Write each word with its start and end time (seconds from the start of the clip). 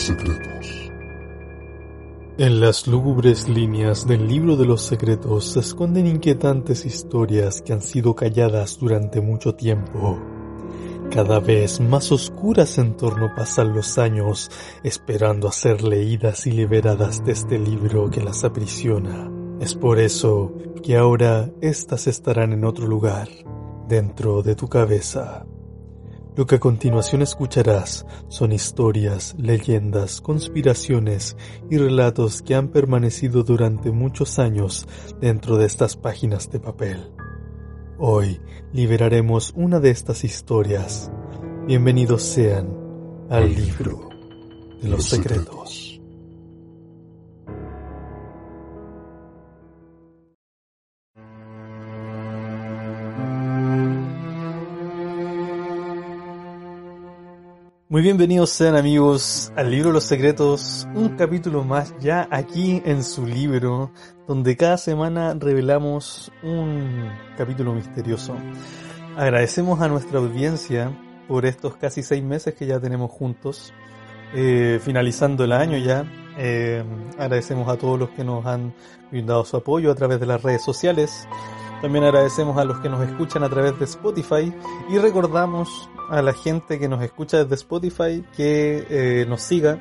Secretos. 0.00 0.90
En 2.38 2.60
las 2.60 2.86
lúgubres 2.86 3.48
líneas 3.48 4.06
del 4.06 4.28
libro 4.28 4.56
de 4.56 4.64
los 4.64 4.82
secretos 4.82 5.52
se 5.52 5.60
esconden 5.60 6.06
inquietantes 6.06 6.86
historias 6.86 7.62
que 7.62 7.72
han 7.72 7.82
sido 7.82 8.14
calladas 8.14 8.78
durante 8.78 9.20
mucho 9.20 9.56
tiempo. 9.56 10.16
Cada 11.10 11.40
vez 11.40 11.80
más 11.80 12.12
oscuras 12.12 12.78
en 12.78 12.96
torno 12.96 13.34
pasan 13.34 13.74
los 13.74 13.98
años, 13.98 14.50
esperando 14.84 15.48
a 15.48 15.52
ser 15.52 15.82
leídas 15.82 16.46
y 16.46 16.52
liberadas 16.52 17.24
de 17.24 17.32
este 17.32 17.58
libro 17.58 18.08
que 18.08 18.22
las 18.22 18.44
aprisiona. 18.44 19.28
Es 19.58 19.74
por 19.74 19.98
eso 19.98 20.52
que 20.82 20.96
ahora 20.96 21.50
éstas 21.60 22.06
estarán 22.06 22.52
en 22.52 22.64
otro 22.64 22.86
lugar, 22.86 23.28
dentro 23.88 24.42
de 24.42 24.54
tu 24.54 24.68
cabeza. 24.68 25.44
Lo 26.38 26.46
que 26.46 26.54
a 26.54 26.60
continuación 26.60 27.22
escucharás 27.22 28.06
son 28.28 28.52
historias, 28.52 29.34
leyendas, 29.38 30.20
conspiraciones 30.20 31.36
y 31.68 31.78
relatos 31.78 32.42
que 32.42 32.54
han 32.54 32.68
permanecido 32.68 33.42
durante 33.42 33.90
muchos 33.90 34.38
años 34.38 34.86
dentro 35.20 35.56
de 35.56 35.66
estas 35.66 35.96
páginas 35.96 36.48
de 36.52 36.60
papel. 36.60 37.10
Hoy 37.98 38.40
liberaremos 38.72 39.52
una 39.56 39.80
de 39.80 39.90
estas 39.90 40.22
historias. 40.22 41.10
Bienvenidos 41.66 42.22
sean 42.22 42.68
al 43.28 43.52
libro 43.52 44.08
de 44.80 44.90
los 44.90 45.06
secretos. 45.06 45.87
Muy 57.90 58.02
bienvenidos 58.02 58.50
sean 58.50 58.76
amigos 58.76 59.50
al 59.56 59.70
libro 59.70 59.92
Los 59.92 60.04
Secretos, 60.04 60.86
un 60.94 61.16
capítulo 61.16 61.64
más 61.64 61.94
ya 61.98 62.28
aquí 62.30 62.82
en 62.84 63.02
su 63.02 63.24
libro, 63.24 63.92
donde 64.26 64.58
cada 64.58 64.76
semana 64.76 65.32
revelamos 65.32 66.30
un 66.42 67.10
capítulo 67.38 67.72
misterioso. 67.72 68.36
Agradecemos 69.16 69.80
a 69.80 69.88
nuestra 69.88 70.18
audiencia 70.18 70.92
por 71.28 71.46
estos 71.46 71.76
casi 71.76 72.02
seis 72.02 72.22
meses 72.22 72.52
que 72.52 72.66
ya 72.66 72.78
tenemos 72.78 73.10
juntos, 73.10 73.72
eh, 74.34 74.78
finalizando 74.82 75.44
el 75.44 75.52
año 75.52 75.78
ya. 75.78 76.04
Eh, 76.36 76.84
agradecemos 77.18 77.70
a 77.70 77.78
todos 77.78 77.98
los 77.98 78.10
que 78.10 78.22
nos 78.22 78.44
han 78.44 78.74
brindado 79.10 79.46
su 79.46 79.56
apoyo 79.56 79.90
a 79.90 79.94
través 79.94 80.20
de 80.20 80.26
las 80.26 80.42
redes 80.42 80.62
sociales. 80.62 81.26
También 81.80 82.04
agradecemos 82.04 82.56
a 82.58 82.64
los 82.64 82.80
que 82.80 82.88
nos 82.88 83.06
escuchan 83.06 83.44
a 83.44 83.48
través 83.48 83.78
de 83.78 83.84
Spotify 83.84 84.52
y 84.90 84.98
recordamos 84.98 85.88
a 86.10 86.22
la 86.22 86.32
gente 86.32 86.78
que 86.78 86.88
nos 86.88 87.02
escucha 87.02 87.44
desde 87.44 87.54
Spotify 87.54 88.24
que 88.36 88.86
eh, 88.90 89.26
nos 89.28 89.42
siga 89.42 89.78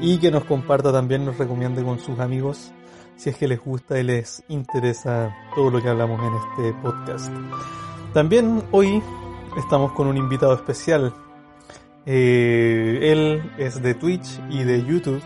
y 0.00 0.18
que 0.18 0.30
nos 0.30 0.44
comparta 0.44 0.92
también, 0.92 1.24
nos 1.24 1.38
recomiende 1.38 1.82
con 1.82 1.98
sus 2.00 2.18
amigos 2.18 2.72
si 3.16 3.30
es 3.30 3.36
que 3.36 3.46
les 3.46 3.60
gusta 3.60 3.98
y 3.98 4.02
les 4.02 4.42
interesa 4.48 5.34
todo 5.54 5.70
lo 5.70 5.80
que 5.80 5.88
hablamos 5.88 6.20
en 6.20 6.34
este 6.34 6.80
podcast. 6.82 7.32
También 8.12 8.62
hoy 8.72 9.02
estamos 9.56 9.92
con 9.92 10.08
un 10.08 10.16
invitado 10.16 10.54
especial. 10.54 11.14
Eh, 12.04 12.98
él 13.12 13.52
es 13.58 13.80
de 13.80 13.94
Twitch 13.94 14.40
y 14.50 14.64
de 14.64 14.84
YouTube. 14.84 15.22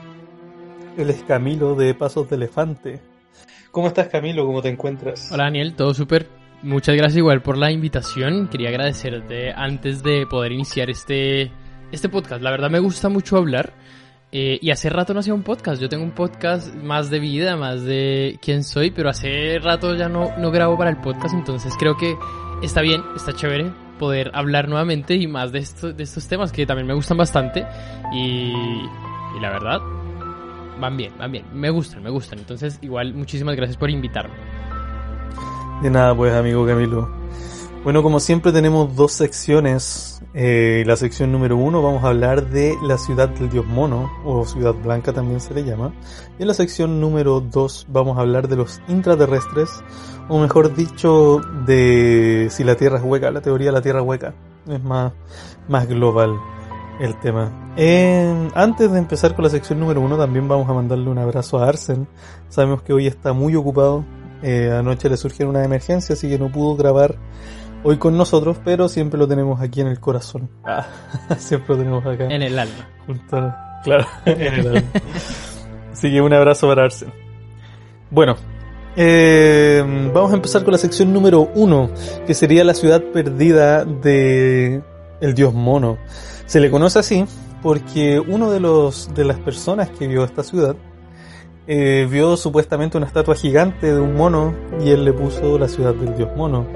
Él 0.97 1.11
es 1.11 1.23
Camilo 1.23 1.75
de 1.75 1.95
Pasos 1.95 2.29
de 2.29 2.37
Elefante. 2.37 3.01
¿Cómo 3.77 3.89
estás 3.89 4.09
Camilo? 4.09 4.47
¿Cómo 4.47 4.63
te 4.63 4.71
encuentras? 4.71 5.31
Hola 5.31 5.45
Daniel, 5.45 5.75
todo 5.75 5.93
súper. 5.93 6.31
Muchas 6.63 6.97
gracias 6.97 7.19
igual 7.19 7.43
por 7.43 7.59
la 7.59 7.71
invitación. 7.71 8.49
Quería 8.49 8.71
agradecerte 8.71 9.53
antes 9.53 10.03
de 10.03 10.27
poder 10.27 10.53
iniciar 10.53 10.89
este, 10.89 11.53
este 11.93 12.09
podcast. 12.09 12.41
La 12.41 12.51
verdad 12.51 12.71
me 12.71 12.79
gusta 12.79 13.11
mucho 13.11 13.37
hablar. 13.37 13.75
Eh, 14.33 14.59
y 14.63 14.71
hace 14.71 14.89
rato 14.89 15.13
no 15.13 15.21
hacía 15.21 15.35
un 15.35 15.43
podcast. 15.43 15.79
Yo 15.83 15.91
tengo 15.91 16.05
un 16.05 16.13
podcast 16.13 16.75
más 16.75 17.11
de 17.11 17.19
vida, 17.19 17.59
más 17.59 17.85
de 17.85 18.39
quién 18.41 18.65
soy, 18.65 18.93
pero 18.93 19.11
hace 19.11 19.59
rato 19.59 19.95
ya 19.95 20.09
no, 20.09 20.35
no 20.39 20.51
grabo 20.51 20.79
para 20.79 20.89
el 20.89 20.97
podcast. 20.97 21.35
Entonces 21.35 21.75
creo 21.79 21.99
que 21.99 22.17
está 22.63 22.81
bien, 22.81 23.03
está 23.15 23.35
chévere 23.35 23.71
poder 23.99 24.31
hablar 24.33 24.71
nuevamente 24.71 25.17
y 25.17 25.27
más 25.27 25.53
de, 25.53 25.59
esto, 25.59 25.93
de 25.93 26.03
estos 26.03 26.27
temas 26.27 26.51
que 26.51 26.65
también 26.65 26.87
me 26.87 26.95
gustan 26.95 27.19
bastante. 27.19 27.67
Y, 28.15 28.55
y 29.37 29.41
la 29.43 29.51
verdad, 29.51 29.81
van 30.81 30.97
bien, 30.97 31.13
van 31.19 31.33
bien. 31.33 31.45
Me 31.53 31.71
gustan, 31.71 32.03
me 32.03 32.11
gustan. 32.11 32.39
Entonces, 32.39 32.79
igual, 32.83 33.15
muchísimas 33.15 33.57
gracias 33.57 33.77
por 33.77 33.91
invitarme. 33.91 34.35
De 35.83 35.91
nada, 35.91 36.15
pues, 36.17 36.33
amigo 36.33 36.67
Camilo. 36.67 37.09
Bueno, 37.85 38.03
como 38.03 38.19
siempre 38.19 38.51
tenemos 38.51 38.97
dos 38.97 39.13
secciones. 39.13 40.21
Eh, 40.35 40.83
la 40.87 40.97
sección 40.97 41.33
número 41.33 41.57
uno 41.57 41.81
vamos 41.83 42.05
a 42.05 42.09
hablar 42.09 42.51
de 42.51 42.75
la 42.83 42.99
ciudad 42.99 43.29
del 43.29 43.49
dios 43.49 43.65
mono, 43.65 44.11
o 44.25 44.45
ciudad 44.45 44.75
blanca 44.75 45.13
también 45.13 45.41
se 45.41 45.55
le 45.55 45.65
llama. 45.65 45.93
Y 46.39 46.43
en 46.43 46.49
la 46.49 46.55
sección 46.55 47.01
número 47.01 47.41
dos 47.41 47.87
vamos 47.89 48.19
a 48.19 48.23
hablar 48.23 48.49
de 48.49 48.57
los 48.57 48.81
intraterrestres, 48.89 49.71
o 50.29 50.41
mejor 50.41 50.75
dicho, 50.75 51.41
de 51.65 52.49
si 52.51 52.65
la 52.65 52.75
Tierra 52.75 52.99
es 52.99 53.05
hueca, 53.05 53.31
la 53.31 53.41
teoría 53.41 53.69
de 53.69 53.73
la 53.73 53.83
Tierra 53.83 54.03
hueca. 54.03 54.35
Es 54.69 54.83
más, 54.83 55.13
más 55.69 55.87
global 55.87 56.37
el 57.01 57.19
tema. 57.21 57.51
antes 58.55 58.93
de 58.93 58.99
empezar 58.99 59.35
con 59.35 59.45
la 59.45 59.51
sección 59.51 59.81
número 59.81 60.01
uno, 60.01 60.17
también 60.17 60.49
vamos 60.49 60.69
a 60.69 60.73
mandarle 60.73 61.11
un 61.11 61.19
abrazo 61.19 61.59
a 61.59 61.69
Arsen. 61.69 62.09
Sabemos 62.49 62.83
que 62.83 62.93
hoy 62.93 63.07
está 63.07 63.33
muy 63.33 63.55
ocupado 63.55 64.05
eh, 64.43 64.71
anoche 64.71 65.09
le 65.09 65.17
surgió 65.17 65.49
una 65.49 65.65
emergencia, 65.65 66.13
así 66.13 66.29
que 66.29 66.39
no 66.39 66.51
pudo 66.51 66.77
grabar 66.77 67.17
hoy 67.83 67.97
con 67.97 68.17
nosotros, 68.17 68.59
pero 68.65 68.89
siempre 68.89 69.19
lo 69.19 69.27
tenemos 69.27 69.61
aquí 69.61 69.81
en 69.81 69.87
el 69.87 69.99
corazón. 70.01 70.51
Ah, 70.65 70.87
siempre 71.39 71.75
lo 71.75 71.79
tenemos 71.79 72.07
acá. 72.07 72.27
En 72.27 72.43
el 72.43 72.59
alma. 72.59 72.89
claro, 73.83 74.07
en 74.25 74.41
el 74.41 74.67
alma. 74.69 74.91
Así 75.93 76.11
que 76.11 76.21
un 76.21 76.33
abrazo 76.33 76.69
para 76.69 76.85
Arsen. 76.85 77.13
Bueno, 78.11 78.37
eh, 78.95 79.83
vamos 80.15 80.33
a 80.33 80.37
empezar 80.37 80.63
con 80.63 80.73
la 80.73 80.79
sección 80.79 81.13
número 81.13 81.51
uno, 81.55 81.91
que 82.27 82.35
sería 82.35 82.63
la 82.65 82.75
ciudad 82.75 83.03
perdida 83.13 83.85
de 83.85 84.83
el 85.21 85.35
dios 85.35 85.55
mono. 85.55 85.99
Se 86.47 86.61
le 86.61 86.71
conoce 86.71 87.01
así 87.01 87.25
porque 87.63 88.21
uno 88.21 88.51
de 88.53 88.61
los 88.61 89.13
de 89.15 89.25
las 89.25 89.39
personas 89.41 89.91
que 89.91 90.07
vio 90.07 90.23
esta 90.25 90.45
ciudad 90.45 90.77
eh, 91.67 92.07
vio 92.09 92.37
supuestamente 92.37 92.97
una 92.97 93.07
estatua 93.07 93.35
gigante 93.35 93.93
de 93.93 94.01
un 94.01 94.15
mono 94.15 94.55
y 94.81 94.91
él 94.91 95.05
le 95.05 95.13
puso 95.13 95.59
la 95.59 95.67
ciudad 95.67 95.93
del 95.95 96.17
dios 96.17 96.31
mono. 96.37 96.69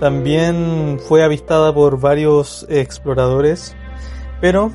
También 0.00 0.98
fue 1.06 1.22
avistada 1.22 1.72
por 1.72 2.00
varios 2.00 2.66
exploradores, 2.68 3.76
pero 4.40 4.72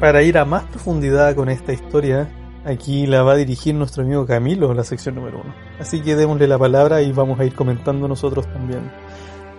para 0.00 0.22
ir 0.22 0.38
a 0.38 0.46
más 0.46 0.64
profundidad 0.64 1.34
con 1.34 1.50
esta 1.50 1.74
historia, 1.74 2.30
aquí 2.64 3.06
la 3.06 3.22
va 3.22 3.32
a 3.32 3.36
dirigir 3.36 3.74
nuestro 3.74 4.02
amigo 4.02 4.24
Camilo, 4.24 4.72
la 4.72 4.84
sección 4.84 5.16
número 5.16 5.42
uno. 5.44 5.54
Así 5.78 6.00
que 6.00 6.16
démosle 6.16 6.48
la 6.48 6.58
palabra 6.58 7.02
y 7.02 7.12
vamos 7.12 7.38
a 7.38 7.44
ir 7.44 7.54
comentando 7.54 8.08
nosotros 8.08 8.50
también 8.50 8.90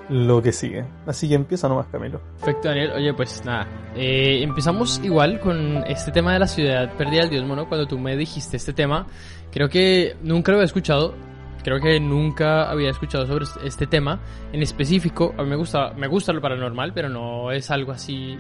lo 0.10 0.42
que 0.42 0.52
sigue. 0.52 0.86
Así 1.06 1.28
que 1.28 1.36
empieza 1.36 1.68
nomás, 1.68 1.88
Camilo. 1.88 2.22
Perfecto, 2.40 2.70
Daniel. 2.70 2.92
Oye, 2.96 3.14
pues 3.14 3.44
nada. 3.46 3.68
Eh, 3.96 4.42
empezamos 4.42 5.02
igual 5.04 5.40
con 5.40 5.84
este 5.88 6.12
tema 6.12 6.34
de 6.34 6.40
la 6.40 6.48
ciudad 6.48 6.94
perdida 6.96 7.22
del 7.22 7.30
dios 7.30 7.46
mono. 7.46 7.68
Cuando 7.68 7.88
tú 7.88 8.00
me 8.00 8.16
dijiste 8.16 8.58
este 8.58 8.74
tema, 8.74 9.08
creo 9.52 9.70
que 9.70 10.16
nunca 10.22 10.52
lo 10.52 10.58
había 10.58 10.66
escuchado. 10.66 11.14
Creo 11.64 11.82
que 11.82 12.00
nunca 12.00 12.70
había 12.70 12.90
escuchado 12.90 13.26
sobre 13.28 13.46
este 13.66 13.88
tema 13.88 14.22
en 14.54 14.62
específico. 14.62 15.34
A 15.38 15.44
mí 15.44 15.50
me 15.50 15.58
gusta, 15.58 15.92
me 15.98 16.08
gusta 16.08 16.32
lo 16.32 16.40
paranormal, 16.40 16.94
pero 16.94 17.10
no 17.10 17.52
es 17.52 17.70
algo 17.72 17.92
así 17.92 18.38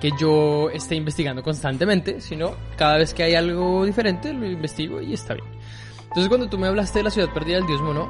que 0.00 0.10
yo 0.18 0.70
esté 0.70 0.94
investigando 0.94 1.42
constantemente, 1.42 2.20
sino 2.20 2.52
cada 2.76 2.96
vez 2.96 3.12
que 3.12 3.22
hay 3.22 3.34
algo 3.34 3.84
diferente 3.84 4.32
lo 4.32 4.46
investigo 4.46 5.00
y 5.02 5.12
está 5.12 5.34
bien. 5.34 5.46
Entonces 6.04 6.28
cuando 6.28 6.48
tú 6.48 6.58
me 6.58 6.66
hablaste 6.66 7.00
de 7.00 7.04
la 7.04 7.10
ciudad 7.10 7.32
perdida 7.32 7.56
del 7.56 7.66
dios 7.66 7.82
mono, 7.82 8.08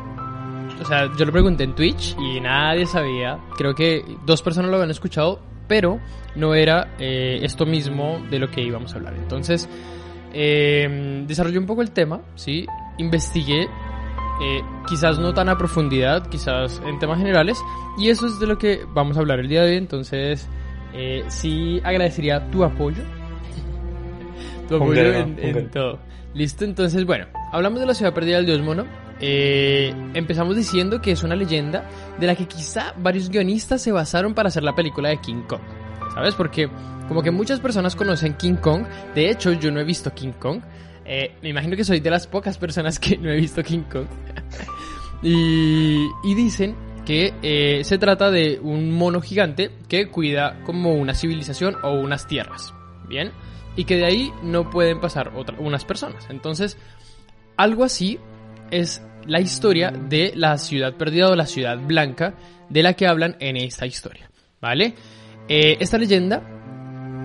o 0.80 0.84
sea, 0.84 1.10
yo 1.16 1.24
lo 1.24 1.32
pregunté 1.32 1.64
en 1.64 1.74
Twitch 1.74 2.16
y 2.18 2.40
nadie 2.40 2.86
sabía. 2.86 3.38
Creo 3.56 3.74
que 3.74 4.04
dos 4.24 4.42
personas 4.42 4.70
lo 4.70 4.76
habían 4.76 4.90
escuchado, 4.90 5.40
pero 5.68 6.00
no 6.34 6.54
era 6.54 6.94
eh, 6.98 7.38
esto 7.42 7.66
mismo 7.66 8.20
de 8.30 8.38
lo 8.38 8.50
que 8.50 8.62
íbamos 8.62 8.92
a 8.94 8.96
hablar. 8.96 9.14
Entonces, 9.14 9.68
eh, 10.32 11.24
desarrollé 11.26 11.58
un 11.58 11.66
poco 11.66 11.82
el 11.82 11.90
tema, 11.90 12.20
¿sí? 12.34 12.66
Investigué 12.98 13.68
eh, 14.42 14.62
quizás 14.88 15.18
no 15.18 15.34
tan 15.34 15.50
a 15.50 15.58
profundidad, 15.58 16.26
quizás 16.28 16.80
en 16.86 16.98
temas 16.98 17.18
generales, 17.18 17.62
y 17.98 18.08
eso 18.08 18.26
es 18.26 18.40
de 18.40 18.46
lo 18.46 18.56
que 18.56 18.80
vamos 18.94 19.18
a 19.18 19.20
hablar 19.20 19.38
el 19.38 19.48
día 19.48 19.62
de 19.62 19.72
hoy, 19.72 19.76
entonces 19.76 20.48
eh, 20.94 21.22
sí 21.28 21.78
agradecería 21.84 22.50
tu 22.50 22.64
apoyo, 22.64 23.02
tu 24.68 24.76
apoyo 24.76 25.02
en, 25.02 25.70
todo. 25.70 25.98
Listo, 26.32 26.64
entonces 26.64 27.04
bueno, 27.04 27.26
hablamos 27.52 27.80
de 27.80 27.86
la 27.86 27.92
ciudad 27.92 28.14
perdida 28.14 28.36
del 28.36 28.46
dios 28.46 28.62
mono, 28.62 28.86
eh, 29.20 29.94
empezamos 30.14 30.56
diciendo 30.56 31.00
que 31.00 31.12
es 31.12 31.22
una 31.22 31.36
leyenda 31.36 31.88
de 32.18 32.26
la 32.26 32.34
que 32.34 32.46
quizá 32.46 32.94
varios 32.98 33.28
guionistas 33.28 33.82
se 33.82 33.92
basaron 33.92 34.34
para 34.34 34.48
hacer 34.48 34.62
la 34.62 34.74
película 34.74 35.10
de 35.10 35.18
King 35.18 35.42
Kong, 35.46 35.60
¿sabes? 36.14 36.34
Porque 36.34 36.68
como 37.08 37.22
que 37.22 37.30
muchas 37.30 37.60
personas 37.60 37.96
conocen 37.96 38.34
King 38.34 38.54
Kong, 38.54 38.84
de 39.14 39.30
hecho 39.30 39.52
yo 39.52 39.70
no 39.70 39.80
he 39.80 39.84
visto 39.84 40.14
King 40.14 40.32
Kong, 40.38 40.62
eh, 41.04 41.32
me 41.42 41.48
imagino 41.48 41.76
que 41.76 41.84
soy 41.84 41.98
de 41.98 42.08
las 42.08 42.26
pocas 42.26 42.56
personas 42.56 43.00
que 43.00 43.18
no 43.18 43.30
he 43.30 43.36
visto 43.36 43.62
King 43.62 43.82
Kong. 43.90 44.06
y, 45.22 46.34
dicen 46.34 46.76
que 47.04 47.34
eh, 47.42 47.82
se 47.82 47.98
trata 47.98 48.30
de 48.30 48.60
un 48.62 48.92
mono 48.92 49.20
gigante 49.20 49.72
que 49.88 50.06
cuida 50.06 50.60
como 50.64 50.94
una 50.94 51.14
civilización 51.14 51.76
o 51.82 51.94
unas 51.94 52.28
tierras. 52.28 52.72
Bien. 53.08 53.32
Y 53.74 53.84
que 53.84 53.96
de 53.96 54.04
ahí 54.04 54.32
no 54.44 54.70
pueden 54.70 55.00
pasar 55.00 55.32
unas 55.58 55.84
personas. 55.84 56.28
Entonces, 56.30 56.76
algo 57.56 57.82
así 57.82 58.20
es 58.70 59.02
la 59.30 59.40
historia 59.40 59.92
de 59.92 60.32
la 60.34 60.58
ciudad 60.58 60.94
perdida 60.94 61.30
o 61.30 61.36
la 61.36 61.46
ciudad 61.46 61.78
blanca 61.78 62.34
de 62.68 62.82
la 62.82 62.94
que 62.94 63.06
hablan 63.06 63.36
en 63.38 63.56
esta 63.56 63.86
historia. 63.86 64.28
¿Vale? 64.60 64.92
Eh, 65.48 65.76
esta 65.78 65.96
leyenda 65.96 66.42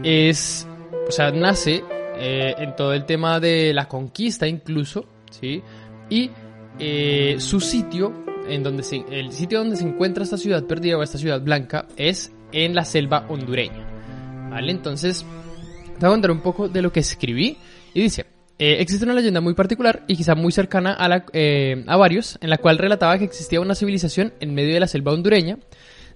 es. 0.04 0.68
O 1.08 1.12
sea, 1.12 1.32
nace 1.32 1.84
eh, 2.18 2.54
en 2.60 2.76
todo 2.76 2.94
el 2.94 3.06
tema 3.06 3.40
de 3.40 3.74
la 3.74 3.88
conquista 3.88 4.48
incluso, 4.48 5.06
¿sí? 5.32 5.64
Y 6.10 6.30
eh, 6.78 7.38
su 7.40 7.60
sitio, 7.60 8.14
en 8.48 8.62
donde 8.62 8.84
se, 8.84 9.04
el 9.10 9.32
sitio 9.32 9.60
donde 9.60 9.76
se 9.76 9.84
encuentra 9.84 10.24
esta 10.24 10.38
ciudad 10.38 10.64
perdida 10.64 10.98
o 10.98 11.04
esta 11.04 11.18
ciudad 11.18 11.42
blanca 11.42 11.88
es 11.98 12.32
en 12.52 12.76
la 12.76 12.86
selva 12.86 13.26
hondureña, 13.30 14.50
¿vale? 14.50 14.72
Entonces, 14.72 15.26
te 16.00 16.06
voy 16.06 16.10
a 16.10 16.10
contar 16.10 16.32
un 16.32 16.42
poco 16.42 16.70
de 16.70 16.82
lo 16.84 16.92
que 16.92 17.00
escribí 17.00 17.58
y 17.94 18.02
dice... 18.02 18.35
Eh, 18.58 18.78
existe 18.80 19.06
una 19.06 19.14
leyenda 19.14 19.42
muy 19.42 19.54
particular 19.54 20.04
y 20.08 20.16
quizá 20.16 20.36
muy 20.36 20.52
cercana 20.52 20.94
a, 20.94 21.10
la, 21.10 21.26
a 21.88 21.98
varios, 21.98 22.38
en 22.42 22.50
la 22.50 22.58
cual 22.58 22.78
relataba 22.78 23.18
que 23.18 23.26
existía 23.26 23.60
una 23.60 23.76
civilización 23.76 24.34
en 24.40 24.54
medio 24.54 24.74
de 24.74 24.80
la 24.80 24.88
selva 24.88 25.12
hondureña, 25.12 25.58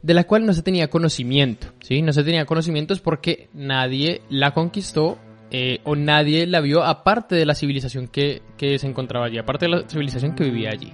de 0.01 0.13
la 0.13 0.23
cual 0.23 0.45
no 0.45 0.53
se 0.53 0.61
tenía 0.61 0.89
conocimiento, 0.89 1.67
¿sí? 1.81 2.01
No 2.01 2.13
se 2.13 2.23
tenía 2.23 2.45
conocimientos 2.45 3.01
porque 3.01 3.49
nadie 3.53 4.21
la 4.29 4.53
conquistó 4.53 5.17
eh, 5.51 5.79
o 5.83 5.95
nadie 5.95 6.45
la 6.45 6.61
vio 6.61 6.83
aparte 6.83 7.35
de 7.35 7.45
la 7.45 7.55
civilización 7.55 8.07
que, 8.07 8.41
se 8.57 8.87
encontraba 8.87 9.25
allí, 9.25 9.39
aparte 9.39 9.65
de 9.65 9.71
la 9.71 9.89
civilización 9.89 10.35
que 10.35 10.43
vivía 10.43 10.69
allí. 10.69 10.93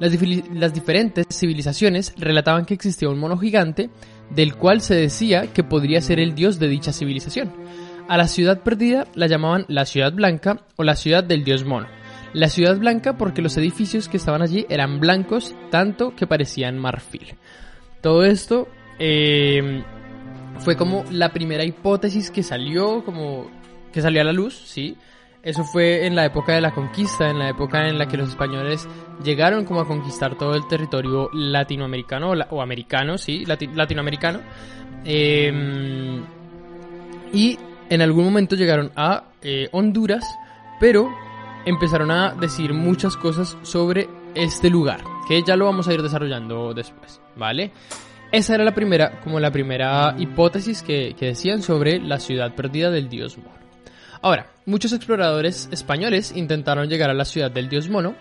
Las, 0.00 0.74
diferentes 0.74 1.24
civilizaciones 1.30 2.12
relataban 2.18 2.66
que 2.66 2.74
existía 2.74 3.08
un 3.08 3.18
mono 3.18 3.38
gigante 3.38 3.88
del 4.28 4.56
cual 4.56 4.80
se 4.80 4.94
decía 4.94 5.52
que 5.52 5.62
podría 5.62 6.02
ser 6.02 6.20
el 6.20 6.34
dios 6.34 6.58
de 6.58 6.68
dicha 6.68 6.92
civilización. 6.92 7.52
A 8.08 8.16
la 8.16 8.28
ciudad 8.28 8.62
perdida 8.62 9.06
la 9.14 9.26
llamaban 9.26 9.64
la 9.68 9.84
ciudad 9.84 10.12
blanca 10.12 10.60
o 10.76 10.84
la 10.84 10.94
ciudad 10.94 11.24
del 11.24 11.42
dios 11.42 11.64
mono. 11.64 11.88
La 12.32 12.48
ciudad 12.48 12.78
blanca 12.78 13.16
porque 13.16 13.42
los 13.42 13.56
edificios 13.56 14.08
que 14.08 14.16
estaban 14.16 14.42
allí 14.42 14.66
eran 14.68 15.00
blancos 15.00 15.54
tanto 15.70 16.14
que 16.14 16.26
parecían 16.26 16.78
marfil. 16.78 17.34
Todo 18.02 18.24
esto 18.24 18.68
eh, 18.98 19.82
fue 20.60 20.76
como 20.76 21.04
la 21.10 21.32
primera 21.32 21.64
hipótesis 21.64 22.30
que 22.30 22.42
salió, 22.42 23.04
como 23.04 23.50
que 23.92 24.00
salió 24.00 24.20
a 24.20 24.24
la 24.24 24.32
luz, 24.32 24.54
sí. 24.54 24.96
Eso 25.42 25.64
fue 25.64 26.06
en 26.06 26.16
la 26.16 26.24
época 26.24 26.54
de 26.54 26.60
la 26.60 26.72
conquista, 26.72 27.30
en 27.30 27.38
la 27.38 27.48
época 27.48 27.88
en 27.88 27.98
la 27.98 28.06
que 28.06 28.16
los 28.16 28.30
españoles 28.30 28.88
llegaron 29.22 29.64
como 29.64 29.80
a 29.80 29.86
conquistar 29.86 30.36
todo 30.36 30.54
el 30.54 30.66
territorio 30.66 31.30
latinoamericano 31.32 32.32
o, 32.50 32.60
americano, 32.60 33.16
sí, 33.16 33.44
latinoamericano. 33.46 34.40
Em, 35.04 36.24
y 37.32 37.58
en 37.90 38.02
algún 38.02 38.24
momento 38.24 38.56
llegaron 38.56 38.92
a 38.96 39.24
eh, 39.42 39.68
Honduras, 39.72 40.24
pero 40.80 41.08
empezaron 41.64 42.10
a 42.10 42.34
decir 42.34 42.72
muchas 42.72 43.16
cosas 43.16 43.56
sobre 43.62 44.08
este 44.34 44.70
lugar, 44.70 45.02
que 45.28 45.42
ya 45.42 45.56
lo 45.56 45.64
vamos 45.64 45.88
a 45.88 45.94
ir 45.94 46.02
desarrollando 46.02 46.74
después, 46.74 47.20
¿vale? 47.36 47.72
Esa 48.32 48.54
era 48.54 48.64
la 48.64 48.74
primera, 48.74 49.20
como 49.20 49.40
la 49.40 49.50
primera 49.50 50.14
hipótesis 50.18 50.82
que, 50.82 51.14
que 51.18 51.26
decían 51.26 51.62
sobre 51.62 51.98
la 51.98 52.18
ciudad 52.18 52.54
perdida 52.54 52.90
del 52.90 53.08
dios 53.08 53.38
mono. 53.38 53.50
Ahora, 54.22 54.52
muchos 54.64 54.92
exploradores 54.92 55.68
españoles 55.70 56.32
intentaron 56.34 56.88
llegar 56.88 57.10
a 57.10 57.14
la 57.14 57.24
ciudad 57.24 57.50
del 57.50 57.68
dios 57.68 57.88
mono, 57.88 58.14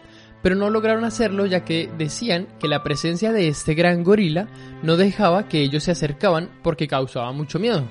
pero 0.44 0.56
no 0.56 0.70
lograron 0.70 1.04
hacerlo 1.04 1.48
ya 1.48 1.66
que 1.66 1.90
decían 1.98 2.48
que 2.60 2.68
la 2.68 2.84
presencia 2.84 3.32
de 3.32 3.48
este 3.48 3.74
gran 3.74 4.04
gorila 4.04 4.48
no 4.84 4.96
dejaba 4.96 5.48
que 5.48 5.62
ellos 5.62 5.84
se 5.84 5.92
acercaban 5.92 6.50
porque 6.62 6.88
causaba 6.88 7.32
mucho 7.32 7.58
miedo. 7.58 7.88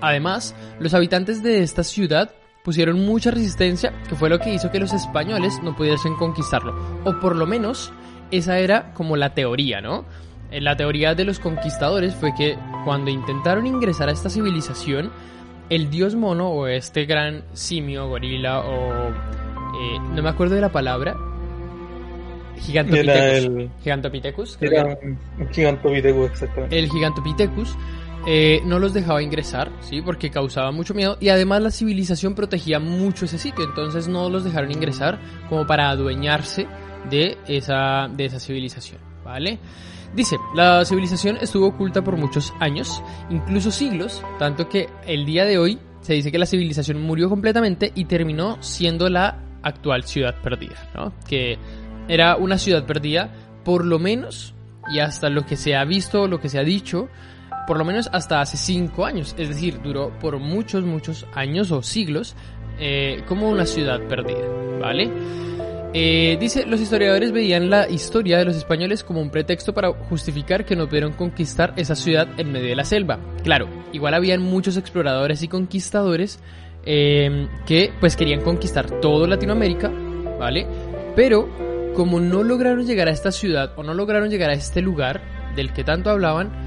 Además, 0.00 0.54
los 0.78 0.94
habitantes 0.94 1.42
de 1.42 1.62
esta 1.62 1.84
ciudad 1.84 2.30
pusieron 2.64 3.04
mucha 3.06 3.30
resistencia, 3.30 3.92
que 4.08 4.16
fue 4.16 4.28
lo 4.28 4.38
que 4.40 4.52
hizo 4.52 4.70
que 4.70 4.80
los 4.80 4.92
españoles 4.92 5.60
no 5.62 5.76
pudiesen 5.76 6.16
conquistarlo. 6.16 6.74
O 7.04 7.20
por 7.20 7.36
lo 7.36 7.46
menos, 7.46 7.92
esa 8.30 8.58
era 8.58 8.92
como 8.92 9.16
la 9.16 9.34
teoría, 9.34 9.80
¿no? 9.80 10.04
Eh, 10.50 10.60
la 10.60 10.76
teoría 10.76 11.14
de 11.14 11.24
los 11.24 11.38
conquistadores 11.38 12.14
fue 12.14 12.34
que 12.34 12.58
cuando 12.84 13.10
intentaron 13.10 13.66
ingresar 13.66 14.08
a 14.08 14.12
esta 14.12 14.30
civilización, 14.30 15.12
el 15.70 15.90
dios 15.90 16.14
mono 16.14 16.48
o 16.50 16.66
este 16.66 17.04
gran 17.04 17.44
simio, 17.52 18.08
gorila 18.08 18.60
o... 18.60 19.10
Eh, 19.10 19.98
no 20.14 20.22
me 20.22 20.28
acuerdo 20.28 20.54
de 20.54 20.60
la 20.60 20.72
palabra. 20.72 21.16
Gigantopithecus. 22.58 23.44
El... 23.44 23.70
Gigantopithecus. 23.82 24.58
Era 24.60 24.98
Gigantopithecus, 25.52 26.30
exactamente. 26.30 26.78
El 26.78 26.90
Gigantopithecus 26.90 27.76
eh, 28.26 28.60
no 28.64 28.80
los 28.80 28.92
dejaba 28.92 29.22
ingresar, 29.22 29.70
¿sí? 29.80 30.02
Porque 30.02 30.30
causaba 30.30 30.72
mucho 30.72 30.94
miedo 30.94 31.16
y 31.20 31.28
además 31.28 31.62
la 31.62 31.70
civilización 31.70 32.34
protegía 32.34 32.80
mucho 32.80 33.24
ese 33.24 33.38
sitio, 33.38 33.64
entonces 33.64 34.08
no 34.08 34.28
los 34.28 34.42
dejaron 34.42 34.72
ingresar 34.72 35.20
como 35.48 35.64
para 35.64 35.90
adueñarse 35.90 36.66
de 37.08 37.38
esa, 37.46 38.08
de 38.08 38.24
esa 38.24 38.40
civilización, 38.40 39.00
¿vale? 39.24 39.60
Dice, 40.14 40.38
la 40.54 40.84
civilización 40.84 41.36
estuvo 41.40 41.68
oculta 41.68 42.02
por 42.02 42.16
muchos 42.16 42.52
años, 42.58 43.02
incluso 43.30 43.70
siglos, 43.70 44.24
tanto 44.38 44.68
que 44.68 44.88
el 45.06 45.24
día 45.24 45.44
de 45.44 45.58
hoy 45.58 45.78
se 46.00 46.14
dice 46.14 46.32
que 46.32 46.38
la 46.38 46.46
civilización 46.46 47.02
murió 47.02 47.28
completamente 47.28 47.92
y 47.94 48.06
terminó 48.06 48.60
siendo 48.60 49.08
la 49.08 49.44
actual 49.62 50.04
ciudad 50.04 50.34
perdida, 50.42 50.90
¿no? 50.94 51.12
Que 51.28 51.58
era 52.08 52.36
una 52.36 52.58
ciudad 52.58 52.86
perdida 52.86 53.32
por 53.64 53.84
lo 53.84 53.98
menos, 53.98 54.54
y 54.92 55.00
hasta 55.00 55.28
lo 55.28 55.44
que 55.44 55.56
se 55.56 55.76
ha 55.76 55.84
visto, 55.84 56.28
lo 56.28 56.40
que 56.40 56.48
se 56.48 56.58
ha 56.58 56.64
dicho, 56.64 57.08
por 57.66 57.78
lo 57.78 57.84
menos 57.84 58.08
hasta 58.12 58.40
hace 58.40 58.56
cinco 58.56 59.04
años, 59.04 59.34
es 59.38 59.48
decir, 59.48 59.80
duró 59.82 60.10
por 60.20 60.38
muchos, 60.38 60.84
muchos 60.84 61.26
años 61.34 61.70
o 61.70 61.82
siglos 61.82 62.34
eh, 62.78 63.22
como 63.26 63.48
una 63.48 63.66
ciudad 63.66 64.00
perdida, 64.02 64.46
¿vale? 64.80 65.10
Eh, 65.98 66.36
dice, 66.38 66.66
los 66.66 66.80
historiadores 66.80 67.32
veían 67.32 67.70
la 67.70 67.88
historia 67.88 68.36
de 68.36 68.44
los 68.44 68.54
españoles 68.56 69.02
como 69.02 69.22
un 69.22 69.30
pretexto 69.30 69.72
para 69.72 69.92
justificar 69.92 70.66
que 70.66 70.76
no 70.76 70.86
pudieron 70.86 71.12
conquistar 71.12 71.72
esa 71.76 71.94
ciudad 71.94 72.28
en 72.36 72.52
medio 72.52 72.68
de 72.68 72.76
la 72.76 72.84
selva. 72.84 73.18
Claro, 73.42 73.66
igual 73.92 74.12
habían 74.12 74.42
muchos 74.42 74.76
exploradores 74.76 75.42
y 75.42 75.48
conquistadores 75.48 76.38
eh, 76.84 77.48
que 77.64 77.92
pues 77.98 78.14
querían 78.14 78.42
conquistar 78.42 79.00
todo 79.00 79.26
Latinoamérica, 79.26 79.90
¿vale? 80.38 80.66
Pero 81.14 81.48
como 81.94 82.20
no 82.20 82.42
lograron 82.42 82.84
llegar 82.86 83.08
a 83.08 83.12
esta 83.12 83.32
ciudad 83.32 83.72
o 83.76 83.82
no 83.82 83.94
lograron 83.94 84.28
llegar 84.28 84.50
a 84.50 84.54
este 84.54 84.82
lugar 84.82 85.22
del 85.56 85.72
que 85.72 85.82
tanto 85.82 86.10
hablaban, 86.10 86.65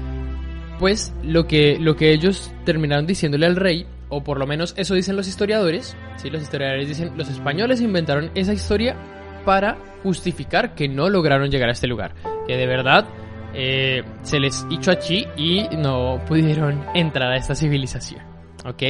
pues 0.80 1.12
lo 1.22 1.46
que, 1.46 1.78
lo 1.78 1.94
que 1.94 2.10
ellos 2.10 2.50
terminaron 2.64 3.06
diciéndole 3.06 3.44
al 3.44 3.54
rey 3.54 3.86
o 4.08 4.24
por 4.24 4.38
lo 4.38 4.46
menos 4.46 4.74
eso 4.78 4.94
dicen 4.94 5.14
los 5.14 5.28
historiadores, 5.28 5.94
¿sí? 6.16 6.30
los 6.30 6.42
historiadores 6.42 6.88
dicen, 6.88 7.12
los 7.16 7.28
españoles 7.28 7.82
inventaron 7.82 8.30
esa 8.34 8.54
historia 8.54 8.96
para 9.44 9.76
justificar 10.02 10.74
que 10.74 10.88
no 10.88 11.10
lograron 11.10 11.50
llegar 11.50 11.68
a 11.68 11.72
este 11.72 11.86
lugar. 11.86 12.14
Que 12.46 12.56
de 12.56 12.66
verdad 12.66 13.06
eh, 13.54 14.02
se 14.22 14.40
les 14.40 14.66
hizo 14.70 14.90
allí 14.90 15.26
y 15.36 15.68
no 15.76 16.18
pudieron 16.26 16.82
entrar 16.94 17.30
a 17.30 17.36
esta 17.36 17.54
civilización. 17.54 18.22
¿Ok? 18.64 18.82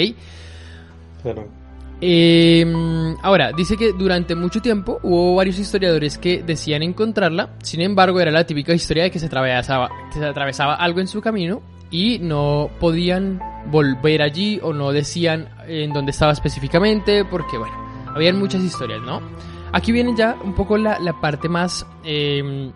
Em, 2.00 3.16
ahora, 3.20 3.50
dice 3.52 3.76
que 3.76 3.92
durante 3.92 4.34
mucho 4.36 4.62
tiempo 4.62 5.00
hubo 5.02 5.34
varios 5.34 5.58
historiadores 5.58 6.18
que 6.18 6.42
decían 6.42 6.82
encontrarla, 6.82 7.56
sin 7.62 7.82
embargo 7.82 8.20
era 8.20 8.30
la 8.30 8.46
típica 8.46 8.72
historia 8.72 9.02
de 9.02 9.10
que 9.10 9.18
se 9.18 9.26
atravesaba, 9.26 9.90
se 10.10 10.24
atravesaba 10.24 10.76
algo 10.76 11.00
en 11.00 11.08
su 11.08 11.20
camino 11.20 11.62
y 11.90 12.18
no 12.20 12.70
podían 12.78 13.40
volver 13.66 14.22
allí 14.22 14.60
o 14.62 14.72
no 14.72 14.92
decían 14.92 15.48
en 15.66 15.92
dónde 15.92 16.12
estaba 16.12 16.32
específicamente 16.32 17.24
porque 17.24 17.58
bueno, 17.58 17.74
habían 18.14 18.38
muchas 18.38 18.62
historias, 18.62 19.00
¿no? 19.02 19.20
Aquí 19.72 19.92
viene 19.92 20.14
ya 20.16 20.36
un 20.42 20.54
poco 20.54 20.76
la, 20.76 20.98
parte 21.20 21.48
más 21.48 21.86
em, 22.04 22.72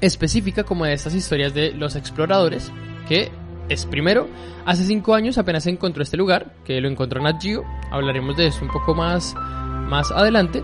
específica 0.00 0.64
como 0.64 0.84
de 0.84 0.94
estas 0.94 1.14
historias 1.14 1.52
de 1.52 1.72
los 1.72 1.94
exploradores, 1.96 2.72
que 3.08 3.30
es 3.68 3.84
primero, 3.86 4.28
hace 4.64 4.84
cinco 4.84 5.14
años 5.14 5.38
apenas 5.38 5.66
encontró 5.66 6.02
este 6.02 6.16
lugar, 6.16 6.54
que 6.64 6.80
lo 6.80 6.88
encontró 6.88 7.20
Nat 7.20 7.42
Geo, 7.42 7.64
hablaremos 7.90 8.36
de 8.36 8.46
eso 8.46 8.64
un 8.64 8.70
poco 8.70 8.94
más, 8.94 9.34
más 9.34 10.10
adelante. 10.10 10.62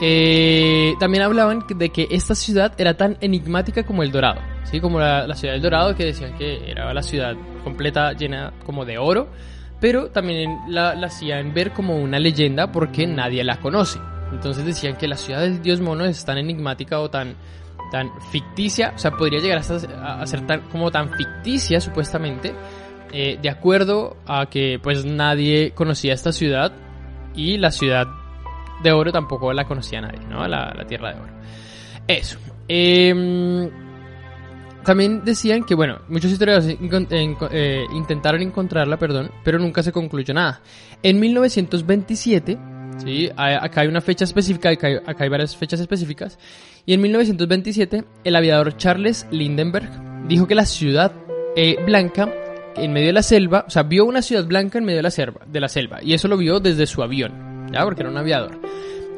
eh, 0.00 0.94
también 0.98 1.22
hablaban 1.22 1.64
de 1.74 1.90
que 1.90 2.08
esta 2.10 2.34
ciudad 2.34 2.72
era 2.78 2.96
tan 2.96 3.16
enigmática 3.20 3.84
como 3.84 4.02
el 4.02 4.10
Dorado, 4.10 4.40
¿sí? 4.64 4.80
Como 4.80 4.98
la, 4.98 5.26
la 5.26 5.34
ciudad 5.34 5.54
del 5.54 5.62
Dorado, 5.62 5.94
que 5.94 6.04
decían 6.04 6.36
que 6.36 6.70
era 6.70 6.92
la 6.92 7.02
ciudad 7.02 7.34
completa 7.64 8.12
llena 8.12 8.52
como 8.64 8.84
de 8.84 8.98
oro, 8.98 9.28
pero 9.80 10.10
también 10.10 10.58
la, 10.68 10.94
la 10.94 11.08
hacían 11.08 11.52
ver 11.54 11.72
como 11.72 11.96
una 11.96 12.18
leyenda 12.18 12.70
porque 12.70 13.06
nadie 13.06 13.42
la 13.44 13.58
conoce. 13.58 13.98
Entonces 14.32 14.64
decían 14.64 14.96
que 14.96 15.08
la 15.08 15.16
ciudad 15.16 15.40
del 15.40 15.60
dios 15.60 15.80
mono 15.80 16.04
es 16.04 16.24
tan 16.24 16.38
enigmática 16.38 17.00
o 17.00 17.10
tan, 17.10 17.34
tan 17.90 18.10
ficticia, 18.30 18.92
o 18.94 18.98
sea, 18.98 19.10
podría 19.10 19.40
llegar 19.40 19.58
a 19.58 20.26
ser 20.26 20.46
tan, 20.46 20.62
como 20.68 20.90
tan 20.90 21.10
ficticia 21.10 21.80
supuestamente, 21.80 22.54
eh, 23.12 23.38
de 23.42 23.50
acuerdo 23.50 24.16
a 24.26 24.46
que 24.46 24.78
pues 24.82 25.04
nadie 25.04 25.72
conocía 25.72 26.14
esta 26.14 26.32
ciudad 26.32 26.72
y 27.34 27.58
la 27.58 27.70
ciudad 27.70 28.06
de 28.82 28.92
oro 28.92 29.12
tampoco 29.12 29.52
la 29.52 29.64
conocía 29.64 30.00
nadie, 30.00 30.20
¿no? 30.28 30.46
La, 30.48 30.72
la 30.74 30.86
tierra 30.86 31.12
de 31.12 31.20
oro. 31.20 31.32
Eso. 32.08 32.38
Eh, 32.68 33.70
también 34.84 35.24
decían 35.24 35.64
que, 35.64 35.74
bueno, 35.74 36.00
muchos 36.08 36.30
historiadores 36.30 36.76
eh, 36.80 37.84
intentaron 37.94 38.42
encontrarla, 38.42 38.98
perdón, 38.98 39.30
pero 39.44 39.58
nunca 39.58 39.82
se 39.82 39.92
concluyó 39.92 40.34
nada. 40.34 40.60
En 41.02 41.20
1927, 41.20 42.58
¿sí? 43.04 43.30
acá 43.36 43.82
hay 43.82 43.88
una 43.88 44.00
fecha 44.00 44.24
específica, 44.24 44.70
acá 44.70 44.88
hay, 45.18 45.28
varias 45.28 45.56
fechas 45.56 45.80
específicas, 45.80 46.38
y 46.84 46.94
en 46.94 47.00
1927 47.00 48.04
el 48.24 48.36
aviador 48.36 48.76
Charles 48.76 49.26
Lindenberg 49.30 49.90
dijo 50.26 50.46
que 50.46 50.54
la 50.54 50.66
ciudad 50.66 51.12
eh, 51.56 51.76
blanca 51.84 52.32
en 52.76 52.92
medio 52.92 53.08
de 53.08 53.12
la 53.12 53.22
selva, 53.22 53.64
o 53.66 53.70
sea, 53.70 53.82
vio 53.84 54.04
una 54.04 54.22
ciudad 54.22 54.46
blanca 54.46 54.78
en 54.78 54.84
medio 54.84 54.98
de 54.98 55.02
la 55.02 55.10
selva, 55.10 55.42
de 55.46 55.60
la 55.60 55.68
selva, 55.68 56.02
y 56.02 56.14
eso 56.14 56.28
lo 56.28 56.36
vio 56.36 56.58
desde 56.58 56.86
su 56.86 57.02
avión, 57.02 57.68
¿ya? 57.72 57.84
Porque 57.84 58.02
era 58.02 58.10
un 58.10 58.16
aviador. 58.16 58.60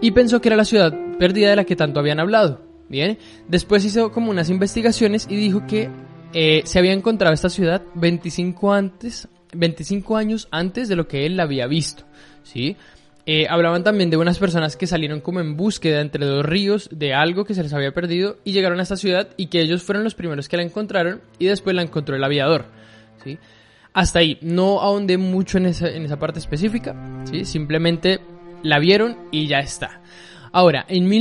Y 0.01 0.11
pensó 0.11 0.41
que 0.41 0.49
era 0.49 0.57
la 0.57 0.65
ciudad 0.65 0.93
perdida 1.19 1.51
de 1.51 1.57
la 1.57 1.65
que 1.65 1.77
tanto 1.77 2.01
habían 2.01 2.21
hablado. 2.21 2.64
Bien, 2.89 3.19
después 3.49 3.85
hizo 3.85 4.13
como 4.13 4.31
unas 4.31 4.51
investigaciones 4.51 5.27
y 5.29 5.37
dijo 5.37 5.67
que 5.67 5.91
eh, 6.33 6.63
se 6.65 6.79
había 6.79 6.93
encontrado 6.93 7.33
esta 7.33 7.49
ciudad 7.49 7.83
25, 7.95 8.73
antes, 8.73 9.29
25 9.55 10.17
años 10.17 10.49
antes 10.51 10.89
de 10.89 10.97
lo 10.97 11.09
que 11.09 11.27
él 11.27 11.37
la 11.37 11.45
había 11.45 11.67
visto, 11.67 12.05
¿sí? 12.43 12.77
Eh, 13.27 13.47
hablaban 13.49 13.85
también 13.85 14.11
de 14.11 14.19
unas 14.19 14.39
personas 14.39 14.77
que 14.77 14.87
salieron 14.87 15.21
como 15.21 15.41
en 15.41 15.57
búsqueda 15.57 16.03
entre 16.03 16.27
dos 16.27 16.45
ríos 16.45 16.91
de 16.93 17.15
algo 17.15 17.47
que 17.47 17.55
se 17.55 17.63
les 17.63 17.73
había 17.73 17.95
perdido 17.95 18.37
y 18.45 18.53
llegaron 18.53 18.81
a 18.81 18.83
esta 18.83 18.97
ciudad 18.97 19.29
y 19.39 19.47
que 19.47 19.63
ellos 19.63 19.83
fueron 19.83 20.05
los 20.05 20.15
primeros 20.15 20.47
que 20.47 20.59
la 20.59 20.63
encontraron 20.63 21.23
y 21.39 21.47
después 21.47 21.75
la 21.75 21.83
encontró 21.83 22.17
el 22.17 22.25
aviador, 22.25 22.67
¿sí? 23.23 23.39
Hasta 23.95 24.19
ahí, 24.19 24.39
no 24.43 24.81
ahondé 24.81 25.17
mucho 25.17 25.57
en 25.57 25.67
esa, 25.67 25.89
en 25.89 26.05
esa 26.05 26.19
parte 26.19 26.41
específica, 26.41 26.95
¿sí? 27.25 27.45
Simplemente 27.45 28.21
la 28.63 28.79
vieron 28.79 29.17
y 29.31 29.47
ya 29.47 29.61
está. 29.61 30.03
Ahora, 30.55 30.87
en, 30.87 31.13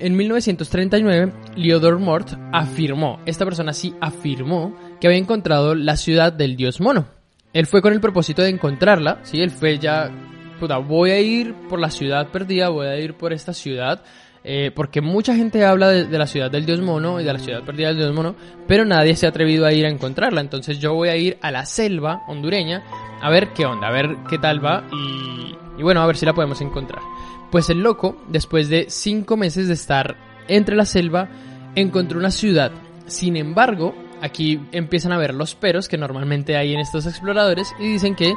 en 0.00 0.16
1939, 0.16 1.32
Leodor 1.56 1.98
Mort 1.98 2.30
afirmó, 2.54 3.20
esta 3.26 3.44
persona 3.44 3.74
sí 3.74 3.94
afirmó, 4.00 4.74
que 4.98 5.08
había 5.08 5.18
encontrado 5.18 5.74
la 5.74 5.94
ciudad 5.98 6.32
del 6.32 6.56
dios 6.56 6.80
mono. 6.80 7.06
Él 7.52 7.66
fue 7.66 7.82
con 7.82 7.92
el 7.92 8.00
propósito 8.00 8.40
de 8.40 8.48
encontrarla, 8.48 9.18
¿sí? 9.24 9.42
Él 9.42 9.50
fue 9.50 9.78
ya, 9.78 10.10
puta, 10.58 10.78
voy 10.78 11.10
a 11.10 11.20
ir 11.20 11.52
por 11.68 11.80
la 11.80 11.90
ciudad 11.90 12.28
perdida, 12.28 12.70
voy 12.70 12.86
a 12.86 12.98
ir 12.98 13.12
por 13.12 13.34
esta 13.34 13.52
ciudad, 13.52 14.02
eh, 14.42 14.70
porque 14.74 15.02
mucha 15.02 15.36
gente 15.36 15.66
habla 15.66 15.90
de, 15.90 16.06
de, 16.06 16.18
la 16.18 16.26
ciudad 16.26 16.50
del 16.50 16.64
dios 16.64 16.80
mono 16.80 17.20
y 17.20 17.24
de 17.24 17.32
la 17.34 17.40
ciudad 17.40 17.62
perdida 17.64 17.88
del 17.88 17.98
dios 17.98 18.14
mono, 18.14 18.36
pero 18.66 18.86
nadie 18.86 19.16
se 19.16 19.26
ha 19.26 19.28
atrevido 19.28 19.66
a 19.66 19.74
ir 19.74 19.84
a 19.84 19.90
encontrarla. 19.90 20.40
Entonces 20.40 20.78
yo 20.78 20.94
voy 20.94 21.10
a 21.10 21.16
ir 21.16 21.36
a 21.42 21.50
la 21.50 21.66
selva 21.66 22.22
hondureña 22.26 22.82
a 23.20 23.28
ver 23.28 23.52
qué 23.52 23.66
onda, 23.66 23.88
a 23.88 23.92
ver 23.92 24.16
qué 24.30 24.38
tal 24.38 24.64
va 24.64 24.84
y, 24.90 25.61
y 25.82 25.84
bueno, 25.84 26.00
a 26.00 26.06
ver 26.06 26.16
si 26.16 26.24
la 26.24 26.32
podemos 26.32 26.60
encontrar. 26.60 27.02
Pues 27.50 27.68
el 27.68 27.80
loco, 27.80 28.16
después 28.28 28.68
de 28.68 28.86
cinco 28.88 29.36
meses 29.36 29.66
de 29.66 29.74
estar 29.74 30.14
entre 30.46 30.76
la 30.76 30.84
selva, 30.84 31.28
encontró 31.74 32.20
una 32.20 32.30
ciudad. 32.30 32.70
Sin 33.06 33.36
embargo, 33.36 33.96
aquí 34.20 34.60
empiezan 34.70 35.10
a 35.10 35.18
ver 35.18 35.34
los 35.34 35.56
peros 35.56 35.88
que 35.88 35.98
normalmente 35.98 36.56
hay 36.56 36.72
en 36.72 36.78
estos 36.78 37.04
exploradores 37.06 37.74
y 37.80 37.88
dicen 37.88 38.14
que 38.14 38.32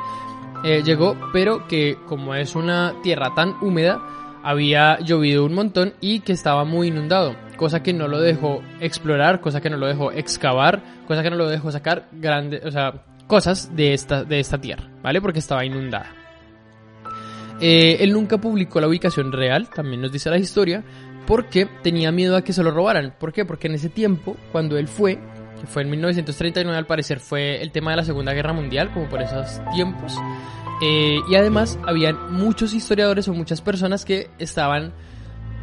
eh, 0.63 0.81
llegó, 0.83 1.15
pero 1.31 1.67
que 1.67 1.99
como 2.07 2.33
es 2.33 2.55
una 2.55 2.95
tierra 3.03 3.35
tan 3.35 3.53
húmeda, 3.61 4.01
había 4.41 4.97
llovido 5.01 5.45
un 5.45 5.53
montón 5.53 5.93
y 6.01 6.21
que 6.21 6.33
estaba 6.33 6.63
muy 6.65 6.87
inundado, 6.87 7.35
cosa 7.57 7.83
que 7.83 7.93
no 7.93 8.07
lo 8.07 8.19
dejó 8.19 8.63
explorar, 8.79 9.39
cosa 9.39 9.61
que 9.61 9.69
no 9.69 9.77
lo 9.77 9.85
dejó 9.85 10.11
excavar, 10.11 10.81
cosa 11.07 11.21
que 11.21 11.29
no 11.29 11.35
lo 11.35 11.47
dejó 11.47 11.71
sacar 11.71 12.07
grandes, 12.11 12.65
o 12.65 12.71
sea, 12.71 13.03
cosas 13.27 13.75
de 13.75 13.93
esta, 13.93 14.23
de 14.23 14.39
esta 14.39 14.59
tierra, 14.59 14.89
¿vale? 15.03 15.21
Porque 15.21 15.37
estaba 15.37 15.63
inundada. 15.63 16.14
Eh, 17.59 17.97
él 18.01 18.13
nunca 18.13 18.37
publicó 18.37 18.81
la 18.81 18.87
ubicación 18.87 19.31
real, 19.31 19.69
también 19.69 20.01
nos 20.01 20.11
dice 20.11 20.29
la 20.29 20.37
historia, 20.37 20.83
porque 21.25 21.67
tenía 21.81 22.11
miedo 22.11 22.35
a 22.35 22.43
que 22.43 22.53
se 22.53 22.63
lo 22.63 22.71
robaran. 22.71 23.15
¿Por 23.19 23.33
qué? 23.33 23.45
Porque 23.45 23.67
en 23.67 23.75
ese 23.75 23.89
tiempo, 23.89 24.35
cuando 24.51 24.77
él 24.77 24.87
fue, 24.87 25.19
que 25.59 25.67
fue 25.67 25.83
en 25.83 25.89
1939 25.91 26.77
al 26.77 26.85
parecer, 26.85 27.19
fue 27.19 27.61
el 27.61 27.71
tema 27.71 27.91
de 27.91 27.97
la 27.97 28.03
Segunda 28.03 28.33
Guerra 28.33 28.53
Mundial, 28.53 28.91
como 28.93 29.07
por 29.07 29.21
esos 29.21 29.61
tiempos. 29.73 30.15
Eh, 30.81 31.19
y 31.29 31.35
además 31.35 31.79
habían 31.85 32.33
muchos 32.33 32.73
historiadores 32.73 33.27
o 33.27 33.33
muchas 33.33 33.61
personas 33.61 34.03
que 34.03 34.29
estaban 34.37 34.93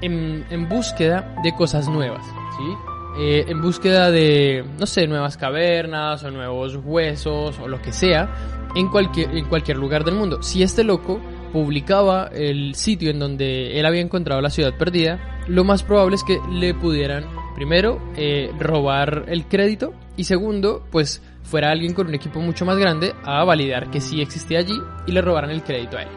en, 0.00 0.44
en 0.50 0.68
búsqueda 0.68 1.34
de 1.44 1.54
cosas 1.54 1.88
nuevas, 1.88 2.24
¿sí? 2.56 2.92
Eh, 3.18 3.44
en 3.48 3.60
búsqueda 3.60 4.10
de, 4.10 4.64
no 4.78 4.86
sé, 4.86 5.06
nuevas 5.06 5.36
cavernas 5.36 6.24
o 6.24 6.30
nuevos 6.30 6.78
huesos 6.82 7.58
o 7.58 7.68
lo 7.68 7.82
que 7.82 7.92
sea 7.92 8.70
en 8.74 8.88
cualquier, 8.88 9.36
en 9.36 9.44
cualquier 9.44 9.76
lugar 9.76 10.02
del 10.04 10.14
mundo. 10.14 10.42
Si 10.42 10.62
este 10.62 10.82
loco 10.82 11.20
publicaba 11.52 12.30
el 12.32 12.74
sitio 12.74 13.10
en 13.10 13.18
donde 13.18 13.78
él 13.78 13.86
había 13.86 14.00
encontrado 14.00 14.40
la 14.40 14.50
ciudad 14.50 14.76
perdida, 14.76 15.42
lo 15.46 15.64
más 15.64 15.82
probable 15.82 16.16
es 16.16 16.24
que 16.24 16.40
le 16.50 16.74
pudieran, 16.74 17.26
primero, 17.54 18.00
eh, 18.16 18.50
robar 18.58 19.26
el 19.28 19.46
crédito 19.46 19.92
y 20.16 20.24
segundo, 20.24 20.86
pues 20.90 21.22
fuera 21.42 21.70
alguien 21.70 21.94
con 21.94 22.06
un 22.06 22.14
equipo 22.14 22.40
mucho 22.40 22.64
más 22.64 22.78
grande 22.78 23.14
a 23.24 23.44
validar 23.44 23.90
que 23.90 24.00
sí 24.00 24.20
existía 24.20 24.60
allí 24.60 24.80
y 25.06 25.12
le 25.12 25.20
robaran 25.20 25.50
el 25.50 25.62
crédito 25.62 25.98
a 25.98 26.02
él. 26.02 26.08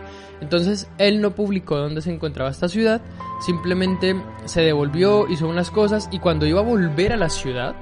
Entonces 0.42 0.90
él 0.98 1.22
no 1.22 1.32
publicó 1.32 1.78
dónde 1.78 2.02
se 2.02 2.14
encontraba 2.14 2.50
esta 2.50 2.68
ciudad, 2.68 3.02
simplemente 3.40 4.16
se 4.46 4.62
devolvió, 4.62 5.28
hizo 5.30 5.48
unas 5.48 5.72
cosas 5.72 6.10
y 6.12 6.20
cuando 6.20 6.46
iba 6.46 6.60
a 6.60 6.64
volver 6.64 7.14
a 7.14 7.18
la 7.18 7.30
ciudad, 7.30 7.76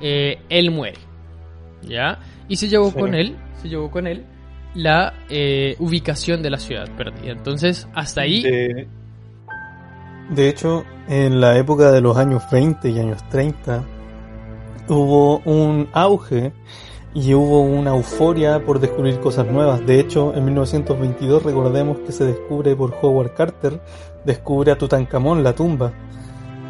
eh, 0.00 0.40
él 0.48 0.70
muere. 0.70 0.98
¿Ya? 1.82 2.18
Y 2.48 2.56
se 2.56 2.68
llevó 2.68 2.90
sí. 2.90 2.98
con 2.98 3.14
él, 3.14 3.36
se 3.62 3.68
llevó 3.68 3.90
con 3.90 4.06
él 4.06 4.24
la 4.74 5.14
eh, 5.28 5.76
ubicación 5.78 6.42
de 6.42 6.50
la 6.50 6.58
ciudad 6.58 6.88
perdida. 6.96 7.32
Entonces, 7.32 7.88
hasta 7.94 8.22
ahí... 8.22 8.42
De, 10.30 10.48
hecho, 10.48 10.84
en 11.08 11.40
la 11.40 11.56
época 11.56 11.90
de 11.90 12.00
los 12.00 12.16
años 12.16 12.42
20 12.50 12.90
y 12.90 12.98
años 12.98 13.26
30, 13.30 13.82
hubo 14.88 15.38
un 15.38 15.88
auge 15.92 16.52
y 17.14 17.34
hubo 17.34 17.62
una 17.62 17.90
euforia 17.90 18.64
por 18.64 18.78
descubrir 18.78 19.18
cosas 19.20 19.46
nuevas. 19.46 19.84
De 19.86 19.98
hecho, 19.98 20.34
en 20.34 20.44
1922 20.44 21.42
recordemos 21.42 21.98
que 22.00 22.12
se 22.12 22.24
descubre 22.24 22.76
por 22.76 22.94
Howard 23.00 23.34
Carter, 23.34 23.80
descubre 24.24 24.70
a 24.70 24.78
Tutankamón, 24.78 25.42
la 25.42 25.54
tumba. 25.54 25.92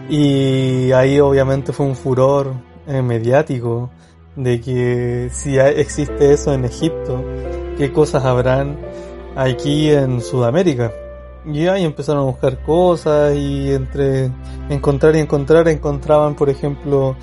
Y 0.09 0.93
ahí 0.93 1.21
obviamente 1.21 1.73
fue 1.73 1.87
un 1.87 1.97
furor 1.97 2.55
eh, 2.87 3.03
mediático 3.03 3.91
de 4.37 4.61
que 4.61 5.29
si 5.33 5.59
existe 5.59 6.33
eso 6.33 6.55
en 6.55 6.65
Egipto, 6.65 7.23
qué 7.79 7.93
cosas 7.93 8.25
habrán 8.25 8.77
aquí 9.37 9.91
en 9.91 10.21
Sudamérica. 10.21 10.93
Y 11.47 11.69
ahí 11.69 11.85
empezaron 11.85 12.23
a 12.23 12.27
buscar 12.27 12.59
cosas 12.65 13.35
y 13.37 13.73
entre 13.73 14.31
encontrar 14.69 15.15
y 15.15 15.21
encontrar 15.21 15.69
encontraban, 15.69 16.35
por 16.35 16.51
ejemplo, 16.51 17.17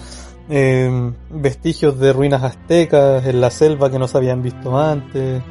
eh, 0.50 1.12
vestigios 1.30 2.00
de 2.00 2.14
ruinas 2.14 2.42
aztecas 2.42 3.26
en 3.28 3.42
la 3.42 3.52
selva 3.52 3.92
que 3.92 4.00
no 4.00 4.08
se 4.08 4.18
habían 4.18 4.42
visto 4.42 4.80
antes. 4.80 5.44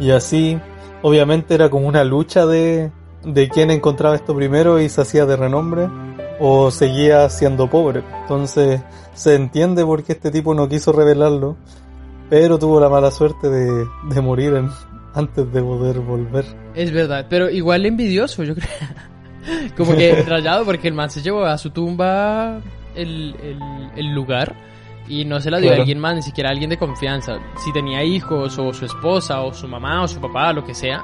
Y 0.00 0.10
así, 0.10 0.58
obviamente 1.02 1.54
era 1.54 1.68
como 1.68 1.86
una 1.86 2.02
lucha 2.02 2.46
de, 2.46 2.90
de 3.24 3.48
quién 3.50 3.70
encontraba 3.70 4.16
esto 4.16 4.34
primero 4.34 4.80
y 4.80 4.88
se 4.88 5.02
hacía 5.02 5.26
de 5.26 5.36
renombre 5.36 5.88
o 6.40 6.70
seguía 6.70 7.28
siendo 7.28 7.68
pobre. 7.68 8.02
Entonces 8.22 8.80
se 9.12 9.34
entiende 9.34 9.84
por 9.84 10.02
qué 10.02 10.12
este 10.12 10.30
tipo 10.30 10.54
no 10.54 10.68
quiso 10.68 10.92
revelarlo, 10.92 11.56
pero 12.30 12.58
tuvo 12.58 12.80
la 12.80 12.88
mala 12.88 13.10
suerte 13.10 13.48
de, 13.48 13.86
de 14.10 14.20
morir 14.20 14.54
en, 14.54 14.70
antes 15.14 15.52
de 15.52 15.62
poder 15.62 16.00
volver. 16.00 16.44
Es 16.74 16.92
verdad, 16.92 17.26
pero 17.28 17.50
igual 17.50 17.86
envidioso, 17.86 18.44
yo 18.44 18.54
creo. 18.54 18.68
Como 19.76 19.94
que 19.96 20.22
rayado 20.26 20.64
porque 20.64 20.88
el 20.88 20.94
man 20.94 21.10
se 21.10 21.22
llevó 21.22 21.44
a 21.44 21.56
su 21.58 21.70
tumba 21.70 22.60
el, 22.94 23.34
el, 23.42 23.58
el 23.96 24.14
lugar 24.14 24.54
y 25.08 25.24
no 25.24 25.40
se 25.40 25.50
la 25.50 25.58
dio 25.58 25.68
claro. 25.68 25.80
a 25.80 25.82
alguien 25.82 25.98
más, 25.98 26.14
ni 26.14 26.22
siquiera 26.22 26.50
a 26.50 26.52
alguien 26.52 26.70
de 26.70 26.76
confianza. 26.76 27.38
Si 27.56 27.72
tenía 27.72 28.04
hijos 28.04 28.58
o 28.58 28.72
su 28.72 28.84
esposa 28.84 29.40
o 29.40 29.54
su 29.54 29.66
mamá 29.66 30.02
o 30.02 30.08
su 30.08 30.20
papá, 30.20 30.52
lo 30.52 30.64
que 30.64 30.74
sea, 30.74 31.02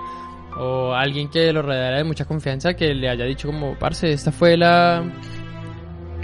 o 0.59 0.93
alguien 0.93 1.29
que 1.29 1.53
lo 1.53 1.63
rodeara 1.63 1.99
de 1.99 2.05
mucha 2.05 2.27
confianza 2.27 2.75
que 2.75 2.95
le 2.95 3.09
haya 3.09 3.25
dicho 3.25 3.49
como, 3.49 3.79
parce, 3.79 4.13
esta 4.13 4.31
fue 4.31 4.57
la 4.57 5.03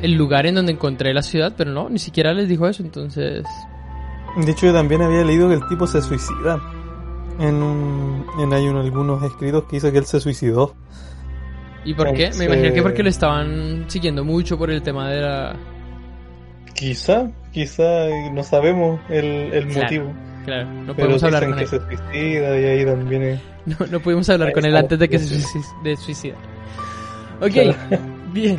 el 0.02 0.14
lugar 0.14 0.47
en 0.47 0.54
donde 0.54 0.73
encontré 0.73 1.12
la 1.12 1.23
ciudad, 1.23 1.54
pero 1.57 1.73
no, 1.73 1.88
ni 1.88 1.99
siquiera 1.99 2.33
les 2.33 2.49
dijo 2.49 2.66
eso, 2.66 2.83
entonces... 2.83 3.45
De 4.37 4.53
hecho, 4.53 4.67
yo 4.67 4.73
también 4.73 5.03
había 5.03 5.25
leído 5.25 5.49
que 5.49 5.55
el 5.55 5.67
tipo 5.69 5.87
se 5.87 6.01
suicida. 6.03 6.61
En, 7.39 7.63
un, 7.63 8.27
en 8.39 8.53
hay 8.53 8.69
un, 8.69 8.77
algunos 8.77 9.23
escritos 9.23 9.65
que 9.65 9.77
dice 9.77 9.91
que 9.91 9.99
él 9.99 10.05
se 10.05 10.21
suicidó. 10.21 10.75
¿Y 11.85 11.95
por 11.95 12.13
qué? 12.13 12.31
Me 12.39 12.45
imagino 12.45 12.75
que 12.75 12.83
porque 12.83 13.03
lo 13.03 13.09
estaban 13.09 13.87
siguiendo 13.89 14.25
mucho 14.25 14.59
por 14.59 14.71
el 14.71 14.83
tema 14.83 15.09
de 15.09 15.21
la... 15.23 15.57
Quizá, 16.75 17.31
quizá, 17.53 18.07
no 18.33 18.43
sabemos 18.43 19.01
el, 19.09 19.25
el 19.53 19.67
motivo. 19.67 20.13
Claro, 20.45 20.71
no 20.71 20.95
podemos 20.95 21.23
hablar 21.23 21.47
con 21.47 21.57
que 21.57 21.63
él. 21.63 21.69
se 21.69 21.79
suicida 21.79 22.61
y 22.61 22.65
ahí 22.65 22.85
también 22.85 23.41
No, 23.67 23.77
no 23.91 24.01
pudimos 24.01 24.29
hablar 24.31 24.53
con 24.53 24.65
él 24.65 24.77
antes 24.77 24.99
de 24.99 25.09
que 25.09 25.19
se 25.19 25.97
suicida. 25.97 26.35
Ok, 27.41 27.55
bien. 28.33 28.59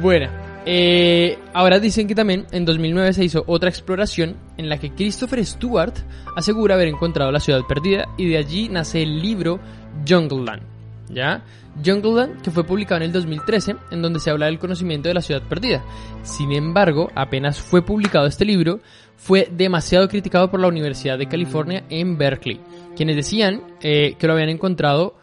Bueno, 0.00 0.28
eh, 0.64 1.38
ahora 1.52 1.80
dicen 1.80 2.06
que 2.06 2.14
también 2.14 2.46
en 2.52 2.64
2009 2.64 3.12
se 3.12 3.24
hizo 3.24 3.44
otra 3.46 3.68
exploración 3.68 4.36
en 4.56 4.68
la 4.68 4.78
que 4.78 4.90
Christopher 4.90 5.44
Stewart 5.44 5.94
asegura 6.36 6.74
haber 6.74 6.88
encontrado 6.88 7.32
la 7.32 7.40
ciudad 7.40 7.62
perdida 7.68 8.08
y 8.16 8.28
de 8.28 8.38
allí 8.38 8.68
nace 8.68 9.02
el 9.02 9.20
libro 9.20 9.58
Jungleland. 10.06 10.62
¿Ya? 11.08 11.42
Jungleland, 11.84 12.42
que 12.42 12.50
fue 12.50 12.64
publicado 12.64 13.00
en 13.00 13.06
el 13.06 13.12
2013, 13.12 13.76
en 13.90 14.02
donde 14.02 14.20
se 14.20 14.30
habla 14.30 14.46
del 14.46 14.58
conocimiento 14.58 15.08
de 15.08 15.14
la 15.14 15.20
ciudad 15.20 15.42
perdida. 15.42 15.82
Sin 16.22 16.52
embargo, 16.52 17.10
apenas 17.14 17.60
fue 17.60 17.82
publicado 17.82 18.26
este 18.26 18.44
libro, 18.44 18.80
fue 19.16 19.48
demasiado 19.50 20.08
criticado 20.08 20.50
por 20.50 20.60
la 20.60 20.68
Universidad 20.68 21.18
de 21.18 21.28
California 21.28 21.84
en 21.88 22.18
Berkeley, 22.18 22.60
quienes 22.96 23.16
decían 23.16 23.62
eh, 23.80 24.16
que 24.18 24.26
lo 24.26 24.34
habían 24.34 24.50
encontrado, 24.50 25.16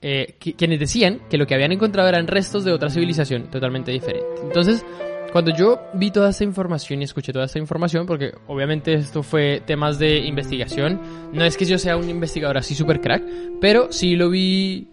eh, 0.00 0.36
quienes 0.38 0.78
decían 0.78 1.20
que 1.28 1.38
lo 1.38 1.46
que 1.46 1.54
habían 1.54 1.72
encontrado 1.72 2.08
eran 2.08 2.26
restos 2.26 2.64
de 2.64 2.72
otra 2.72 2.90
civilización 2.90 3.50
totalmente 3.50 3.90
diferente. 3.90 4.26
Entonces, 4.42 4.84
cuando 5.32 5.54
yo 5.54 5.80
vi 5.94 6.10
toda 6.10 6.30
esta 6.30 6.44
información 6.44 7.00
y 7.00 7.04
escuché 7.04 7.32
toda 7.32 7.44
esta 7.44 7.58
información, 7.58 8.06
porque 8.06 8.32
obviamente 8.46 8.94
esto 8.94 9.22
fue 9.22 9.62
temas 9.66 9.98
de 9.98 10.18
investigación, 10.18 11.00
no 11.32 11.44
es 11.44 11.56
que 11.56 11.64
yo 11.64 11.78
sea 11.78 11.96
un 11.96 12.08
investigador 12.08 12.58
así 12.58 12.74
super 12.74 13.00
crack, 13.00 13.22
pero 13.60 13.92
sí 13.92 14.16
lo 14.16 14.30
vi 14.30 14.88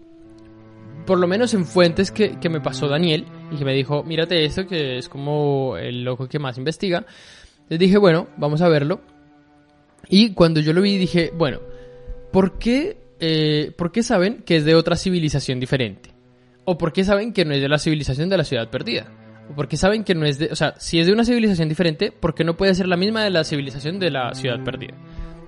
por 1.06 1.18
lo 1.18 1.26
menos 1.26 1.54
en 1.54 1.64
fuentes 1.64 2.10
que, 2.10 2.38
que 2.38 2.48
me 2.48 2.60
pasó 2.60 2.88
Daniel 2.88 3.24
y 3.50 3.56
que 3.56 3.64
me 3.64 3.72
dijo, 3.72 4.02
mírate 4.02 4.44
esto, 4.44 4.66
que 4.66 4.98
es 4.98 5.08
como 5.08 5.76
el 5.78 6.04
loco 6.04 6.28
que 6.28 6.38
más 6.38 6.58
investiga. 6.58 7.06
Les 7.68 7.78
dije, 7.78 7.96
bueno, 7.96 8.26
vamos 8.36 8.60
a 8.60 8.68
verlo. 8.68 9.00
Y 10.08 10.34
cuando 10.34 10.60
yo 10.60 10.72
lo 10.72 10.82
vi 10.82 10.98
dije, 10.98 11.32
bueno, 11.34 11.60
¿por 12.32 12.58
qué, 12.58 12.98
eh, 13.20 13.72
¿por 13.76 13.92
qué 13.92 14.02
saben 14.02 14.42
que 14.44 14.56
es 14.56 14.64
de 14.64 14.74
otra 14.74 14.96
civilización 14.96 15.60
diferente? 15.60 16.10
¿O 16.64 16.76
por 16.76 16.92
qué 16.92 17.04
saben 17.04 17.32
que 17.32 17.44
no 17.44 17.54
es 17.54 17.60
de 17.60 17.68
la 17.68 17.78
civilización 17.78 18.28
de 18.28 18.36
la 18.36 18.44
ciudad 18.44 18.70
perdida? 18.70 19.06
¿O 19.50 19.54
por 19.54 19.68
qué 19.68 19.76
saben 19.76 20.04
que 20.04 20.14
no 20.14 20.26
es 20.26 20.38
de... 20.38 20.48
O 20.50 20.56
sea, 20.56 20.74
si 20.78 20.98
es 20.98 21.06
de 21.06 21.12
una 21.12 21.24
civilización 21.24 21.68
diferente, 21.68 22.10
¿por 22.10 22.34
qué 22.34 22.44
no 22.44 22.56
puede 22.56 22.74
ser 22.74 22.88
la 22.88 22.96
misma 22.96 23.22
de 23.22 23.30
la 23.30 23.44
civilización 23.44 23.98
de 23.98 24.10
la 24.10 24.34
ciudad 24.34 24.62
perdida? 24.64 24.94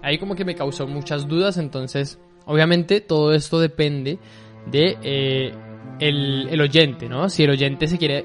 Ahí 0.03 0.19
como 0.19 0.37
que 0.37 0.45
me 0.45 0.55
causó 0.55 0.87
muchas 0.87 1.27
dudas, 1.27 1.59
entonces, 1.59 2.21
obviamente 2.47 3.01
todo 3.01 3.35
esto 3.35 3.59
depende 3.59 4.19
de 4.71 4.97
eh, 5.03 5.53
el, 5.99 6.49
el 6.51 6.61
oyente, 6.61 7.09
¿no? 7.09 7.29
Si 7.29 7.43
el 7.43 7.51
oyente 7.51 7.89
se 7.89 7.99
quiere 7.99 8.25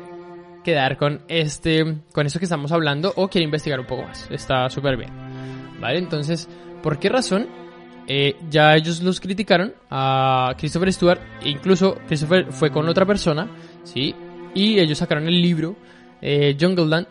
quedar 0.63 0.97
con 0.97 1.21
este, 1.27 1.97
con 2.13 2.25
eso 2.25 2.39
que 2.39 2.45
estamos 2.45 2.71
hablando 2.71 3.11
o 3.15 3.27
quiere 3.27 3.45
investigar 3.45 3.79
un 3.79 3.87
poco 3.87 4.03
más, 4.03 4.29
está 4.31 4.69
súper 4.69 4.97
bien, 4.97 5.11
¿vale? 5.79 5.97
Entonces, 5.97 6.47
¿por 6.81 6.99
qué 6.99 7.09
razón? 7.09 7.47
Eh, 8.07 8.35
ya 8.49 8.75
ellos 8.75 9.01
los 9.01 9.19
criticaron 9.19 9.73
a 9.89 10.53
Christopher 10.57 10.91
Stewart, 10.91 11.21
incluso 11.45 11.95
Christopher 12.07 12.51
fue 12.51 12.69
con 12.69 12.87
otra 12.89 13.05
persona, 13.05 13.47
¿sí? 13.83 14.13
Y 14.53 14.79
ellos 14.79 14.97
sacaron 14.97 15.27
el 15.27 15.41
libro 15.41 15.75
eh, 16.21 16.55
Jungleland 16.59 17.07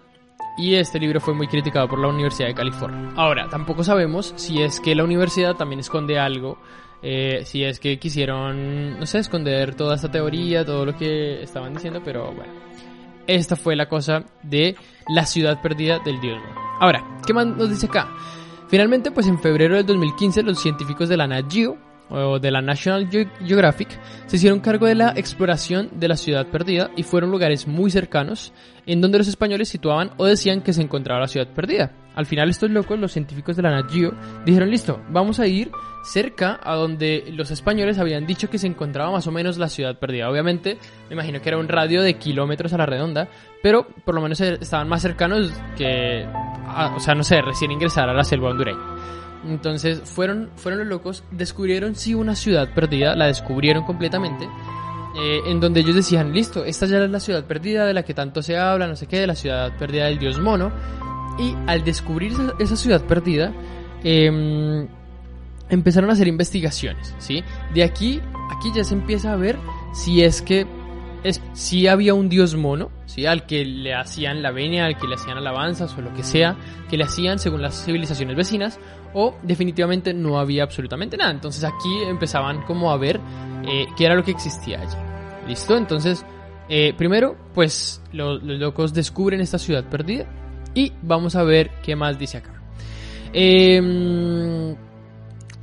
y 0.58 0.74
este 0.74 0.98
libro 0.98 1.20
fue 1.20 1.34
muy 1.34 1.46
criticado 1.48 1.88
por 1.88 1.98
la 1.98 2.08
Universidad 2.08 2.48
de 2.48 2.54
California. 2.54 3.12
Ahora, 3.16 3.48
tampoco 3.48 3.82
sabemos 3.82 4.34
si 4.36 4.60
es 4.60 4.80
que 4.80 4.94
la 4.94 5.04
universidad 5.04 5.54
también 5.54 5.80
esconde 5.80 6.18
algo, 6.18 6.58
eh, 7.02 7.42
si 7.44 7.64
es 7.64 7.80
que 7.80 7.98
quisieron, 7.98 8.98
no 9.00 9.06
sé, 9.06 9.20
esconder 9.20 9.74
toda 9.74 9.96
esta 9.96 10.10
teoría, 10.10 10.64
todo 10.64 10.84
lo 10.84 10.96
que 10.96 11.42
estaban 11.42 11.72
diciendo, 11.72 12.02
pero 12.04 12.32
bueno. 12.32 12.52
Esta 13.26 13.56
fue 13.56 13.76
la 13.76 13.88
cosa 13.88 14.24
de 14.42 14.76
la 15.08 15.24
ciudad 15.26 15.62
perdida 15.62 16.00
del 16.00 16.20
dios. 16.20 16.40
Ahora, 16.80 17.02
¿qué 17.24 17.32
más 17.32 17.46
nos 17.46 17.70
dice 17.70 17.86
acá? 17.86 18.08
Finalmente, 18.72 19.10
pues 19.10 19.26
en 19.26 19.38
febrero 19.38 19.76
del 19.76 19.84
2015, 19.84 20.42
los 20.44 20.58
científicos 20.58 21.10
de 21.10 21.18
la 21.18 21.26
Nat 21.26 21.44
Geo, 21.52 21.76
o 22.08 22.38
de 22.38 22.50
la 22.50 22.62
National 22.62 23.10
Ge- 23.10 23.28
Geographic, 23.46 23.88
se 24.26 24.36
hicieron 24.36 24.60
cargo 24.60 24.86
de 24.86 24.94
la 24.94 25.10
exploración 25.14 25.90
de 25.92 26.08
la 26.08 26.16
ciudad 26.16 26.46
perdida 26.46 26.90
y 26.96 27.02
fueron 27.02 27.30
lugares 27.30 27.66
muy 27.66 27.90
cercanos 27.90 28.54
en 28.86 29.02
donde 29.02 29.18
los 29.18 29.28
españoles 29.28 29.68
situaban 29.68 30.12
o 30.16 30.24
decían 30.24 30.62
que 30.62 30.72
se 30.72 30.80
encontraba 30.80 31.20
la 31.20 31.28
ciudad 31.28 31.48
perdida. 31.48 31.92
Al 32.14 32.24
final 32.24 32.48
estos 32.48 32.70
locos, 32.70 32.98
los 32.98 33.12
científicos 33.12 33.56
de 33.56 33.62
la 33.62 33.72
Nat 33.72 33.90
Geo, 33.90 34.12
dijeron 34.46 34.70
listo, 34.70 35.02
vamos 35.10 35.38
a 35.38 35.46
ir 35.46 35.70
cerca 36.04 36.58
a 36.62 36.74
donde 36.74 37.24
los 37.32 37.50
españoles 37.50 37.98
habían 37.98 38.26
dicho 38.26 38.48
que 38.48 38.58
se 38.58 38.66
encontraba 38.66 39.10
más 39.12 39.26
o 39.26 39.32
menos 39.32 39.58
la 39.58 39.68
ciudad 39.68 39.98
perdida. 39.98 40.30
Obviamente, 40.30 40.78
me 41.08 41.14
imagino 41.14 41.42
que 41.42 41.48
era 41.50 41.58
un 41.58 41.68
radio 41.68 42.02
de 42.02 42.14
kilómetros 42.14 42.72
a 42.72 42.78
la 42.78 42.86
redonda, 42.86 43.28
pero 43.62 43.86
por 44.04 44.14
lo 44.14 44.20
menos 44.22 44.40
eh, 44.40 44.58
estaban 44.60 44.88
más 44.88 45.02
cercanos 45.02 45.52
que, 45.76 46.26
o 46.94 47.00
sea, 47.00 47.14
no 47.14 47.24
sé, 47.24 47.40
recién 47.42 47.70
ingresar 47.70 48.08
a 48.08 48.14
la 48.14 48.24
selva 48.24 48.50
hondureña. 48.50 48.80
Entonces 49.46 50.02
fueron, 50.04 50.50
fueron 50.56 50.80
los 50.80 50.88
locos, 50.88 51.24
descubrieron 51.30 51.94
sí 51.96 52.14
una 52.14 52.36
ciudad 52.36 52.72
perdida, 52.74 53.16
la 53.16 53.26
descubrieron 53.26 53.84
completamente, 53.84 54.48
eh, 55.16 55.40
en 55.46 55.60
donde 55.60 55.80
ellos 55.80 55.96
decían, 55.96 56.32
listo, 56.32 56.64
esta 56.64 56.86
ya 56.86 57.02
es 57.02 57.10
la 57.10 57.20
ciudad 57.20 57.44
perdida 57.44 57.84
de 57.84 57.94
la 57.94 58.04
que 58.04 58.14
tanto 58.14 58.42
se 58.42 58.56
habla, 58.56 58.86
no 58.86 58.96
sé 58.96 59.06
qué, 59.06 59.18
de 59.18 59.26
la 59.26 59.34
ciudad 59.34 59.76
perdida 59.78 60.06
del 60.06 60.18
dios 60.18 60.38
mono. 60.40 60.72
Y 61.38 61.56
al 61.66 61.82
descubrir 61.82 62.32
esa, 62.32 62.52
esa 62.58 62.76
ciudad 62.76 63.04
perdida, 63.04 63.52
em, 64.04 64.86
empezaron 65.70 66.10
a 66.10 66.12
hacer 66.12 66.28
investigaciones, 66.28 67.14
¿sí? 67.18 67.42
De 67.74 67.82
aquí, 67.82 68.20
aquí 68.50 68.70
ya 68.74 68.84
se 68.84 68.94
empieza 68.94 69.32
a 69.32 69.36
ver 69.36 69.56
si 69.92 70.22
es 70.22 70.42
que 70.42 70.66
es, 71.24 71.40
si 71.52 71.86
había 71.86 72.14
un 72.14 72.28
dios 72.28 72.56
mono, 72.56 72.90
¿sí? 73.06 73.26
Al 73.26 73.46
que 73.46 73.64
le 73.64 73.94
hacían 73.94 74.42
la 74.42 74.50
venia, 74.50 74.86
al 74.86 74.96
que 74.98 75.06
le 75.06 75.14
hacían 75.14 75.36
alabanzas 75.38 75.96
o 75.96 76.00
lo 76.02 76.12
que 76.14 76.22
sea, 76.22 76.56
que 76.90 76.96
le 76.96 77.04
hacían 77.04 77.38
según 77.38 77.62
las 77.62 77.84
civilizaciones 77.84 78.36
vecinas, 78.36 78.78
o 79.14 79.36
definitivamente 79.42 80.14
no 80.14 80.38
había 80.38 80.62
absolutamente 80.62 81.16
nada. 81.16 81.30
Entonces 81.30 81.64
aquí 81.64 82.02
empezaban 82.08 82.62
como 82.62 82.90
a 82.90 82.96
ver 82.96 83.20
eh, 83.66 83.86
qué 83.96 84.06
era 84.06 84.14
lo 84.14 84.24
que 84.24 84.30
existía 84.32 84.80
allí. 84.80 84.96
¿Listo? 85.48 85.76
Entonces, 85.76 86.24
eh, 86.68 86.94
primero, 86.96 87.36
pues 87.54 88.02
lo- 88.12 88.38
los 88.38 88.58
locos 88.58 88.92
descubren 88.94 89.40
esta 89.40 89.58
ciudad 89.58 89.84
perdida 89.84 90.26
y 90.74 90.92
vamos 91.02 91.36
a 91.36 91.42
ver 91.42 91.70
qué 91.82 91.94
más 91.96 92.18
dice 92.18 92.38
acá. 92.38 92.54
Em, 93.32 94.74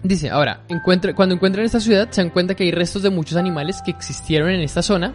Dice, 0.02 0.30
ahora, 0.30 0.62
encuentra, 0.70 1.14
cuando 1.14 1.36
encuentran 1.36 1.66
esta 1.66 1.82
ciudad 1.82 2.08
se 2.10 2.22
dan 2.22 2.30
cuenta 2.30 2.56
que 2.56 2.64
hay 2.64 2.72
restos 2.72 3.02
de 3.04 3.10
muchos 3.10 3.36
animales 3.38 3.82
que 3.84 3.92
existieron 3.92 4.50
en 4.50 4.62
esta 4.62 4.82
zona, 4.82 5.14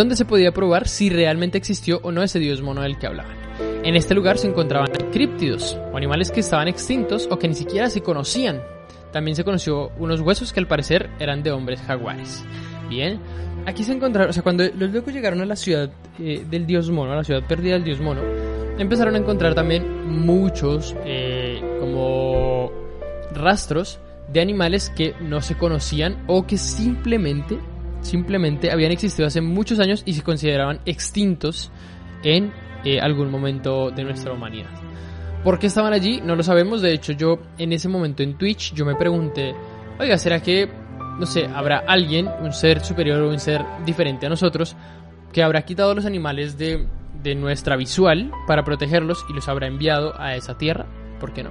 donde 0.00 0.16
se 0.16 0.24
podía 0.24 0.50
probar 0.52 0.88
si 0.88 1.10
realmente 1.10 1.58
existió 1.58 2.00
o 2.02 2.10
no 2.10 2.22
ese 2.22 2.38
dios 2.38 2.62
mono 2.62 2.80
del 2.80 2.98
que 2.98 3.06
hablaban. 3.06 3.36
En 3.84 3.96
este 3.96 4.14
lugar 4.14 4.38
se 4.38 4.46
encontraban 4.48 4.90
críptidos, 5.12 5.78
o 5.92 5.96
animales 5.98 6.30
que 6.30 6.40
estaban 6.40 6.68
extintos 6.68 7.28
o 7.30 7.38
que 7.38 7.48
ni 7.48 7.54
siquiera 7.54 7.90
se 7.90 8.00
conocían. 8.00 8.62
También 9.12 9.36
se 9.36 9.44
conoció 9.44 9.90
unos 9.98 10.22
huesos 10.22 10.54
que 10.54 10.60
al 10.60 10.66
parecer 10.66 11.10
eran 11.18 11.42
de 11.42 11.52
hombres 11.52 11.82
jaguares. 11.82 12.42
Bien, 12.88 13.20
aquí 13.66 13.84
se 13.84 13.92
encontraron, 13.92 14.30
o 14.30 14.32
sea, 14.32 14.42
cuando 14.42 14.64
los 14.74 14.90
locos 14.90 15.12
llegaron 15.12 15.42
a 15.42 15.44
la 15.44 15.56
ciudad 15.56 15.90
eh, 16.18 16.46
del 16.48 16.64
dios 16.64 16.90
mono, 16.90 17.12
a 17.12 17.16
la 17.16 17.24
ciudad 17.24 17.46
perdida 17.46 17.74
del 17.74 17.84
dios 17.84 18.00
mono, 18.00 18.22
empezaron 18.78 19.16
a 19.16 19.18
encontrar 19.18 19.54
también 19.54 19.84
muchos 20.08 20.96
eh, 21.04 21.60
como 21.78 22.72
rastros 23.34 24.00
de 24.32 24.40
animales 24.40 24.88
que 24.96 25.14
no 25.20 25.42
se 25.42 25.58
conocían 25.58 26.24
o 26.26 26.46
que 26.46 26.56
simplemente 26.56 27.58
simplemente 28.02 28.70
habían 28.70 28.92
existido 28.92 29.26
hace 29.26 29.40
muchos 29.40 29.78
años 29.80 30.02
y 30.06 30.14
se 30.14 30.22
consideraban 30.22 30.80
extintos 30.86 31.70
en 32.22 32.52
eh, 32.84 33.00
algún 33.00 33.30
momento 33.30 33.90
de 33.90 34.04
nuestra 34.04 34.32
humanidad. 34.32 34.70
¿Por 35.44 35.58
qué 35.58 35.68
estaban 35.68 35.92
allí? 35.92 36.20
No 36.20 36.36
lo 36.36 36.42
sabemos. 36.42 36.82
De 36.82 36.92
hecho, 36.92 37.12
yo 37.12 37.38
en 37.58 37.72
ese 37.72 37.88
momento 37.88 38.22
en 38.22 38.36
Twitch 38.36 38.74
yo 38.74 38.84
me 38.84 38.94
pregunté, 38.94 39.54
oiga, 39.98 40.18
¿será 40.18 40.40
que, 40.42 40.70
no 41.18 41.26
sé, 41.26 41.46
habrá 41.46 41.78
alguien, 41.86 42.28
un 42.40 42.52
ser 42.52 42.84
superior 42.84 43.22
o 43.22 43.30
un 43.30 43.40
ser 43.40 43.64
diferente 43.86 44.26
a 44.26 44.28
nosotros, 44.28 44.76
que 45.32 45.42
habrá 45.42 45.62
quitado 45.62 45.94
los 45.94 46.04
animales 46.04 46.58
de, 46.58 46.86
de 47.22 47.34
nuestra 47.34 47.76
visual 47.76 48.30
para 48.46 48.64
protegerlos 48.64 49.24
y 49.30 49.32
los 49.32 49.48
habrá 49.48 49.66
enviado 49.66 50.18
a 50.20 50.36
esa 50.36 50.58
tierra? 50.58 50.86
¿Por 51.18 51.32
qué 51.32 51.42
no? 51.42 51.50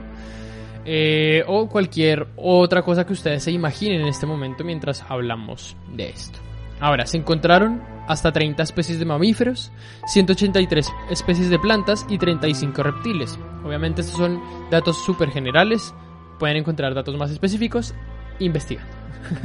Eh, 0.86 1.44
o 1.48 1.68
cualquier 1.68 2.28
otra 2.36 2.82
cosa 2.82 3.06
que 3.06 3.14
ustedes 3.14 3.44
se 3.44 3.52
imaginen 3.52 4.02
en 4.02 4.08
este 4.08 4.26
momento 4.26 4.64
mientras 4.64 5.04
hablamos 5.08 5.76
de 5.94 6.10
esto. 6.10 6.40
Ahora, 6.80 7.06
se 7.06 7.18
encontraron 7.18 7.82
hasta 8.08 8.32
30 8.32 8.64
especies 8.64 9.00
de 9.00 9.06
mamíferos, 9.06 9.72
183 10.08 10.92
especies 11.12 11.50
de 11.50 11.60
plantas 11.60 12.06
y 12.10 12.18
35 12.18 12.82
reptiles. 12.82 13.38
Obviamente 13.64 14.02
estos 14.02 14.18
son 14.18 14.42
datos 14.72 14.98
súper 15.04 15.30
generales, 15.30 15.94
pueden 16.40 16.58
encontrar 16.58 16.96
datos 16.96 17.18
más 17.18 17.30
específicos, 17.30 17.94
investigan. 18.40 18.86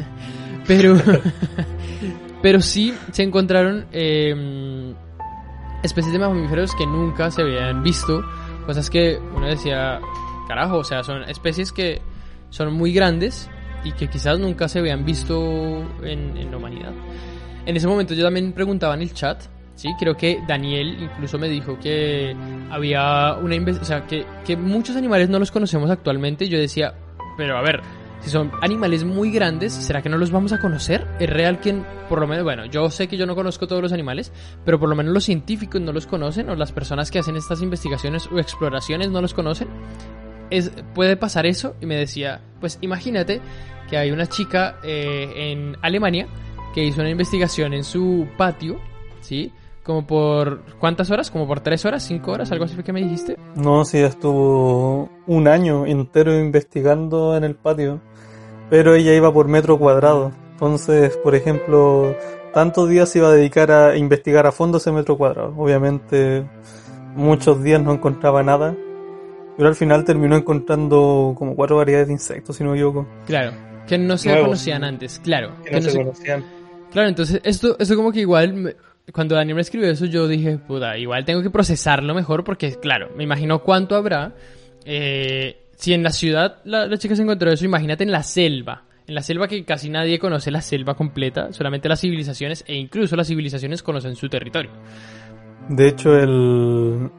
pero, 0.66 0.96
pero 2.42 2.62
sí 2.62 2.94
se 3.10 3.24
encontraron 3.24 3.86
eh, 3.92 4.94
especies 5.82 6.12
de 6.12 6.18
mamíferos 6.20 6.74
que 6.74 6.86
nunca 6.86 7.30
se 7.30 7.42
habían 7.42 7.82
visto, 7.82 8.22
cosas 8.64 8.88
que 8.88 9.18
uno 9.34 9.46
decía, 9.46 10.00
carajo, 10.46 10.78
o 10.78 10.84
sea, 10.84 11.02
son 11.02 11.22
especies 11.24 11.72
que 11.72 12.00
son 12.50 12.72
muy 12.72 12.92
grandes 12.92 13.50
y 13.84 13.92
que 13.92 14.08
quizás 14.08 14.38
nunca 14.38 14.68
se 14.68 14.78
habían 14.78 15.04
visto 15.04 15.36
en, 16.02 16.36
en 16.36 16.50
la 16.50 16.56
humanidad. 16.56 16.92
En 17.66 17.76
ese 17.76 17.86
momento 17.86 18.14
yo 18.14 18.24
también 18.24 18.52
preguntaba 18.52 18.94
en 18.94 19.02
el 19.02 19.12
chat, 19.12 19.42
¿sí? 19.74 19.94
Creo 19.98 20.16
que 20.16 20.40
Daniel 20.46 20.96
incluso 21.00 21.38
me 21.38 21.48
dijo 21.48 21.78
que 21.78 22.34
había 22.70 23.34
una 23.34 23.56
o 23.80 23.84
sea, 23.84 24.06
que, 24.06 24.24
que 24.44 24.56
muchos 24.56 24.96
animales 24.96 25.28
no 25.28 25.38
los 25.38 25.50
conocemos 25.50 25.90
actualmente. 25.90 26.48
Yo 26.48 26.58
decía, 26.58 26.94
pero 27.36 27.56
a 27.56 27.62
ver, 27.62 27.80
si 28.20 28.30
son 28.30 28.52
animales 28.62 29.04
muy 29.04 29.30
grandes, 29.30 29.72
¿será 29.72 30.00
que 30.00 30.08
no 30.08 30.16
los 30.16 30.30
vamos 30.30 30.52
a 30.52 30.58
conocer? 30.58 31.06
Es 31.20 31.28
real 31.28 31.60
que, 31.60 31.82
por 32.08 32.20
lo 32.20 32.26
menos, 32.26 32.44
bueno, 32.44 32.64
yo 32.66 32.90
sé 32.90 33.08
que 33.08 33.16
yo 33.16 33.26
no 33.26 33.34
conozco 33.34 33.66
todos 33.66 33.82
los 33.82 33.92
animales, 33.92 34.32
pero 34.64 34.78
por 34.78 34.88
lo 34.88 34.96
menos 34.96 35.12
los 35.12 35.24
científicos 35.24 35.80
no 35.80 35.92
los 35.92 36.06
conocen, 36.06 36.48
o 36.48 36.54
las 36.54 36.72
personas 36.72 37.10
que 37.10 37.18
hacen 37.18 37.36
estas 37.36 37.60
investigaciones 37.60 38.28
o 38.32 38.38
exploraciones 38.38 39.10
no 39.10 39.20
los 39.20 39.34
conocen. 39.34 39.68
Es, 40.50 40.70
puede 40.94 41.16
pasar 41.16 41.46
eso, 41.46 41.74
y 41.80 41.86
me 41.86 41.96
decía, 41.96 42.40
pues 42.60 42.78
imagínate 42.80 43.40
que 43.88 43.96
hay 43.96 44.10
una 44.10 44.26
chica 44.26 44.76
eh, 44.82 45.52
en 45.52 45.76
Alemania 45.82 46.26
que 46.74 46.84
hizo 46.84 47.00
una 47.00 47.10
investigación 47.10 47.74
en 47.74 47.84
su 47.84 48.26
patio, 48.36 48.80
¿sí? 49.20 49.52
Como 49.82 50.06
por 50.06 50.62
cuántas 50.78 51.10
horas, 51.10 51.30
como 51.30 51.46
por 51.46 51.60
tres 51.60 51.84
horas, 51.84 52.02
cinco 52.02 52.32
horas, 52.32 52.50
algo 52.52 52.64
así 52.64 52.76
que 52.82 52.92
me 52.92 53.02
dijiste. 53.02 53.36
No, 53.54 53.84
sí, 53.84 53.98
estuvo 53.98 55.10
un 55.26 55.46
año 55.46 55.86
entero 55.86 56.38
investigando 56.38 57.36
en 57.36 57.44
el 57.44 57.54
patio 57.54 58.00
pero 58.70 58.94
ella 58.94 59.14
iba 59.14 59.32
por 59.32 59.48
metro 59.48 59.78
cuadrado. 59.78 60.32
Entonces, 60.52 61.16
por 61.18 61.34
ejemplo, 61.34 62.14
tantos 62.52 62.88
días 62.88 63.14
iba 63.16 63.28
a 63.28 63.32
dedicar 63.32 63.70
a 63.70 63.96
investigar 63.96 64.46
a 64.46 64.52
fondo 64.52 64.78
ese 64.78 64.92
metro 64.92 65.16
cuadrado. 65.16 65.54
Obviamente, 65.56 66.44
muchos 67.14 67.62
días 67.62 67.82
no 67.82 67.92
encontraba 67.92 68.42
nada, 68.42 68.74
pero 69.56 69.68
al 69.68 69.74
final 69.74 70.04
terminó 70.04 70.36
encontrando 70.36 71.34
como 71.36 71.54
cuatro 71.54 71.76
variedades 71.76 72.08
de 72.08 72.14
insectos, 72.14 72.56
si 72.56 72.64
no 72.64 72.70
me 72.70 72.76
equivoco. 72.76 73.06
Claro, 73.26 73.52
que 73.86 73.98
no 73.98 74.16
se 74.16 74.38
conocían 74.38 74.84
antes, 74.84 75.20
claro. 75.22 75.54
Que, 75.64 75.72
no, 75.72 75.82
se, 75.82 75.96
conocían. 75.96 76.44
Claro, 76.90 77.08
entonces 77.08 77.40
esto, 77.44 77.76
esto 77.78 77.96
como 77.96 78.12
que 78.12 78.20
igual, 78.20 78.76
cuando 79.12 79.34
Daniel 79.34 79.56
me 79.56 79.62
escribió 79.62 79.90
eso, 79.90 80.06
yo 80.06 80.28
dije, 80.28 80.58
puta, 80.58 80.96
igual 80.96 81.24
tengo 81.24 81.42
que 81.42 81.50
procesarlo 81.50 82.14
mejor 82.14 82.44
porque, 82.44 82.74
claro, 82.76 83.10
me 83.16 83.24
imagino 83.24 83.60
cuánto 83.60 83.96
habrá. 83.96 84.34
Eh, 84.84 85.64
si 85.76 85.92
en 85.92 86.02
la 86.02 86.10
ciudad 86.10 86.58
la, 86.64 86.96
chica 86.96 87.16
se 87.16 87.22
encontró 87.22 87.50
eso, 87.50 87.64
imagínate 87.64 88.04
en 88.04 88.12
la 88.12 88.22
selva. 88.22 88.84
En 89.06 89.14
la 89.14 89.22
selva 89.22 89.48
que 89.48 89.64
casi 89.64 89.90
nadie 89.90 90.18
conoce 90.18 90.50
la 90.50 90.62
selva 90.62 90.94
completa, 90.94 91.52
solamente 91.52 91.88
las 91.88 92.00
civilizaciones 92.00 92.64
e 92.66 92.74
incluso 92.74 93.16
las 93.16 93.26
civilizaciones 93.26 93.82
conocen 93.82 94.16
su 94.16 94.28
territorio. 94.28 94.70
De 95.68 95.88
hecho, 95.88 96.16
el, 96.16 97.10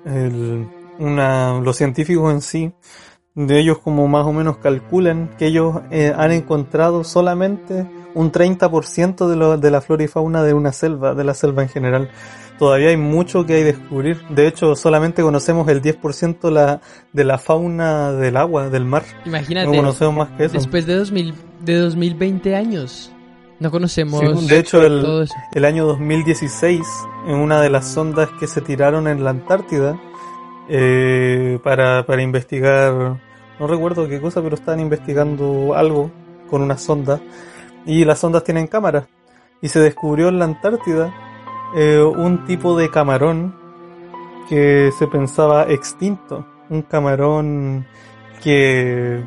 una, 1.00 1.60
los 1.60 1.78
científicos 1.78 2.34
en 2.34 2.42
sí, 2.42 2.74
de 3.34 3.60
ellos 3.60 3.80
como 3.80 4.08
más 4.08 4.26
o 4.26 4.34
menos 4.34 4.58
calculan 4.58 5.30
que 5.38 5.48
ellos 5.48 5.82
eh, 5.92 6.14
han 6.16 6.32
encontrado 6.32 7.04
solamente 7.04 7.86
un 8.14 8.32
30% 8.32 9.28
de, 9.28 9.36
lo, 9.36 9.58
de 9.58 9.72
la 9.72 9.82
flora 9.82 10.04
y 10.04 10.08
fauna 10.08 10.44
de 10.44 10.54
una 10.54 10.72
selva, 10.72 11.14
de 11.14 11.24
la 11.24 11.34
selva 11.34 11.64
en 11.64 11.70
general 11.70 12.10
todavía 12.58 12.90
hay 12.90 12.98
mucho 12.98 13.46
que 13.46 13.56
hay 13.56 13.60
que 13.62 13.74
descubrir. 13.74 14.22
De 14.30 14.48
hecho, 14.48 14.76
solamente 14.76 15.22
conocemos 15.22 15.68
el 15.68 15.82
10% 15.82 16.50
la, 16.52 16.82
de 17.14 17.24
la 17.24 17.38
fauna 17.38 18.12
del 18.12 18.38
agua, 18.38 18.70
del 18.70 18.86
mar. 18.86 19.04
Imagínate. 19.26 19.68
No 19.68 19.74
conocemos 19.74 20.16
más 20.16 20.38
que 20.38 20.46
eso. 20.46 20.54
Después 20.54 20.86
de, 20.86 20.96
2000, 20.96 21.34
de 21.62 21.76
2020 21.78 22.56
años. 22.56 23.12
No 23.60 23.72
conocemos. 23.72 24.48
de 24.48 24.60
hecho, 24.60 24.86
el, 24.86 25.28
el 25.54 25.66
año 25.66 25.86
2016, 25.86 26.82
en 27.28 27.36
una 27.36 27.62
de 27.62 27.70
las 27.70 27.88
sondas 27.88 28.30
que 28.38 28.48
se 28.48 28.60
tiraron 28.60 29.08
en 29.08 29.24
la 29.24 29.30
Antártida, 29.30 29.98
eh, 30.70 31.60
para, 31.64 32.06
para 32.06 32.22
investigar, 32.22 33.18
no 33.60 33.68
recuerdo 33.68 34.08
qué 34.08 34.20
cosa, 34.20 34.42
pero 34.42 34.56
estaban 34.56 34.80
investigando 34.80 35.74
algo 35.76 36.12
con 36.50 36.62
una 36.62 36.78
sonda. 36.78 37.20
Y 37.86 38.06
las 38.06 38.20
sondas 38.20 38.44
tienen 38.44 38.68
cámaras. 38.68 39.06
Y 39.62 39.70
se 39.70 39.80
descubrió 39.80 40.30
en 40.30 40.40
la 40.40 40.46
Antártida 40.46 41.14
eh, 41.76 42.02
un 42.02 42.46
tipo 42.46 42.78
de 42.78 42.90
camarón 42.90 43.56
que 44.50 44.92
se 44.98 45.08
pensaba 45.08 45.64
extinto. 45.70 46.46
Un 46.70 46.82
camarón 46.82 47.86
que 48.44 49.24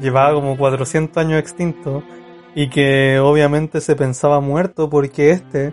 llevaba 0.00 0.34
como 0.34 0.56
400 0.56 1.16
años 1.16 1.38
extinto 1.38 2.02
y 2.54 2.68
que 2.68 3.18
obviamente 3.20 3.80
se 3.80 3.94
pensaba 3.94 4.40
muerto 4.40 4.90
porque 4.90 5.30
este 5.30 5.72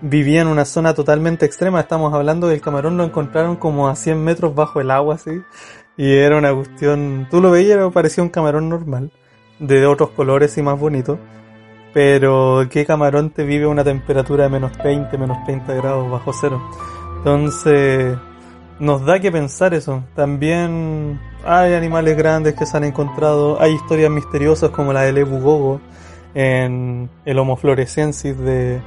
vivía 0.00 0.42
en 0.42 0.48
una 0.48 0.64
zona 0.64 0.94
totalmente 0.94 1.46
extrema. 1.46 1.80
Estamos 1.80 2.12
hablando 2.12 2.48
del 2.48 2.60
camarón 2.60 2.96
lo 2.96 3.04
encontraron 3.04 3.56
como 3.56 3.88
a 3.88 3.96
100 3.96 4.22
metros 4.22 4.54
bajo 4.54 4.80
el 4.80 4.90
agua, 4.90 5.16
así. 5.16 5.42
Y 5.96 6.12
era 6.12 6.36
una 6.36 6.54
cuestión... 6.54 7.28
Tú 7.30 7.40
lo 7.40 7.50
veías, 7.50 7.78
parecía 7.92 8.22
un 8.22 8.30
camarón 8.30 8.68
normal, 8.68 9.12
de 9.58 9.86
otros 9.86 10.10
colores 10.10 10.56
y 10.58 10.62
más 10.62 10.78
bonito. 10.78 11.18
Pero 11.92 12.66
¿qué 12.70 12.84
camarón 12.84 13.30
te 13.30 13.44
vive 13.44 13.64
a 13.64 13.68
una 13.68 13.84
temperatura 13.84 14.44
de 14.44 14.50
menos 14.50 14.72
20, 14.82 15.16
menos 15.16 15.44
30 15.44 15.74
grados 15.74 16.10
bajo 16.10 16.32
cero? 16.32 16.60
Entonces, 17.18 18.16
nos 18.80 19.04
da 19.04 19.20
que 19.20 19.30
pensar 19.30 19.74
eso. 19.74 20.02
También 20.16 21.20
hay 21.44 21.74
animales 21.74 22.16
grandes 22.16 22.54
que 22.54 22.66
se 22.66 22.76
han 22.76 22.84
encontrado, 22.84 23.60
hay 23.60 23.72
historias 23.72 24.10
misteriosas 24.10 24.70
como 24.70 24.92
la 24.92 25.02
del 25.02 25.18
Ebu 25.18 25.38
Gogo 25.38 25.80
en 26.34 27.08
el 27.24 27.38
Homo 27.38 27.56
florescensis 27.56 28.36
de, 28.36 28.80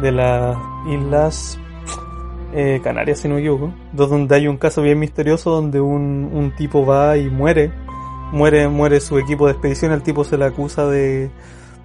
de 0.00 0.12
las 0.12 0.56
Islas 0.88 1.58
eh, 2.52 2.80
Canarias, 2.82 3.20
si 3.20 3.28
no 3.28 3.34
me 3.34 3.40
equivoco, 3.40 3.72
donde 3.92 4.34
hay 4.34 4.48
un 4.48 4.56
caso 4.56 4.82
bien 4.82 4.98
misterioso 4.98 5.50
donde 5.50 5.80
un, 5.80 6.30
un 6.32 6.54
tipo 6.56 6.86
va 6.86 7.16
y 7.16 7.28
muere, 7.28 7.72
muere, 8.32 8.68
muere 8.68 9.00
su 9.00 9.18
equipo 9.18 9.46
de 9.46 9.52
expedición, 9.52 9.92
el 9.92 10.02
tipo 10.02 10.24
se 10.24 10.38
le 10.38 10.46
acusa 10.46 10.86
de 10.86 11.30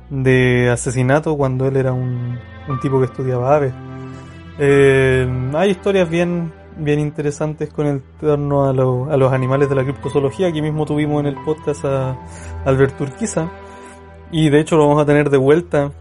de 0.10 0.70
asesinato 0.70 1.36
cuando 1.36 1.68
él 1.68 1.76
era 1.76 1.92
un, 1.92 2.38
un 2.68 2.80
tipo 2.80 3.00
que 3.00 3.06
estudiaba 3.06 3.56
aves. 3.56 3.74
Eh, 4.60 5.28
hay 5.56 5.72
historias 5.72 6.10
bien, 6.10 6.54
bien 6.78 7.00
interesantes 7.00 7.70
con 7.74 7.88
el 7.88 8.02
torno 8.20 8.66
a, 8.66 8.70
a, 8.70 9.18
los 9.18 9.34
animales 9.34 9.70
de 9.70 9.76
la 9.76 9.84
criptozoología. 9.84 10.48
Aquí 10.48 10.62
mismo 10.62 10.86
tuvimos 10.86 11.22
en 11.22 11.28
el 11.28 11.36
podcast 11.44 11.86
a 11.86 12.18
Albert 12.66 13.00
Urquiza. 13.02 13.50
Y 14.32 14.50
de 14.50 14.60
hecho 14.60 14.78
lo 14.78 14.88
vamos 14.88 15.02
a 15.02 15.06
tener 15.06 15.30
de 15.30 15.38
vuelta 15.38 15.92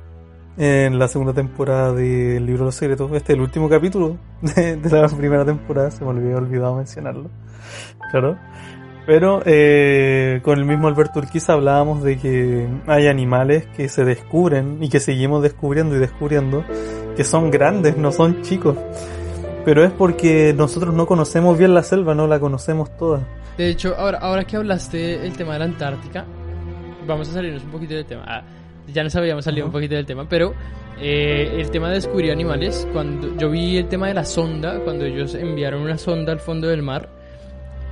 en 0.57 0.99
la 0.99 1.09
segunda 1.09 1.33
temporada 1.33 1.93
del 1.93 2.45
Libro 2.45 2.61
de 2.61 2.67
los 2.67 2.75
Secretos. 2.75 3.11
Este 3.13 3.33
es 3.33 3.37
el 3.37 3.43
último 3.43 3.69
capítulo 3.69 4.17
de, 4.41 4.77
de 4.77 5.01
la 5.01 5.09
primera 5.09 5.45
temporada. 5.45 5.91
Se 5.91 6.05
me 6.05 6.11
había 6.11 6.37
olvidado 6.37 6.77
mencionarlo. 6.77 7.31
Claro. 8.11 8.37
Pero 9.05 9.43
eh, 9.45 10.41
con 10.45 10.59
el 10.59 10.65
mismo 10.65 10.87
Alberto 10.87 11.19
Urquiza 11.19 11.55
hablábamos 11.55 12.05
de 12.05 12.19
que 12.19 12.69
hay 12.87 13.09
animales 13.09 13.67
que 13.77 13.89
se 13.89 14.05
descubren 14.05 14.79
y 14.83 14.89
que 14.89 15.01
seguimos 15.01 15.43
descubriendo 15.43 15.97
y 15.97 15.99
descubriendo 15.99 16.65
que 17.17 17.25
son 17.25 17.51
grandes, 17.51 17.97
no 17.97 18.13
son 18.13 18.43
chicos. 18.43 18.77
Pero 19.65 19.85
es 19.85 19.91
porque 19.93 20.55
nosotros 20.57 20.95
no 20.95 21.07
conocemos 21.07 21.59
bien 21.59 21.75
la 21.75 21.83
selva, 21.83 22.15
no 22.15 22.27
la 22.27 22.39
conocemos 22.39 22.97
toda. 22.97 23.27
De 23.57 23.69
hecho, 23.69 23.95
ahora, 23.97 24.19
ahora 24.19 24.45
que 24.45 24.57
hablaste 24.57 25.27
el 25.27 25.37
tema 25.37 25.55
de 25.55 25.59
la 25.61 25.65
Antártica, 25.67 26.25
vamos 27.07 27.29
a 27.29 27.33
salirnos 27.33 27.65
un 27.65 27.71
poquito 27.71 27.95
del 27.95 28.07
tema. 28.07 28.25
Ah, 28.27 28.43
ya 28.93 29.03
nos 29.03 29.17
habíamos 29.17 29.45
salido 29.45 29.67
un 29.67 29.73
poquito 29.73 29.95
del 29.95 30.07
tema, 30.07 30.29
pero 30.29 30.55
eh, 31.01 31.57
el 31.59 31.71
tema 31.71 31.89
de 31.89 31.95
descubrir 31.95 32.31
animales, 32.31 32.87
cuando 32.93 33.37
yo 33.37 33.51
vi 33.51 33.77
el 33.77 33.89
tema 33.89 34.09
de 34.09 34.15
la 34.15 34.25
sonda, 34.25 34.81
cuando 34.81 35.05
ellos 35.05 35.35
enviaron 35.35 35.83
una 35.83 35.99
sonda 35.99 36.33
al 36.33 36.41
fondo 36.41 36.69
del 36.69 36.83
mar, 36.83 37.09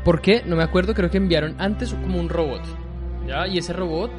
¿Por 0.04 0.22
qué? 0.22 0.42
No 0.46 0.56
me 0.56 0.62
acuerdo, 0.62 0.94
creo 0.94 1.10
que 1.10 1.18
enviaron 1.18 1.56
antes 1.58 1.92
como 1.92 2.18
un 2.18 2.28
robot. 2.28 2.62
¿Ya? 3.26 3.46
Y 3.46 3.58
ese 3.58 3.72
robot 3.72 4.10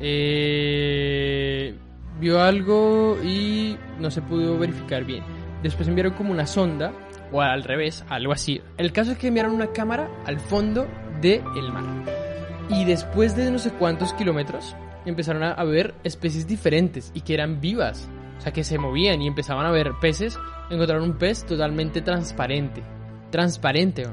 eh, 0.00 1.74
vio 2.18 2.40
algo 2.40 3.18
y 3.22 3.76
no 4.00 4.10
se 4.10 4.22
pudo 4.22 4.58
verificar 4.58 5.04
bien. 5.04 5.22
Después 5.62 5.88
enviaron 5.88 6.14
como 6.14 6.32
una 6.32 6.46
sonda, 6.46 6.92
o 7.30 7.42
al 7.42 7.62
revés, 7.62 8.04
algo 8.08 8.32
así. 8.32 8.62
El 8.78 8.92
caso 8.92 9.12
es 9.12 9.18
que 9.18 9.28
enviaron 9.28 9.52
una 9.52 9.72
cámara 9.72 10.08
al 10.24 10.40
fondo 10.40 10.86
del 11.20 11.42
mar. 11.72 11.84
Y 12.70 12.84
después 12.84 13.36
de 13.36 13.50
no 13.50 13.58
sé 13.58 13.70
cuántos 13.72 14.14
kilómetros, 14.14 14.74
empezaron 15.08 15.42
a 15.42 15.64
ver 15.64 15.94
especies 16.04 16.46
diferentes 16.46 17.10
y 17.14 17.22
que 17.22 17.34
eran 17.34 17.60
vivas. 17.60 18.08
O 18.38 18.40
sea, 18.40 18.52
que 18.52 18.64
se 18.64 18.78
movían 18.78 19.20
y 19.20 19.26
empezaban 19.26 19.66
a 19.66 19.70
ver 19.70 19.92
peces. 20.00 20.38
Encontraron 20.70 21.04
un 21.04 21.18
pez 21.18 21.44
totalmente 21.44 22.02
transparente. 22.02 22.82
Transparente, 23.30 24.06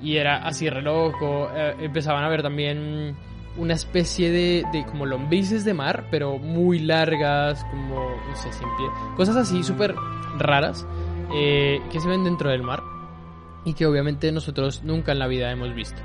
y 0.00 0.16
era 0.16 0.44
así 0.44 0.68
re 0.68 0.82
loco. 0.82 1.50
Eh, 1.54 1.76
empezaban 1.80 2.24
a 2.24 2.28
ver 2.28 2.42
también 2.42 3.16
una 3.56 3.74
especie 3.74 4.30
de, 4.30 4.64
de, 4.72 4.84
como 4.84 5.06
lombrices 5.06 5.64
de 5.64 5.74
mar, 5.74 6.06
pero 6.10 6.38
muy 6.38 6.78
largas, 6.78 7.64
como, 7.64 8.10
no 8.28 8.36
sé, 8.36 8.52
sin 8.52 8.68
pie. 8.76 8.86
Cosas 9.16 9.36
así 9.36 9.62
súper 9.62 9.94
raras 10.38 10.86
eh, 11.34 11.80
que 11.90 12.00
se 12.00 12.08
ven 12.08 12.24
dentro 12.24 12.50
del 12.50 12.62
mar 12.62 12.82
y 13.64 13.74
que 13.74 13.86
obviamente 13.86 14.32
nosotros 14.32 14.82
nunca 14.82 15.12
en 15.12 15.18
la 15.18 15.26
vida 15.26 15.50
hemos 15.50 15.74
visto. 15.74 16.00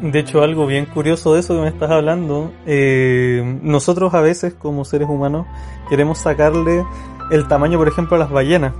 De 0.00 0.18
hecho, 0.18 0.42
algo 0.42 0.66
bien 0.66 0.86
curioso 0.86 1.34
de 1.34 1.40
eso 1.40 1.54
que 1.54 1.60
me 1.60 1.68
estás 1.68 1.90
hablando, 1.90 2.52
eh, 2.64 3.58
nosotros 3.62 4.14
a 4.14 4.22
veces 4.22 4.54
como 4.54 4.86
seres 4.86 5.08
humanos 5.08 5.46
queremos 5.90 6.18
sacarle 6.18 6.84
el 7.30 7.46
tamaño, 7.48 7.76
por 7.76 7.88
ejemplo, 7.88 8.16
a 8.16 8.18
las 8.18 8.30
ballenas. 8.30 8.72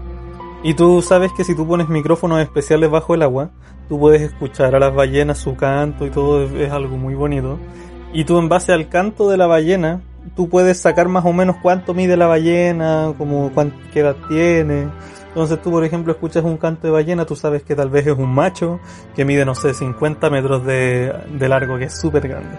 Y 0.62 0.74
tú 0.74 1.02
sabes 1.02 1.30
que 1.32 1.44
si 1.44 1.54
tú 1.54 1.66
pones 1.66 1.88
micrófonos 1.88 2.40
especiales 2.40 2.90
bajo 2.90 3.14
el 3.14 3.22
agua, 3.22 3.50
tú 3.88 3.98
puedes 3.98 4.22
escuchar 4.22 4.74
a 4.74 4.78
las 4.78 4.94
ballenas 4.94 5.38
su 5.38 5.56
canto 5.56 6.06
y 6.06 6.10
todo 6.10 6.44
es, 6.44 6.70
algo 6.70 6.96
muy 6.96 7.14
bonito. 7.14 7.58
Y 8.12 8.24
tú 8.24 8.38
en 8.38 8.48
base 8.48 8.72
al 8.72 8.88
canto 8.88 9.28
de 9.28 9.36
la 9.36 9.46
ballena 9.46 10.00
tú 10.36 10.48
puedes 10.48 10.78
sacar 10.78 11.08
más 11.08 11.24
o 11.24 11.32
menos 11.32 11.56
cuánto 11.62 11.94
mide 11.94 12.16
la 12.16 12.26
ballena, 12.26 13.14
como 13.16 13.50
cuánto, 13.52 13.76
qué 13.92 14.00
edad 14.00 14.16
tiene. 14.28 14.88
Entonces 15.30 15.62
tú, 15.62 15.70
por 15.70 15.84
ejemplo, 15.84 16.12
escuchas 16.12 16.44
un 16.44 16.56
canto 16.56 16.88
de 16.88 16.92
ballena, 16.92 17.24
tú 17.24 17.36
sabes 17.36 17.62
que 17.62 17.76
tal 17.76 17.88
vez 17.88 18.06
es 18.06 18.18
un 18.18 18.34
macho 18.34 18.80
que 19.14 19.24
mide, 19.24 19.44
no 19.44 19.54
sé, 19.54 19.74
50 19.74 20.28
metros 20.28 20.66
de, 20.66 21.14
de 21.32 21.48
largo, 21.48 21.78
que 21.78 21.84
es 21.84 22.00
súper 22.00 22.26
grande. 22.26 22.58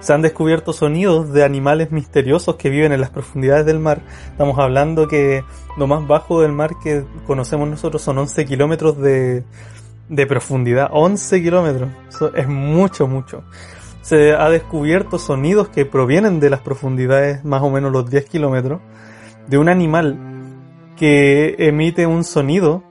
Se 0.00 0.12
han 0.12 0.22
descubierto 0.22 0.72
sonidos 0.72 1.32
de 1.32 1.44
animales 1.44 1.92
misteriosos 1.92 2.56
que 2.56 2.70
viven 2.70 2.92
en 2.92 3.00
las 3.00 3.10
profundidades 3.10 3.66
del 3.66 3.78
mar. 3.78 4.00
Estamos 4.30 4.58
hablando 4.58 5.06
que 5.06 5.44
lo 5.76 5.86
más 5.86 6.06
bajo 6.06 6.40
del 6.40 6.52
mar 6.52 6.72
que 6.82 7.04
conocemos 7.26 7.68
nosotros 7.68 8.02
son 8.02 8.18
11 8.18 8.44
kilómetros 8.46 8.98
de, 8.98 9.44
de 10.08 10.26
profundidad. 10.26 10.88
11 10.90 11.42
kilómetros. 11.42 11.90
Eso 12.08 12.34
es 12.34 12.48
mucho, 12.48 13.06
mucho. 13.06 13.44
Se 14.02 14.32
ha 14.32 14.48
descubierto 14.48 15.18
sonidos 15.18 15.68
que 15.68 15.84
provienen 15.84 16.40
de 16.40 16.50
las 16.50 16.60
profundidades, 16.60 17.44
más 17.44 17.62
o 17.62 17.70
menos 17.70 17.92
los 17.92 18.10
10 18.10 18.24
kilómetros, 18.24 18.80
de 19.46 19.58
un 19.58 19.68
animal 19.68 20.29
que 21.00 21.54
emite 21.58 22.06
un 22.06 22.24
sonido 22.24 22.84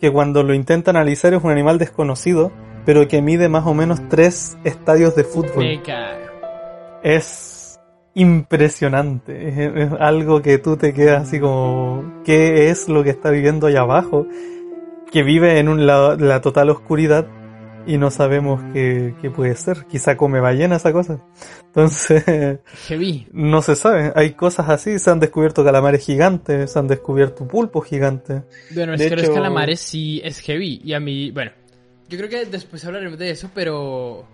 que 0.00 0.12
cuando 0.12 0.44
lo 0.44 0.54
intenta 0.54 0.92
analizar 0.92 1.34
es 1.34 1.42
un 1.42 1.50
animal 1.50 1.76
desconocido, 1.76 2.52
pero 2.86 3.08
que 3.08 3.20
mide 3.20 3.48
más 3.48 3.66
o 3.66 3.74
menos 3.74 4.00
3 4.08 4.58
estadios 4.62 5.16
de 5.16 5.24
fútbol. 5.24 5.64
Me 5.64 5.82
cago. 5.82 6.20
Es 7.02 7.80
impresionante. 8.14 9.48
Es, 9.48 9.58
es 9.74 9.92
algo 9.98 10.40
que 10.40 10.58
tú 10.58 10.76
te 10.76 10.94
quedas 10.94 11.22
así 11.22 11.40
como, 11.40 12.22
¿qué 12.24 12.70
es 12.70 12.88
lo 12.88 13.02
que 13.02 13.10
está 13.10 13.30
viviendo 13.30 13.66
allá 13.66 13.80
abajo? 13.80 14.24
Que 15.10 15.24
vive 15.24 15.58
en 15.58 15.68
un 15.68 15.84
la, 15.84 16.14
la 16.14 16.40
total 16.42 16.70
oscuridad 16.70 17.26
y 17.88 17.98
no 17.98 18.12
sabemos 18.12 18.62
qué, 18.72 19.16
qué 19.20 19.30
puede 19.30 19.56
ser. 19.56 19.86
Quizá 19.86 20.16
come 20.16 20.38
ballena 20.38 20.76
esa 20.76 20.92
cosa. 20.92 21.18
Entonces, 21.74 22.22
Heavy. 22.86 23.26
no 23.32 23.62
se 23.62 23.76
sabe. 23.76 24.12
Hay 24.14 24.32
cosas 24.34 24.68
así. 24.68 24.98
Se 24.98 25.10
han 25.10 25.20
descubierto 25.20 25.64
calamares 25.64 26.04
gigantes, 26.04 26.70
se 26.70 26.78
han 26.78 26.86
descubierto 26.86 27.48
pulpos 27.48 27.86
gigantes. 27.86 28.42
Bueno, 28.74 28.92
es 28.92 29.00
De 29.00 29.08
que 29.08 29.16
los 29.16 29.30
calamares 29.30 29.80
sí 29.80 30.20
es 30.22 30.40
heavy. 30.40 30.82
Y 30.84 30.92
a 30.92 31.00
mí, 31.00 31.30
bueno, 31.30 31.50
yo 32.10 32.18
creo 32.18 32.28
que 32.28 32.44
después 32.44 32.84
hablaremos 32.84 33.18
de 33.18 33.30
eso, 33.30 33.50
pero. 33.54 34.26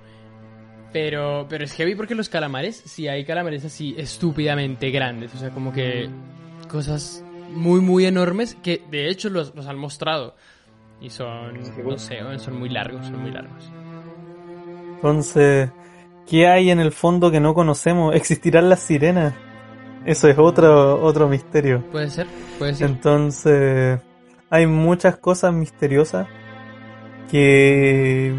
Pero, 0.93 1.47
pero 1.49 1.65
es 1.65 1.73
heavy 1.75 1.95
porque 1.95 2.15
los 2.15 2.29
calamares, 2.29 2.83
sí 2.87 3.07
hay 3.09 3.25
calamares 3.25 3.65
así 3.65 3.95
estúpidamente 3.97 4.91
grandes. 4.91 5.33
O 5.35 5.39
sea, 5.39 5.51
como 5.51 5.73
que 5.73 6.09
cosas 6.69 7.23
muy, 7.51 7.81
muy 7.81 8.07
enormes 8.07 8.57
que 8.63 8.83
de 8.91 9.09
hecho 9.09 9.29
los, 9.29 9.55
los 9.55 9.67
han 9.67 9.79
mostrado. 9.79 10.35
Y 11.01 11.11
son, 11.11 11.61
no 11.85 11.99
sé, 11.99 12.19
son 12.39 12.59
muy 12.59 12.69
largos, 12.69 13.07
son 13.07 13.23
muy 13.23 13.31
largos. 13.31 13.71
Entonces, 14.97 15.71
¿qué 16.29 16.47
hay 16.47 16.71
en 16.71 16.81
el 16.81 16.93
fondo 16.93 17.31
que 17.31 17.41
no 17.41 17.55
conocemos? 17.55 18.15
¿Existirán 18.15 18.69
las 18.69 18.81
sirenas? 18.81 19.35
Eso 20.05 20.29
es 20.29 20.39
otro, 20.39 21.03
otro 21.03 21.29
misterio. 21.29 21.83
Puede 21.91 22.11
ser, 22.11 22.27
puede 22.59 22.75
ser. 22.75 22.89
Entonces, 22.89 24.01
hay 24.51 24.67
muchas 24.67 25.17
cosas 25.17 25.53
misteriosas 25.53 26.27
que, 27.31 28.35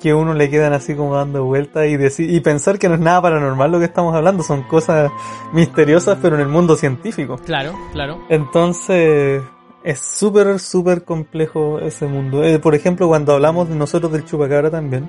que 0.00 0.14
uno 0.14 0.34
le 0.34 0.50
quedan 0.50 0.72
así 0.72 0.94
como 0.94 1.14
dando 1.14 1.44
vueltas 1.44 1.86
y, 1.86 1.96
decir, 1.96 2.30
y 2.30 2.40
pensar 2.40 2.78
que 2.78 2.88
no 2.88 2.94
es 2.94 3.00
nada 3.00 3.22
paranormal 3.22 3.70
lo 3.70 3.78
que 3.78 3.84
estamos 3.84 4.14
hablando, 4.14 4.42
son 4.42 4.62
cosas 4.62 5.10
misteriosas 5.52 6.18
pero 6.20 6.36
en 6.36 6.42
el 6.42 6.48
mundo 6.48 6.76
científico. 6.76 7.38
Claro, 7.44 7.72
claro. 7.92 8.24
Entonces, 8.28 9.42
es 9.84 10.00
súper, 10.00 10.58
súper 10.58 11.04
complejo 11.04 11.78
ese 11.78 12.06
mundo. 12.06 12.42
Eh, 12.42 12.58
por 12.58 12.74
ejemplo, 12.74 13.06
cuando 13.06 13.34
hablamos 13.34 13.68
de 13.68 13.76
nosotros 13.76 14.10
del 14.10 14.24
chupacabra 14.24 14.68
también, 14.68 15.08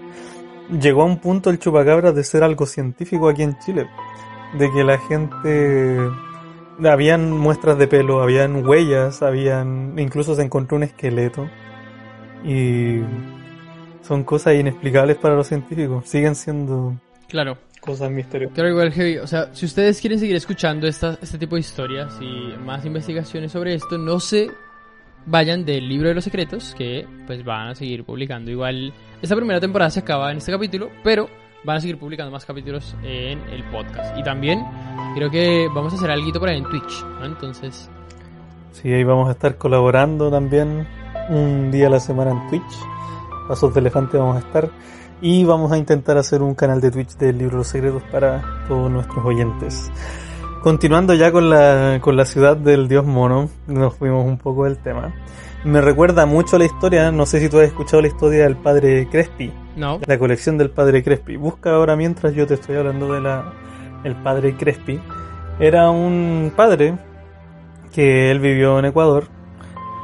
llegó 0.70 1.04
a 1.04 1.06
un 1.06 1.20
punto 1.20 1.50
el 1.50 1.60
chupacabra 1.60 2.12
de 2.12 2.24
ser 2.24 2.44
algo 2.44 2.66
científico 2.66 3.30
aquí 3.30 3.44
en 3.44 3.58
Chile. 3.60 3.88
De 4.58 4.72
que 4.72 4.84
la 4.84 4.98
gente... 5.00 6.10
Habían 6.84 7.32
muestras 7.32 7.78
de 7.80 7.88
pelo, 7.88 8.22
habían 8.22 8.66
huellas, 8.66 9.22
habían... 9.24 9.98
Incluso 9.98 10.36
se 10.36 10.44
encontró 10.44 10.78
un 10.78 10.84
esqueleto. 10.84 11.50
Y... 12.44 13.02
Son 14.02 14.24
cosas 14.24 14.56
inexplicables 14.56 15.18
para 15.18 15.36
los 15.36 15.48
científicos. 15.48 16.08
Siguen 16.08 16.36
siendo 16.36 16.96
Claro. 17.28 17.58
cosas 17.82 18.10
misteriosas. 18.10 18.56
Claro, 18.56 18.70
igual 18.70 18.94
heavy. 18.94 19.18
O 19.18 19.28
sea, 19.28 19.54
si 19.54 19.66
ustedes 19.66 20.00
quieren 20.00 20.18
seguir 20.20 20.36
escuchando 20.38 20.88
esta, 20.88 21.18
este 21.22 21.38
tipo 21.38 21.56
de 21.56 21.62
historias 21.62 22.18
y 22.22 22.56
más 22.64 22.86
investigaciones 22.86 23.52
sobre 23.52 23.74
esto, 23.74 23.98
no 23.98 24.20
se 24.22 24.50
vayan 25.26 25.66
del 25.66 25.88
libro 25.88 26.10
de 26.10 26.16
los 26.16 26.24
secretos, 26.24 26.74
que 26.78 27.06
pues 27.26 27.44
van 27.44 27.70
a 27.70 27.76
seguir 27.76 28.04
publicando. 28.04 28.52
Igual, 28.52 28.94
esta 29.22 29.36
primera 29.36 29.60
temporada 29.60 29.90
se 29.90 30.00
acaba 30.00 30.32
en 30.32 30.38
este 30.38 30.52
capítulo, 30.52 30.90
pero 31.04 31.30
van 31.64 31.78
a 31.78 31.82
seguir 31.82 31.98
publicando 31.98 32.32
más 32.32 32.46
capítulos 32.46 32.96
en 33.04 33.40
el 33.50 33.64
podcast. 33.66 34.18
Y 34.18 34.24
también 34.24 34.64
creo 35.16 35.30
que 35.30 35.68
vamos 35.74 35.94
a 35.94 35.96
hacer 35.98 36.12
algo 36.12 36.40
por 36.40 36.50
ahí 36.50 36.58
en 36.58 36.70
Twitch, 36.70 37.04
¿no? 37.20 37.26
Entonces, 37.26 37.90
Sí, 38.82 38.94
ahí 38.94 39.04
vamos 39.04 39.28
a 39.28 39.32
estar 39.32 39.58
colaborando 39.58 40.30
también 40.30 40.88
un 41.30 41.72
día 41.72 41.88
a 41.88 41.90
la 41.90 42.00
semana 42.00 42.30
en 42.30 42.48
Twitch. 42.48 42.78
Pasos 43.48 43.74
de 43.74 43.80
Elefante 43.80 44.20
vamos 44.20 44.36
a 44.36 44.40
estar. 44.40 44.70
Y 45.20 45.46
vamos 45.46 45.72
a 45.72 45.80
intentar 45.80 46.16
hacer 46.18 46.44
un 46.44 46.54
canal 46.54 46.80
de 46.80 46.92
Twitch 46.92 47.18
del 47.18 47.40
Libro 47.40 47.54
de 47.54 47.58
los 47.58 47.68
Secretos 47.70 48.04
para 48.12 48.66
todos 48.68 48.92
nuestros 48.92 49.26
oyentes. 49.26 49.90
Continuando 50.68 51.14
ya 51.14 51.32
con 51.32 51.50
la, 51.50 52.00
con 52.02 52.18
la 52.18 52.26
ciudad 52.26 52.58
del 52.58 52.90
dios 52.90 53.06
mono, 53.06 53.50
nos 53.68 53.96
fuimos 53.96 54.26
un 54.26 54.38
poco 54.38 54.66
del 54.66 54.78
tema. 54.78 55.16
Me 55.64 55.80
recuerda 55.80 56.26
mucho 56.26 56.58
la 56.58 56.66
historia, 56.66 57.10
no 57.10 57.26
sé 57.26 57.40
si 57.40 57.48
tú 57.48 57.60
has 57.60 57.68
escuchado 57.68 58.02
la 58.02 58.10
historia 58.10 58.44
del 58.44 58.58
padre 58.58 59.08
Crespi, 59.10 59.54
no. 59.78 60.02
la 60.06 60.20
colección 60.20 60.58
del 60.58 60.70
padre 60.70 61.06
Crespi. 61.06 61.38
Busca 61.38 61.74
ahora 61.74 61.96
mientras 61.96 62.34
yo 62.34 62.46
te 62.46 62.56
estoy 62.56 62.76
hablando 62.76 63.14
de 63.14 63.22
la 63.22 63.54
el 64.04 64.18
padre 64.18 64.58
Crespi. 64.58 65.00
Era 65.58 65.90
un 65.90 66.52
padre 66.54 66.98
que 67.94 68.30
él 68.30 68.42
vivió 68.42 68.78
en 68.78 68.84
Ecuador 68.84 69.30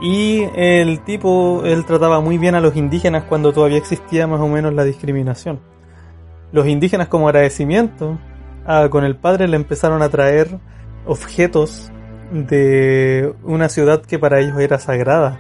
y 0.02 0.44
el 0.56 1.02
tipo 1.02 1.64
él 1.66 1.84
trataba 1.84 2.22
muy 2.22 2.38
bien 2.38 2.56
a 2.56 2.62
los 2.62 2.78
indígenas 2.78 3.26
cuando 3.26 3.52
todavía 3.52 3.80
existía 3.80 4.28
más 4.28 4.40
o 4.40 4.48
menos 4.48 4.74
la 4.74 4.86
discriminación. 4.86 5.60
Los 6.54 6.68
indígenas 6.68 7.10
como 7.10 7.28
agradecimiento 7.28 8.18
a- 8.66 8.90
con 8.90 9.04
el 9.04 9.16
padre 9.16 9.48
le 9.48 9.56
empezaron 9.56 10.02
a 10.02 10.10
traer 10.10 10.58
objetos 11.06 11.92
de 12.32 13.34
una 13.44 13.70
ciudad 13.70 14.02
que 14.02 14.18
para 14.20 14.40
ellos 14.40 14.60
era 14.60 14.80
sagrada. 14.80 15.40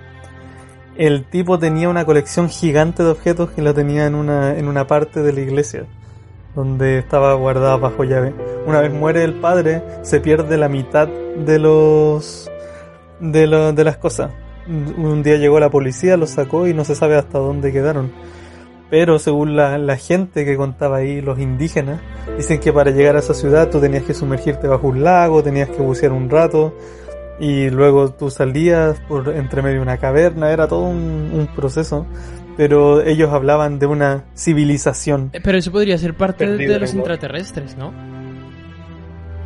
El 0.96 1.26
tipo 1.26 1.58
tenía 1.58 1.90
una 1.90 2.06
colección 2.06 2.50
gigante 2.50 3.02
de 3.04 3.10
objetos 3.10 3.50
que 3.52 3.62
la 3.64 3.74
tenía 3.74 4.06
en 4.06 4.14
una, 4.16 4.56
en 4.58 4.68
una 4.68 4.86
parte 4.86 5.24
de 5.24 5.34
la 5.34 5.40
iglesia, 5.40 5.86
donde 6.56 7.00
estaba 7.00 7.34
guardada 7.34 7.78
bajo 7.78 8.04
llave. 8.04 8.34
Una 8.68 8.80
vez 8.82 8.94
muere 8.94 9.24
el 9.24 9.34
padre, 9.36 9.82
se 10.04 10.20
pierde 10.20 10.56
la 10.58 10.70
mitad 10.70 11.08
de 11.08 11.58
los 11.60 12.50
de, 13.20 13.48
lo- 13.48 13.74
de 13.74 13.84
las 13.84 13.98
cosas. 13.98 14.32
Un 14.68 14.94
un 15.06 15.24
día 15.24 15.38
llegó 15.38 15.60
la 15.60 15.70
policía, 15.72 16.16
los 16.16 16.30
sacó 16.32 16.68
y 16.68 16.74
no 16.76 16.86
se 16.86 16.94
sabe 16.96 17.16
hasta 17.18 17.40
dónde 17.40 17.72
quedaron. 17.72 18.12
Pero 18.94 19.18
según 19.18 19.56
la, 19.56 19.80
la 19.80 19.98
gente 19.98 20.46
que 20.46 20.56
contaba 20.56 20.98
ahí, 20.98 21.20
los 21.20 21.40
indígenas, 21.40 22.00
dicen 22.38 22.60
que 22.60 22.72
para 22.72 22.92
llegar 22.92 23.16
a 23.16 23.20
esa 23.22 23.34
ciudad 23.34 23.72
tú 23.72 23.82
tenías 23.82 24.04
que 24.04 24.14
sumergirte 24.14 24.68
bajo 24.68 24.88
un 24.88 25.04
lago, 25.04 25.42
tenías 25.42 25.68
que 25.68 25.82
bucear 25.82 26.12
un 26.12 26.30
rato, 26.30 26.78
y 27.40 27.72
luego 27.72 28.12
tú 28.12 28.30
salías 28.30 29.00
por 29.08 29.30
entre 29.30 29.64
medio 29.64 29.78
de 29.78 29.82
una 29.82 29.98
caverna, 29.98 30.52
era 30.52 30.68
todo 30.68 30.82
un, 30.82 31.32
un 31.34 31.50
proceso. 31.56 32.06
Pero 32.56 33.02
ellos 33.02 33.34
hablaban 33.34 33.80
de 33.80 33.88
una 33.88 34.26
civilización. 34.36 35.32
Eh, 35.34 35.42
Pero 35.44 35.58
eso 35.58 35.72
podría 35.72 35.98
ser 35.98 36.14
parte 36.14 36.46
de, 36.46 36.52
Perdido 36.52 36.74
de 36.74 36.80
los 36.82 36.94
intraterrestres, 36.94 37.76
¿no? 37.76 38.13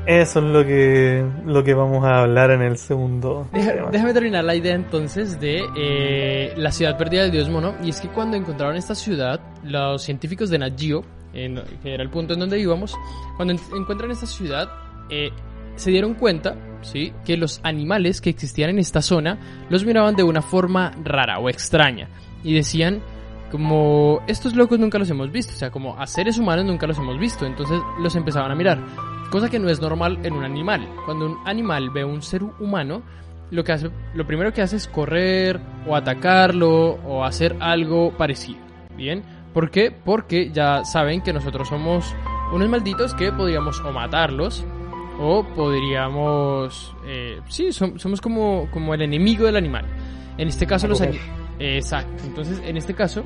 Eso 0.08 0.40
es 0.40 0.46
lo 0.46 0.66
que, 0.66 1.26
lo 1.46 1.64
que 1.66 1.74
vamos 1.74 2.06
a 2.06 2.22
hablar 2.22 2.52
en 2.52 2.62
el 2.62 2.78
segundo 2.78 3.48
Deja- 3.52 3.90
déjame 3.92 4.14
terminar 4.14 4.44
la 4.46 4.56
idea 4.56 4.74
entonces 4.74 5.38
de 5.40 5.64
eh, 5.76 6.54
la 6.56 6.72
ciudad 6.72 6.98
perdida 6.98 7.24
del 7.24 7.32
dios 7.32 7.50
mono. 7.50 7.76
Y 7.84 7.90
es 7.90 8.00
que 8.00 8.08
cuando 8.08 8.38
encontraron 8.38 8.78
esta 8.78 8.96
ciudad, 8.96 9.42
los 9.64 10.02
científicos 10.04 10.50
de 10.50 10.60
Nat 10.60 10.80
Geo, 10.80 11.04
en- 11.34 11.62
que 11.84 11.94
era 11.94 12.04
el 12.04 12.10
punto 12.10 12.34
en 12.36 12.40
donde 12.40 12.58
íbamos, 12.58 12.96
cuando 13.36 13.54
en- 13.54 13.60
encuentran 13.78 14.10
esta 14.12 14.26
ciudad, 14.26 14.70
eh, 15.10 15.30
se 15.76 15.92
dieron 15.92 16.14
cuenta, 16.14 16.56
¿sí? 16.82 17.12
Que 17.26 17.36
los 17.38 17.60
animales 17.64 18.22
que 18.22 18.30
existían 18.30 18.70
en 18.70 18.80
esta 18.80 19.02
zona 19.02 19.38
los 19.70 19.84
miraban 19.86 20.16
de 20.16 20.24
una 20.24 20.42
forma 20.42 20.92
rara 21.04 21.38
o 21.40 21.50
extraña. 21.50 22.08
Y 22.46 22.54
decían, 22.56 23.02
como, 23.52 24.22
estos 24.28 24.56
locos 24.56 24.80
nunca 24.80 24.98
los 24.98 25.10
hemos 25.10 25.32
visto. 25.32 25.54
O 25.54 25.56
sea, 25.58 25.70
como 25.70 25.98
a 26.00 26.08
seres 26.08 26.38
humanos 26.38 26.66
nunca 26.66 26.88
los 26.88 26.98
hemos 26.98 27.20
visto. 27.20 27.46
Entonces 27.46 27.80
los 28.02 28.16
empezaban 28.16 28.52
a 28.52 28.56
mirar. 28.56 28.80
Cosa 29.32 29.50
que 29.50 29.60
no 29.60 29.70
es 29.70 29.82
normal 29.82 30.20
en 30.24 30.34
un 30.34 30.44
animal. 30.44 30.88
Cuando 31.06 31.26
un 31.28 31.38
animal 31.46 31.90
ve 31.90 32.02
a 32.02 32.06
un 32.06 32.22
ser 32.22 32.44
humano, 32.44 33.02
lo 33.52 33.64
que 33.64 33.72
hace, 33.74 33.90
lo 34.14 34.26
primero 34.28 34.54
que 34.54 34.62
hace 34.62 34.76
es 34.78 34.88
correr 34.88 35.60
o 35.88 35.96
atacarlo 35.96 36.92
o 37.06 37.24
hacer 37.26 37.56
algo 37.60 38.12
parecido. 38.18 38.60
¿Bien? 38.96 39.24
¿Por 39.54 39.70
qué? 39.72 39.92
Porque 39.92 40.52
ya 40.52 40.84
saben 40.86 41.22
que 41.22 41.34
nosotros 41.34 41.68
somos 41.68 42.16
unos 42.54 42.70
malditos 42.70 43.14
que 43.14 43.32
podríamos 43.32 43.80
o 43.82 43.92
matarlos 43.92 44.66
o 45.20 45.44
podríamos... 45.56 46.96
eh, 47.06 47.40
sí, 47.48 47.68
som- 47.70 47.98
somos 47.98 48.22
como, 48.22 48.68
como 48.72 48.94
el 48.94 49.02
enemigo 49.02 49.46
del 49.46 49.56
animal. 49.58 49.86
En 50.38 50.48
este 50.48 50.66
caso 50.68 50.88
los 50.88 51.00
comer. 51.00 51.16
ani- 51.60 51.68
Exacto. 51.78 52.24
Entonces, 52.26 52.62
en 52.66 52.78
este 52.78 52.94
caso, 52.94 53.24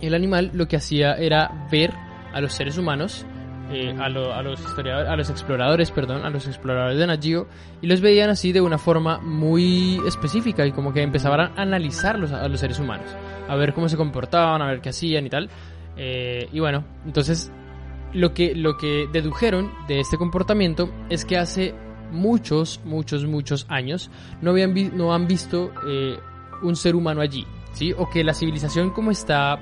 el 0.00 0.14
animal 0.14 0.50
lo 0.52 0.66
que 0.66 0.76
hacía 0.76 1.14
era 1.14 1.68
ver 1.70 1.92
a 2.32 2.40
los 2.40 2.52
seres 2.52 2.76
humanos 2.76 3.24
eh, 3.70 3.96
a, 3.98 4.08
los 4.08 4.60
historiadores, 4.60 5.10
a 5.10 5.16
los 5.16 5.30
exploradores, 5.30 5.90
perdón, 5.90 6.24
a 6.24 6.30
los 6.30 6.46
exploradores 6.46 6.98
de 6.98 7.06
Nat 7.06 7.24
y 7.24 7.86
los 7.86 8.00
veían 8.00 8.30
así 8.30 8.52
de 8.52 8.60
una 8.60 8.78
forma 8.78 9.18
muy 9.18 10.00
específica 10.06 10.64
y 10.64 10.72
como 10.72 10.92
que 10.92 11.02
empezaban 11.02 11.40
a 11.40 11.52
analizarlos 11.56 12.30
a, 12.32 12.46
los 12.48 12.60
seres 12.60 12.78
humanos, 12.78 13.06
a 13.48 13.56
ver 13.56 13.74
cómo 13.74 13.88
se 13.88 13.96
comportaban, 13.96 14.62
a 14.62 14.66
ver 14.66 14.80
qué 14.80 14.90
hacían 14.90 15.26
y 15.26 15.30
tal. 15.30 15.50
Eh, 15.96 16.48
y 16.52 16.60
bueno, 16.60 16.84
entonces 17.04 17.50
lo 18.12 18.34
que, 18.34 18.54
lo 18.54 18.76
que 18.76 19.08
dedujeron 19.12 19.72
de 19.88 20.00
este 20.00 20.16
comportamiento 20.16 20.88
es 21.08 21.24
que 21.24 21.36
hace 21.36 21.74
muchos, 22.12 22.80
muchos, 22.84 23.24
muchos 23.24 23.66
años 23.68 24.10
no, 24.40 24.50
habían 24.50 24.96
no 24.96 25.12
han 25.12 25.26
visto 25.26 25.72
eh, 25.88 26.16
un 26.62 26.76
ser 26.76 26.94
humano 26.94 27.20
allí, 27.20 27.44
¿sí? 27.72 27.92
O 27.92 28.08
que 28.08 28.22
la 28.22 28.32
civilización 28.32 28.90
como 28.90 29.10
está 29.10 29.58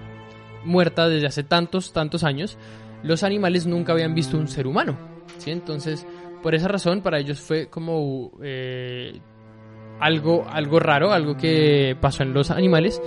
muerta 0.64 1.08
desde 1.08 1.26
hace 1.26 1.42
tantos, 1.42 1.92
tantos 1.92 2.24
años, 2.24 2.58
los 3.04 3.22
animales 3.22 3.66
nunca 3.66 3.92
habían 3.92 4.14
visto 4.14 4.36
un 4.36 4.48
ser 4.48 4.66
humano, 4.66 4.98
¿sí? 5.38 5.50
Entonces, 5.50 6.06
por 6.42 6.54
esa 6.54 6.68
razón, 6.68 7.02
para 7.02 7.18
ellos 7.18 7.40
fue 7.40 7.68
como 7.68 8.32
eh, 8.42 9.20
algo, 10.00 10.46
algo 10.48 10.80
raro, 10.80 11.12
algo 11.12 11.36
que 11.36 11.96
pasó 12.00 12.22
en 12.22 12.34
los 12.34 12.50
animales 12.50 13.00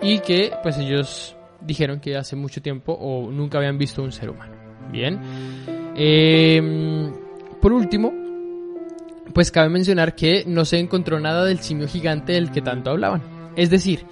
y 0.00 0.20
que 0.20 0.52
pues 0.62 0.78
ellos 0.78 1.36
dijeron 1.60 2.00
que 2.00 2.16
hace 2.16 2.36
mucho 2.36 2.62
tiempo 2.62 2.92
o 2.92 3.30
nunca 3.30 3.58
habían 3.58 3.76
visto 3.76 4.02
un 4.02 4.12
ser 4.12 4.30
humano. 4.30 4.54
Bien. 4.90 5.20
Em, 5.94 7.12
por 7.60 7.72
último, 7.72 8.12
pues 9.34 9.50
cabe 9.50 9.68
mencionar 9.68 10.14
que 10.14 10.44
no 10.46 10.64
se 10.64 10.78
encontró 10.78 11.20
nada 11.20 11.44
del 11.44 11.58
simio 11.58 11.86
gigante 11.86 12.32
del 12.32 12.50
que 12.50 12.62
tanto 12.62 12.90
hablaban. 12.90 13.22
Es 13.56 13.70
decir, 13.70 14.06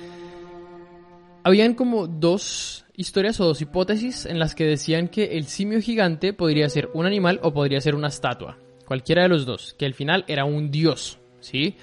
habían 1.42 1.74
como 1.74 2.06
dos 2.06 2.84
historias 2.98 3.38
o 3.38 3.44
dos 3.44 3.62
hipótesis 3.62 4.26
en 4.26 4.40
las 4.40 4.56
que 4.56 4.66
decían 4.66 5.06
que 5.06 5.38
el 5.38 5.46
simio 5.46 5.80
gigante 5.80 6.32
podría 6.32 6.68
ser 6.68 6.90
un 6.94 7.06
animal 7.06 7.38
o 7.44 7.54
podría 7.54 7.80
ser 7.80 7.94
una 7.94 8.08
estatua. 8.08 8.58
Cualquiera 8.84 9.22
de 9.22 9.28
los 9.28 9.46
dos, 9.46 9.76
que 9.78 9.86
al 9.86 9.94
final 9.94 10.24
era 10.26 10.44
un 10.44 10.72
dios, 10.72 11.20
¿sí? 11.38 11.76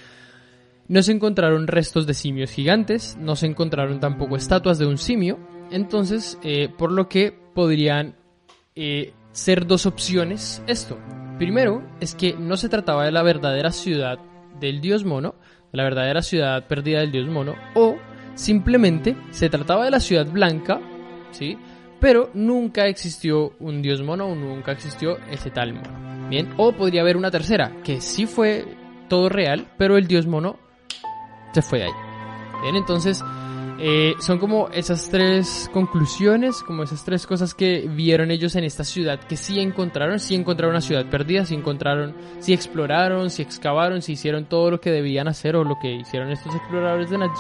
No 0.89 1.01
se 1.01 1.13
encontraron 1.13 1.67
restos 1.67 2.06
de 2.06 2.13
simios 2.13 2.51
gigantes, 2.51 3.15
no 3.17 3.38
se 3.38 3.45
encontraron 3.45 4.01
tampoco 4.01 4.36
estatuas 4.36 4.78
de 4.78 4.88
un 4.88 4.97
simio, 4.97 5.39
entonces, 5.71 6.38
eh, 6.43 6.67
por 6.78 6.91
lo 6.91 7.08
que 7.08 7.34
podrían 7.54 8.17
eh, 8.75 9.13
ser 9.32 9.65
dos 9.65 9.86
opciones 9.86 10.62
esto. 10.67 10.99
Primero, 11.38 11.82
es 12.01 12.13
que 12.13 12.34
no 12.34 12.58
se 12.58 12.67
trataba 12.67 13.06
de 13.06 13.13
la 13.13 13.23
verdadera 13.23 13.71
ciudad 13.71 14.19
del 14.60 14.82
dios 14.82 15.06
mono, 15.06 15.36
la 15.71 15.84
verdadera 15.84 16.21
ciudad 16.21 16.67
perdida 16.67 16.99
del 16.99 17.13
dios 17.13 17.28
mono, 17.28 17.56
o 17.73 17.95
simplemente 18.34 19.15
se 19.32 19.49
trataba 19.49 19.86
de 19.86 19.91
la 19.91 20.01
ciudad 20.01 20.30
blanca, 20.30 20.82
¿sí? 21.35 21.57
Pero 21.99 22.29
nunca 22.33 22.87
existió 22.87 23.53
un 23.59 23.81
dios 23.81 24.01
mono 24.01 24.27
o 24.27 24.35
nunca 24.35 24.71
existió 24.71 25.17
ese 25.29 25.49
tal 25.49 25.73
mono. 25.73 26.29
Bien, 26.29 26.53
o 26.57 26.71
podría 26.71 27.01
haber 27.01 27.17
una 27.17 27.31
tercera, 27.31 27.71
que 27.83 28.01
sí 28.01 28.25
fue 28.25 28.65
todo 29.07 29.29
real, 29.29 29.67
pero 29.77 29.97
el 29.97 30.07
dios 30.07 30.25
mono 30.25 30.57
se 31.53 31.61
fue 31.61 31.79
de 31.79 31.85
ahí. 31.85 31.91
Bien, 32.63 32.75
entonces 32.75 33.23
eh, 33.77 34.13
son 34.19 34.39
como 34.39 34.69
esas 34.69 35.09
tres 35.09 35.69
conclusiones, 35.73 36.63
como 36.63 36.83
esas 36.83 37.03
tres 37.03 37.27
cosas 37.27 37.53
que 37.53 37.87
vieron 37.89 38.31
ellos 38.31 38.55
en 38.55 38.63
esta 38.63 38.85
ciudad, 38.85 39.19
que 39.19 39.35
sí 39.35 39.59
encontraron, 39.59 40.19
sí 40.19 40.33
encontraron 40.33 40.75
una 40.75 40.81
ciudad 40.81 41.05
perdida, 41.09 41.45
sí 41.45 41.55
encontraron, 41.55 42.15
sí 42.39 42.53
exploraron, 42.53 43.29
sí 43.29 43.41
excavaron, 43.41 44.01
sí 44.01 44.13
hicieron 44.13 44.45
todo 44.45 44.71
lo 44.71 44.79
que 44.79 44.91
debían 44.91 45.27
hacer 45.27 45.57
o 45.57 45.63
lo 45.65 45.77
que 45.81 45.91
hicieron 45.91 46.31
estos 46.31 46.55
exploradores 46.55 47.09
de 47.09 47.17
Nat 47.17 47.31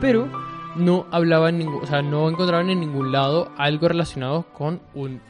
pero 0.00 0.30
no 0.76 1.06
hablaban, 1.10 1.58
ningún, 1.58 1.82
o 1.82 1.86
sea, 1.86 2.02
no 2.02 2.28
encontraron 2.28 2.70
en 2.70 2.80
ningún 2.80 3.12
lado 3.12 3.50
algo 3.56 3.88
relacionado 3.88 4.46
con 4.52 4.80
un 4.94 5.20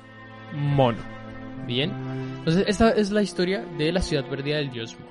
mono. 0.55 0.99
Bien, 1.67 1.93
entonces 2.39 2.65
esta 2.67 2.91
es 2.91 3.11
la 3.11 3.23
historia 3.23 3.65
de 3.79 3.93
la 3.93 4.01
ciudad 4.01 4.25
perdida 4.25 4.57
del 4.57 4.71
dios 4.71 4.97
mono. 4.99 5.11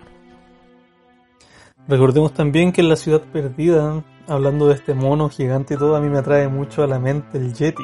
Recordemos 1.87 2.33
también 2.33 2.71
que 2.71 2.81
en 2.81 2.89
la 2.89 2.95
ciudad 2.95 3.21
perdida 3.31 4.03
hablando 4.29 4.67
de 4.67 4.75
este 4.75 4.93
mono 4.93 5.29
gigante 5.29 5.73
y 5.73 5.77
todo, 5.77 5.95
a 5.95 6.01
mí 6.01 6.09
me 6.09 6.19
atrae 6.19 6.47
mucho 6.47 6.83
a 6.83 6.87
la 6.87 6.99
mente 6.99 7.37
el 7.37 7.53
Yeti. 7.53 7.83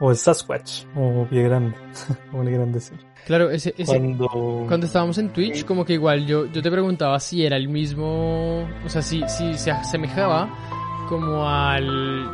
O 0.00 0.12
el 0.12 0.16
Sasquatch, 0.16 0.84
o 0.94 1.26
pie 1.28 1.42
grande, 1.42 1.74
como 2.30 2.44
le 2.44 2.50
quieran 2.50 2.70
decir. 2.70 2.96
Claro, 3.26 3.50
ese, 3.50 3.74
cuando... 3.84 4.86
estábamos 4.86 5.18
en 5.18 5.32
Twitch, 5.32 5.64
como 5.64 5.84
que 5.84 5.94
igual 5.94 6.24
yo, 6.24 6.46
yo 6.46 6.62
te 6.62 6.70
preguntaba 6.70 7.18
si 7.18 7.44
era 7.44 7.56
el 7.56 7.68
mismo, 7.68 8.62
o 8.84 8.88
sea, 8.88 9.02
si, 9.02 9.24
si 9.26 9.54
se 9.58 9.72
asemejaba 9.72 10.48
como 11.08 11.48
al 11.48 12.30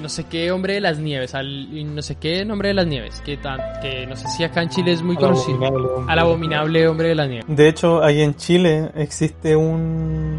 no 0.00 0.08
sé 0.08 0.24
qué 0.24 0.52
hombre 0.52 0.74
de 0.74 0.80
las 0.80 0.98
nieves, 0.98 1.34
al 1.34 1.94
no 1.94 2.02
sé 2.02 2.16
qué 2.16 2.44
nombre 2.44 2.68
de 2.68 2.74
las 2.74 2.86
nieves, 2.86 3.20
que, 3.24 3.36
tan, 3.36 3.58
que 3.82 4.06
no 4.06 4.14
sé 4.16 4.28
si 4.28 4.44
acá 4.44 4.62
en 4.62 4.68
Chile 4.68 4.92
es 4.92 5.02
muy 5.02 5.16
conocido, 5.16 5.58
al 6.06 6.18
abominable 6.18 6.86
hombre 6.86 7.08
de 7.08 7.14
las 7.14 7.28
nieves. 7.28 7.44
De 7.48 7.68
hecho, 7.68 8.02
ahí 8.02 8.22
en 8.22 8.34
Chile 8.36 8.90
existe 8.94 9.56
un, 9.56 10.38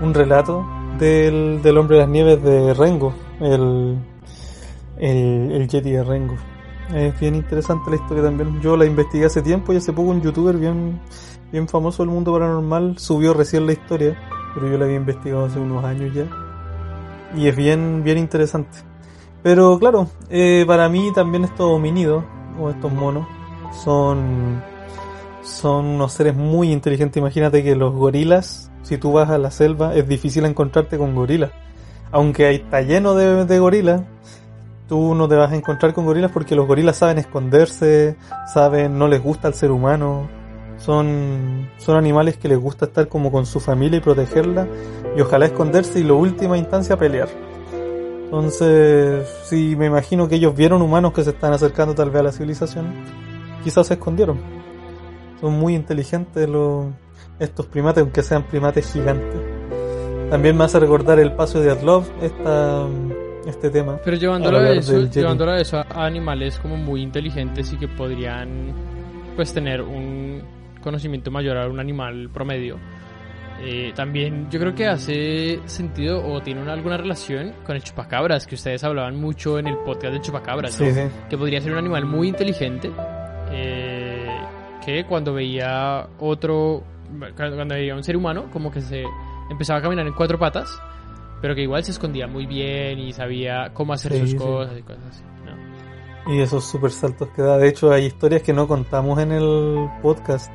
un 0.00 0.14
relato 0.14 0.66
del, 0.98 1.62
del 1.62 1.78
hombre 1.78 1.96
de 1.96 2.02
las 2.02 2.10
nieves 2.10 2.42
de 2.42 2.74
Rengo, 2.74 3.14
el, 3.40 3.96
el, 4.98 5.52
el 5.52 5.68
Yeti 5.68 5.92
de 5.92 6.04
Rengo. 6.04 6.36
Es 6.94 7.18
bien 7.18 7.34
interesante 7.34 7.90
la 7.90 7.96
historia 7.96 8.22
también. 8.22 8.60
Yo 8.60 8.76
la 8.76 8.84
investigué 8.84 9.24
hace 9.24 9.42
tiempo 9.42 9.72
y 9.72 9.76
hace 9.76 9.92
poco 9.92 10.10
un 10.10 10.22
youtuber 10.22 10.56
bien, 10.56 11.00
bien 11.50 11.66
famoso 11.66 12.04
del 12.04 12.12
mundo 12.12 12.32
paranormal 12.32 12.98
subió 12.98 13.34
recién 13.34 13.66
la 13.66 13.72
historia, 13.72 14.16
pero 14.54 14.70
yo 14.70 14.78
la 14.78 14.84
había 14.84 14.96
investigado 14.96 15.46
hace 15.46 15.58
unos 15.58 15.84
años 15.84 16.14
ya. 16.14 16.26
Y 17.34 17.48
es 17.48 17.56
bien, 17.56 18.02
bien 18.04 18.18
interesante. 18.18 18.78
Pero 19.42 19.78
claro, 19.78 20.08
eh, 20.30 20.64
para 20.66 20.88
mí 20.88 21.12
también 21.14 21.44
estos 21.44 21.66
homínidos, 21.66 22.24
o 22.60 22.70
estos 22.70 22.92
monos, 22.92 23.26
son, 23.84 24.62
son 25.42 25.86
unos 25.86 26.12
seres 26.12 26.34
muy 26.34 26.72
inteligentes. 26.72 27.20
Imagínate 27.20 27.62
que 27.62 27.74
los 27.74 27.94
gorilas 27.94 28.70
si 28.86 28.98
tú 28.98 29.10
vas 29.10 29.28
a 29.30 29.38
la 29.38 29.50
selva 29.50 29.96
es 29.96 30.06
difícil 30.06 30.44
encontrarte 30.44 30.96
con 30.96 31.16
gorilas. 31.16 31.50
Aunque 32.12 32.46
ahí 32.46 32.56
está 32.56 32.82
lleno 32.82 33.14
de, 33.14 33.58
gorilas, 33.58 34.02
tú 34.88 35.16
no 35.16 35.26
te 35.26 35.34
vas 35.34 35.50
a 35.50 35.56
encontrar 35.56 35.92
con 35.92 36.06
gorilas 36.06 36.30
porque 36.30 36.54
los 36.54 36.68
gorilas 36.68 36.96
saben 36.96 37.18
esconderse, 37.18 38.16
saben, 38.46 38.96
no 38.96 39.08
les 39.08 39.20
gusta 39.20 39.48
al 39.48 39.54
ser 39.54 39.72
humano. 39.72 40.28
Son, 40.78 41.70
son 41.78 41.96
animales 41.96 42.36
que 42.36 42.48
les 42.48 42.58
gusta 42.58 42.86
estar 42.86 43.08
como 43.08 43.32
con 43.32 43.46
su 43.46 43.60
familia 43.60 43.98
y 43.98 44.00
protegerla 44.00 44.68
y 45.16 45.20
ojalá 45.20 45.46
esconderse 45.46 46.00
y 46.00 46.04
lo 46.04 46.16
última 46.16 46.58
instancia 46.58 46.96
pelear. 46.96 47.28
Entonces, 48.24 49.26
si 49.44 49.76
me 49.76 49.86
imagino 49.86 50.28
que 50.28 50.34
ellos 50.34 50.54
vieron 50.54 50.82
humanos 50.82 51.12
que 51.12 51.22
se 51.22 51.30
están 51.30 51.52
acercando 51.52 51.94
tal 51.94 52.10
vez 52.10 52.20
a 52.20 52.24
la 52.24 52.32
civilización, 52.32 52.92
quizás 53.62 53.86
se 53.86 53.94
escondieron. 53.94 54.38
Son 55.40 55.52
muy 55.52 55.74
inteligentes 55.74 56.48
los, 56.48 56.86
estos 57.38 57.66
primates, 57.66 58.02
aunque 58.02 58.22
sean 58.22 58.42
primates 58.42 58.92
gigantes. 58.92 59.40
También 60.30 60.56
me 60.56 60.64
hace 60.64 60.80
recordar 60.80 61.20
el 61.20 61.32
paso 61.34 61.60
de 61.60 61.70
Adlov, 61.70 62.04
esta, 62.20 62.86
este 63.46 63.70
tema. 63.70 64.00
Pero 64.04 64.16
llevándolo 64.16 64.58
a, 64.58 64.70
eso, 64.72 65.00
llevándolo 65.06 65.52
a 65.52 65.60
eso 65.60 65.76
a 65.78 66.04
animales 66.04 66.58
como 66.58 66.76
muy 66.76 67.02
inteligentes 67.02 67.72
y 67.72 67.76
que 67.76 67.86
podrían 67.86 68.74
pues 69.36 69.52
tener 69.52 69.82
un 69.82 70.42
conocimiento 70.86 71.32
mayor 71.32 71.56
a 71.56 71.66
un 71.66 71.80
animal 71.80 72.30
promedio. 72.32 72.78
Eh, 73.60 73.92
también 73.96 74.48
yo 74.50 74.60
creo 74.60 74.72
que 74.72 74.86
hace 74.86 75.58
sentido 75.64 76.24
o 76.24 76.40
tiene 76.42 76.70
alguna 76.70 76.96
relación 76.96 77.54
con 77.64 77.74
el 77.74 77.82
chupacabras, 77.82 78.46
que 78.46 78.54
ustedes 78.54 78.84
hablaban 78.84 79.16
mucho 79.16 79.58
en 79.58 79.66
el 79.66 79.78
podcast 79.78 80.12
de 80.12 80.20
chupacabras, 80.20 80.78
que 81.28 81.36
podría 81.36 81.60
ser 81.60 81.72
un 81.72 81.78
animal 81.78 82.04
muy 82.04 82.28
inteligente, 82.28 82.92
eh, 83.50 84.28
que 84.84 85.04
cuando 85.06 85.34
veía 85.34 86.06
otro 86.20 86.84
cuando 87.36 87.74
veía 87.74 87.94
un 87.96 88.04
ser 88.04 88.16
humano, 88.16 88.48
como 88.52 88.70
que 88.70 88.80
se 88.80 89.02
empezaba 89.50 89.80
a 89.80 89.82
caminar 89.82 90.06
en 90.06 90.12
cuatro 90.12 90.38
patas, 90.38 90.80
pero 91.40 91.54
que 91.54 91.62
igual 91.62 91.82
se 91.82 91.90
escondía 91.90 92.28
muy 92.28 92.46
bien 92.46 92.98
y 93.00 93.12
sabía 93.12 93.70
cómo 93.74 93.92
hacer 93.92 94.20
sus 94.20 94.36
cosas 94.36 94.78
y 94.78 94.82
cosas 94.82 95.02
así. 95.10 95.22
Y 96.28 96.40
esos 96.40 96.64
super 96.64 96.90
saltos 96.90 97.28
que 97.28 97.42
da. 97.42 97.56
De 97.56 97.68
hecho, 97.68 97.92
hay 97.92 98.06
historias 98.06 98.42
que 98.42 98.52
no 98.52 98.66
contamos 98.66 99.20
en 99.20 99.30
el 99.30 99.88
podcast 100.02 100.50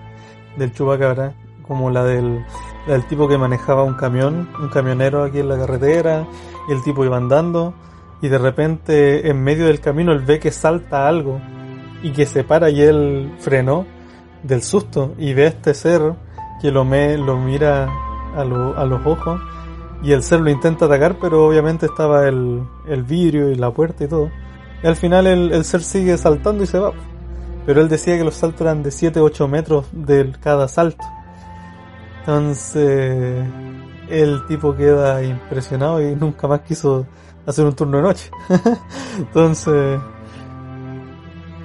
del 0.58 0.74
chupacabra, 0.74 1.34
como 1.68 1.90
la 1.90 2.04
del, 2.04 2.46
del 2.88 3.06
tipo 3.08 3.28
que 3.28 3.38
manejaba 3.38 3.84
un 3.84 3.94
camión, 3.96 4.50
un 4.60 4.70
camionero 4.70 5.24
aquí 5.24 5.40
en 5.40 5.50
la 5.50 5.58
carretera, 5.58 6.28
y 6.68 6.72
el 6.74 6.84
tipo 6.84 7.06
iba 7.06 7.18
andando, 7.18 7.74
y 8.22 8.28
de 8.28 8.38
repente 8.38 9.30
en 9.30 9.44
medio 9.44 9.66
del 9.66 9.80
camino 9.80 10.12
él 10.12 10.20
ve 10.20 10.40
que 10.40 10.52
salta 10.52 11.08
algo 11.08 11.40
y 12.04 12.12
que 12.12 12.26
se 12.26 12.44
para 12.44 12.70
y 12.70 12.82
él 12.82 13.34
frenó 13.40 13.86
del 14.44 14.62
susto 14.62 15.14
y 15.18 15.34
ve 15.34 15.48
este 15.48 15.74
ser 15.74 16.14
que 16.62 16.72
lo, 16.72 16.86
me, 16.86 17.18
lo 17.18 17.38
mira 17.38 17.86
a, 18.36 18.42
a 18.42 18.86
los 18.86 19.06
ojos 19.06 19.42
y 20.04 20.12
el 20.14 20.24
ser 20.24 20.42
lo 20.42 20.50
intenta 20.50 20.86
atacar, 20.86 21.18
pero 21.20 21.48
obviamente 21.48 21.86
estaba 21.86 22.28
el, 22.28 22.64
el 22.88 23.04
vidrio 23.04 23.52
y 23.52 23.56
la 23.56 23.72
puerta 23.72 24.04
y 24.04 24.08
todo. 24.08 24.32
Y 24.84 24.88
al 24.88 24.96
final 24.96 25.28
el, 25.28 25.52
el, 25.52 25.64
ser 25.64 25.84
sigue 25.84 26.18
saltando 26.18 26.64
y 26.64 26.68
se 26.68 26.80
va. 26.80 26.92
Pero 27.66 27.82
él 27.82 27.90
decía 27.90 28.18
que 28.18 28.24
los 28.24 28.36
saltos 28.36 28.62
eran 28.62 28.84
de 28.84 28.90
7-8 28.90 29.48
metros 29.48 29.86
de 29.92 30.32
cada 30.42 30.68
salto. 30.68 31.04
Entonces 32.20 33.46
el 34.10 34.46
tipo 34.48 34.76
queda 34.76 35.24
impresionado 35.24 36.02
y 36.02 36.16
nunca 36.16 36.48
más 36.48 36.62
quiso 36.62 37.08
hacer 37.46 37.66
un 37.66 37.76
turno 37.76 37.98
de 37.98 38.04
noche. 38.04 38.32
Entonces 39.18 40.00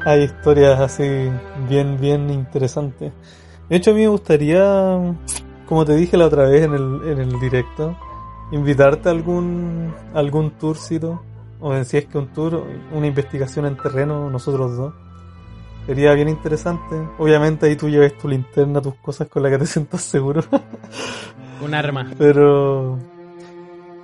hay 0.04 0.22
historias 0.22 0.80
así 0.80 1.28
bien, 1.68 1.98
bien 2.00 2.30
interesantes. 2.30 3.12
De 3.68 3.76
hecho, 3.76 3.90
a 3.90 3.94
mí 3.94 4.02
me 4.02 4.08
gustaría, 4.08 5.16
como 5.66 5.84
te 5.84 5.96
dije 5.96 6.16
la 6.16 6.26
otra 6.26 6.44
vez 6.44 6.62
en 6.62 6.74
el, 6.74 7.00
en 7.08 7.18
el 7.18 7.40
directo, 7.40 7.96
invitarte 8.52 9.08
a 9.08 9.12
algún, 9.12 9.92
algún 10.14 10.52
tourcito, 10.52 11.20
o 11.60 11.82
si 11.82 11.96
es 11.96 12.06
que 12.06 12.18
un 12.18 12.28
tour, 12.28 12.62
una 12.92 13.08
investigación 13.08 13.66
en 13.66 13.76
terreno, 13.76 14.30
nosotros 14.30 14.76
dos. 14.76 14.94
Sería 15.86 16.14
bien 16.14 16.28
interesante. 16.28 16.96
Obviamente 17.18 17.66
ahí 17.66 17.76
tú 17.76 17.88
lleves 17.88 18.18
tu 18.18 18.28
linterna, 18.28 18.82
tus 18.82 18.94
cosas 18.96 19.28
con 19.28 19.42
las 19.42 19.52
que 19.52 19.58
te 19.58 19.66
sientas 19.66 20.02
seguro. 20.02 20.42
Un 21.62 21.74
arma. 21.74 22.10
Pero, 22.18 22.98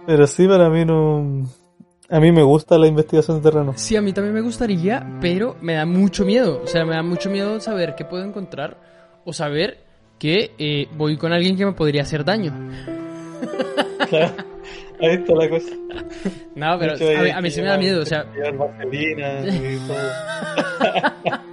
pero 0.07 0.27
sí, 0.27 0.47
para 0.47 0.71
mí 0.71 0.85
no, 0.85 1.45
a 2.13 2.21
mí 2.21 2.31
me 2.31 2.43
gusta 2.43 2.77
la 2.79 2.87
investigación 2.87 3.39
de 3.39 3.51
terreno. 3.51 3.73
Sí, 3.75 3.97
a 3.97 4.03
mí 4.03 4.13
también 4.13 4.35
me 4.35 4.43
gustaría, 4.43 5.19
pero 5.19 5.57
me 5.63 5.75
da 5.75 5.87
mucho 5.87 6.27
miedo. 6.27 6.61
O 6.63 6.67
sea, 6.67 6.85
me 6.85 6.95
da 6.95 7.03
mucho 7.03 7.31
miedo 7.31 7.59
saber 7.59 7.95
qué 7.97 8.05
puedo 8.05 8.23
encontrar 8.23 8.77
o 9.25 9.33
saber 9.33 9.79
que 10.19 10.53
eh, 10.59 10.89
voy 10.95 11.17
con 11.17 11.33
alguien 11.33 11.57
que 11.57 11.65
me 11.65 11.73
podría 11.73 12.03
hacer 12.03 12.23
daño. 12.25 12.53
Claro, 14.11 14.35
ahí 15.01 15.15
está 15.15 15.35
la 15.35 15.49
cosa. 15.49 15.75
No, 16.55 16.79
pero 16.79 16.93
a 16.93 17.23
mí, 17.23 17.31
a 17.31 17.41
mí 17.41 17.51
sí 17.51 17.61
me 17.63 17.69
da 17.69 17.79
miedo, 17.79 18.03
o 18.03 18.07
sea... 18.07 18.27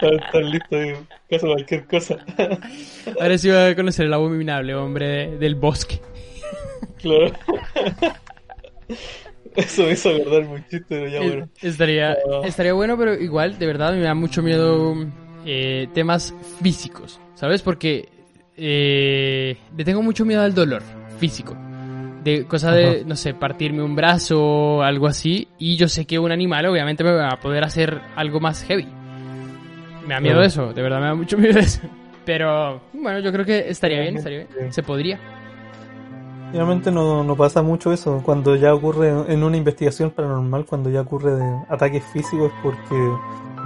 Estar 0.00 0.42
listo 0.44 0.76
en 0.80 0.96
caso 1.30 1.46
de 1.46 1.52
cualquier 1.54 1.86
cosa. 1.86 2.16
Ahora 3.20 3.38
sí 3.38 3.48
voy 3.48 3.58
a 3.58 3.74
conocer 3.76 4.06
el 4.06 4.12
abominable 4.14 4.74
hombre 4.74 5.06
de- 5.08 5.38
del 5.38 5.54
bosque. 5.54 6.00
Claro. 6.98 7.32
Eso 9.56 9.84
me 9.84 9.92
hizo 9.92 10.10
acordar 10.10 10.42
un 10.42 10.60
chiste, 10.68 10.84
pero 10.88 11.08
ya 11.08 11.20
bueno. 11.20 11.48
Estaría, 11.62 12.12
Ah. 12.12 12.40
estaría 12.44 12.74
bueno, 12.74 12.98
pero 12.98 13.14
igual, 13.14 13.58
de 13.58 13.66
verdad, 13.66 13.94
me 13.94 14.02
da 14.02 14.14
mucho 14.14 14.42
miedo 14.42 14.94
eh, 15.46 15.88
temas 15.94 16.34
físicos, 16.62 17.18
¿sabes? 17.34 17.62
Porque 17.62 18.08
eh, 18.56 19.56
le 19.76 19.84
tengo 19.84 20.02
mucho 20.02 20.24
miedo 20.26 20.42
al 20.42 20.54
dolor 20.54 20.82
físico. 21.18 21.56
De 22.22 22.44
cosa 22.44 22.72
de, 22.72 22.86
Ajá. 22.86 22.96
no 23.06 23.14
sé, 23.16 23.32
partirme 23.34 23.82
un 23.82 23.94
brazo 23.96 24.42
o 24.42 24.82
algo 24.82 25.06
así. 25.06 25.46
Y 25.58 25.76
yo 25.76 25.88
sé 25.88 26.06
que 26.06 26.18
un 26.18 26.32
animal 26.32 26.66
obviamente 26.66 27.04
me 27.04 27.12
va 27.12 27.28
a 27.28 27.40
poder 27.40 27.64
hacer 27.64 28.00
algo 28.16 28.40
más 28.40 28.62
heavy. 28.64 28.86
Me 30.06 30.14
da 30.14 30.20
miedo 30.20 30.42
eso, 30.42 30.72
de 30.72 30.82
verdad 30.82 31.00
me 31.00 31.06
da 31.06 31.14
mucho 31.14 31.36
miedo 31.38 31.58
eso. 31.58 31.80
Pero 32.24 32.80
bueno, 32.92 33.20
yo 33.20 33.32
creo 33.32 33.44
que 33.44 33.68
estaría 33.68 34.00
bien, 34.00 34.16
estaría 34.16 34.46
bien. 34.58 34.72
Se 34.72 34.82
podría. 34.82 35.18
Realmente 36.52 36.90
no, 36.90 37.22
no 37.22 37.36
pasa 37.36 37.62
mucho 37.62 37.92
eso. 37.92 38.22
Cuando 38.24 38.56
ya 38.56 38.74
ocurre 38.74 39.08
en 39.28 39.42
una 39.42 39.56
investigación 39.56 40.10
paranormal, 40.10 40.64
cuando 40.64 40.90
ya 40.90 41.02
ocurre 41.02 41.36
de 41.36 41.58
ataques 41.68 42.04
físicos, 42.12 42.52
es 42.52 42.58
porque 42.62 42.94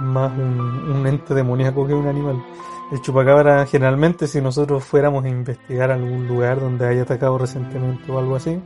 más 0.01 0.31
un, 0.37 0.59
un 0.59 1.07
ente 1.07 1.33
demoníaco 1.33 1.87
que 1.87 1.93
un 1.93 2.07
animal. 2.07 2.43
El 2.91 3.01
chupacabra, 3.01 3.65
generalmente, 3.65 4.27
si 4.27 4.41
nosotros 4.41 4.83
fuéramos 4.83 5.23
a 5.23 5.29
investigar 5.29 5.91
algún 5.91 6.27
lugar 6.27 6.59
donde 6.59 6.85
haya 6.87 7.03
atacado 7.03 7.37
recientemente 7.37 8.11
o 8.11 8.19
algo 8.19 8.35
así, 8.35 8.59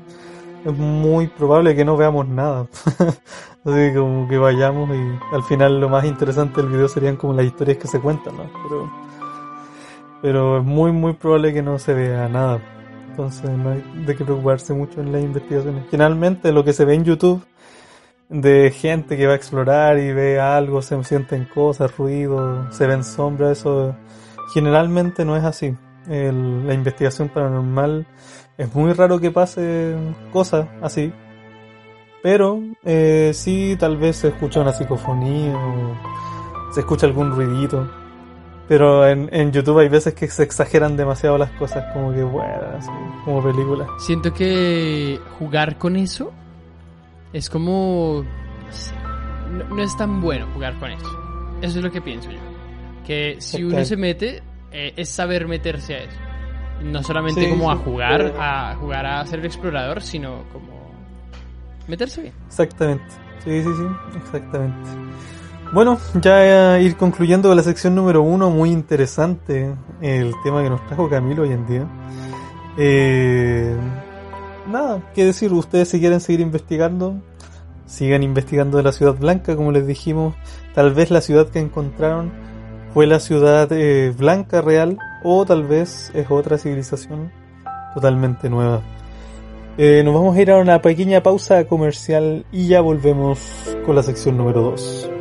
es 0.66 0.74
muy 0.78 1.28
probable 1.28 1.76
que 1.76 1.86
no 1.86 1.96
veamos 1.96 2.28
nada. 2.28 2.68
así 3.66 3.94
como 3.96 4.28
que 4.28 4.38
vayamos 4.38 4.90
y 4.90 5.36
al 5.36 5.44
final 5.44 5.80
lo 5.80 5.90
más 5.90 6.06
interesante 6.06 6.62
del 6.62 6.72
video 6.72 6.88
serían 6.88 7.16
como 7.16 7.34
las 7.34 7.46
historias 7.46 7.78
que 7.78 7.88
se 7.88 8.00
cuentan, 8.00 8.36
¿no? 8.38 8.44
Pero, 8.64 8.92
pero 10.22 10.58
es 10.60 10.64
muy, 10.64 10.92
muy 10.92 11.14
probable 11.14 11.54
que 11.54 11.62
no 11.62 11.80
se 11.80 11.94
vea 11.94 12.28
nada. 12.28 12.60
Entonces 13.10 13.50
no 13.50 13.70
hay 13.72 13.84
de 14.06 14.16
qué 14.16 14.26
preocuparse 14.26 14.74
mucho 14.74 15.02
en 15.02 15.12
las 15.12 15.22
investigaciones. 15.24 15.86
Generalmente 15.90 16.52
lo 16.52 16.64
que 16.64 16.74
se 16.74 16.84
ve 16.86 16.96
en 16.96 17.06
YouTube 17.06 17.42
de 18.30 18.72
gente 18.72 19.18
que 19.18 19.28
va 19.28 19.34
a 19.34 19.36
explorar 19.36 20.00
y 20.00 20.12
ve 20.12 20.40
algo, 20.40 20.82
se 20.82 21.02
sienten 21.04 21.46
cosas, 21.46 21.96
ruido, 21.96 22.72
se 22.72 22.88
ven 22.88 23.04
sombras, 23.04 23.60
eso 23.60 23.96
generalmente 24.54 25.24
no 25.26 25.38
es 25.38 25.44
así. 25.44 25.76
El- 26.10 26.68
la 26.68 26.74
investigación 26.74 27.30
paranormal 27.30 28.06
es 28.58 28.74
muy 28.74 28.94
raro 28.94 29.20
que 29.20 29.32
pase 29.32 29.96
cosas 30.32 30.68
así. 30.82 31.12
Pero 32.24 32.60
eh, 32.84 33.32
sí 33.34 33.76
tal 33.80 33.98
vez 33.98 34.18
se 34.18 34.30
escucha 34.30 34.62
una 34.62 34.74
psicofonía 34.74 35.56
o 35.56 36.74
se 36.74 36.80
escucha 36.80 37.06
algún 37.06 37.32
ruidito. 37.32 37.88
Pero 38.68 39.08
en, 39.08 39.30
en 39.32 39.52
YouTube 39.52 39.78
hay 39.80 39.90
veces 39.90 40.16
que 40.16 40.28
se 40.28 40.42
exageran 40.42 40.98
demasiado 40.98 41.38
las 41.38 41.52
cosas, 41.52 41.86
como 41.94 42.12
que 42.12 42.24
bueno, 42.24 42.64
así, 42.78 42.90
como 43.24 43.44
películas. 43.44 43.88
Siento 44.00 44.34
que 44.34 45.20
jugar 45.38 45.78
con 45.78 45.96
eso 45.96 46.32
es 47.32 47.48
como... 47.50 48.26
no 49.70 49.84
es 49.84 49.96
tan 49.98 50.20
bueno 50.20 50.48
jugar 50.54 50.80
con 50.80 50.90
eso. 50.90 51.06
Eso 51.62 51.78
es 51.78 51.84
lo 51.84 51.92
que 51.92 52.02
pienso 52.02 52.32
yo. 52.32 52.40
Que 53.06 53.36
si 53.40 53.64
uno 53.64 53.86
se 53.86 53.98
mete, 53.98 54.42
eh, 54.72 54.94
es 54.96 55.10
saber 55.10 55.48
meterse 55.48 55.94
a 55.94 55.98
eso. 56.00 56.18
No 56.84 57.02
solamente 57.04 57.42
Sí, 57.44 57.50
como 57.50 57.72
a 57.72 57.76
jugar, 57.78 58.18
pero- 58.18 58.42
a 58.42 58.76
jugar 58.76 59.06
a 59.06 59.26
ser 59.26 59.40
el 59.40 59.46
explorador, 59.46 60.02
sino 60.02 60.44
como 60.52 60.92
meterse 61.88 62.22
bien. 62.22 62.34
Exactamente. 62.48 63.06
Sí, 63.44 63.62
sí, 63.64 63.70
sí, 63.76 64.18
exactamente. 64.18 64.90
Bueno, 65.72 65.98
ya 66.22 66.78
eh, 66.78 66.84
ir 66.84 66.96
concluyendo 66.96 67.50
con 67.50 67.58
la 67.58 67.64
sección 67.64 67.96
número 67.96 68.22
uno, 68.22 68.50
muy 68.50 68.72
interesante 68.72 69.74
el 70.02 70.34
tema 70.44 70.62
que 70.64 70.70
nos 70.70 70.86
trajo 70.88 71.10
Camilo 71.10 71.44
hoy 71.44 71.52
en 71.52 71.66
día. 71.68 71.88
Eh, 72.78 73.76
nada, 74.72 75.02
qué 75.14 75.26
decir, 75.26 75.52
ustedes 75.54 75.90
si 75.90 76.00
quieren 76.00 76.20
seguir 76.22 76.42
investigando, 76.42 77.16
sigan 77.86 78.24
investigando 78.24 78.78
de 78.78 78.84
la 78.84 78.92
ciudad 78.92 79.16
blanca, 79.16 79.56
como 79.56 79.72
les 79.72 79.88
dijimos, 79.88 80.36
tal 80.74 80.94
vez 80.94 81.10
la 81.12 81.22
ciudad 81.22 81.48
que 81.50 81.60
encontraron 81.60 82.32
fue 82.94 83.08
la 83.08 83.20
ciudad 83.20 83.68
eh, 83.72 84.14
blanca 84.18 84.62
real 84.62 84.98
o 85.28 85.44
tal 85.44 85.64
vez 85.64 86.12
es 86.14 86.30
otra 86.30 86.60
civilización 86.60 87.32
totalmente 87.96 88.48
nueva. 88.48 88.82
Eh, 89.78 90.04
nos 90.06 90.14
vamos 90.14 90.38
a 90.38 90.42
ir 90.42 90.52
a 90.52 90.58
una 90.58 90.82
pequeña 90.82 91.24
pausa 91.24 91.66
comercial 91.66 92.46
y 92.52 92.68
ya 92.68 92.80
volvemos 92.80 93.40
con 93.86 93.96
la 93.96 94.04
sección 94.04 94.38
número 94.38 94.62
2. 94.62 95.15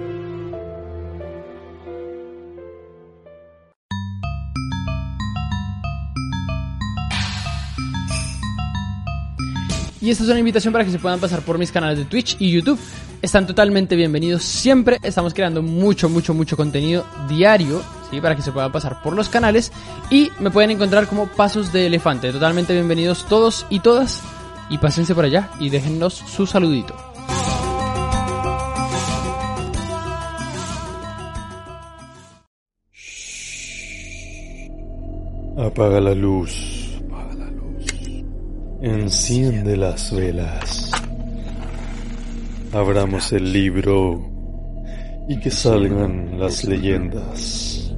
Y 10.04 10.10
esta 10.10 10.22
es 10.22 10.28
una 10.28 10.38
invitación 10.38 10.70
para 10.70 10.84
que 10.84 10.90
se 10.90 10.98
puedan 10.98 11.18
pasar 11.18 11.40
por 11.40 11.56
mis 11.56 11.72
canales 11.72 11.96
de 11.96 12.04
Twitch 12.04 12.36
y 12.38 12.50
YouTube. 12.50 12.78
Están 13.22 13.46
totalmente 13.46 13.96
bienvenidos 13.96 14.42
siempre. 14.42 14.98
Estamos 15.02 15.32
creando 15.32 15.62
mucho, 15.62 16.10
mucho, 16.10 16.34
mucho 16.34 16.58
contenido 16.58 17.06
diario, 17.26 17.82
¿sí? 18.10 18.20
Para 18.20 18.36
que 18.36 18.42
se 18.42 18.52
puedan 18.52 18.70
pasar 18.70 19.00
por 19.00 19.14
los 19.14 19.30
canales. 19.30 19.72
Y 20.10 20.30
me 20.40 20.50
pueden 20.50 20.72
encontrar 20.72 21.06
como 21.06 21.26
Pasos 21.28 21.72
de 21.72 21.86
Elefante. 21.86 22.30
Totalmente 22.32 22.74
bienvenidos 22.74 23.24
todos 23.30 23.64
y 23.70 23.80
todas. 23.80 24.20
Y 24.68 24.76
pásense 24.76 25.14
por 25.14 25.24
allá 25.24 25.48
y 25.58 25.70
déjennos 25.70 26.12
su 26.12 26.46
saludito. 26.46 26.94
Apaga 35.56 35.98
la 35.98 36.14
luz. 36.14 36.73
Enciende 38.86 39.78
las 39.78 40.14
velas. 40.14 40.92
Abramos 42.70 43.32
el 43.32 43.50
libro 43.50 44.30
y 45.26 45.40
que 45.40 45.50
salgan 45.50 46.38
las 46.38 46.64
leyendas. 46.64 47.94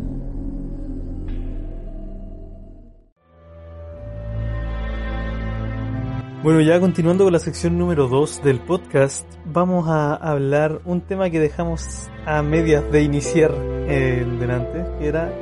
Bueno, 6.45 6.61
ya 6.61 6.79
continuando 6.79 7.25
con 7.25 7.33
la 7.33 7.41
sección 7.41 7.77
número 7.77 8.07
2 8.07 8.45
del 8.45 8.61
podcast, 8.61 9.27
vamos 9.45 9.89
a 9.89 10.15
hablar 10.15 10.83
un 10.85 11.01
tema 11.01 11.31
que 11.31 11.41
dejamos 11.41 12.09
a 12.27 12.43
medias 12.43 12.89
de 12.93 13.03
iniciar 13.03 13.53
eh, 13.89 14.25
delante, 14.39 14.85
que 15.01 15.09
era 15.09 15.33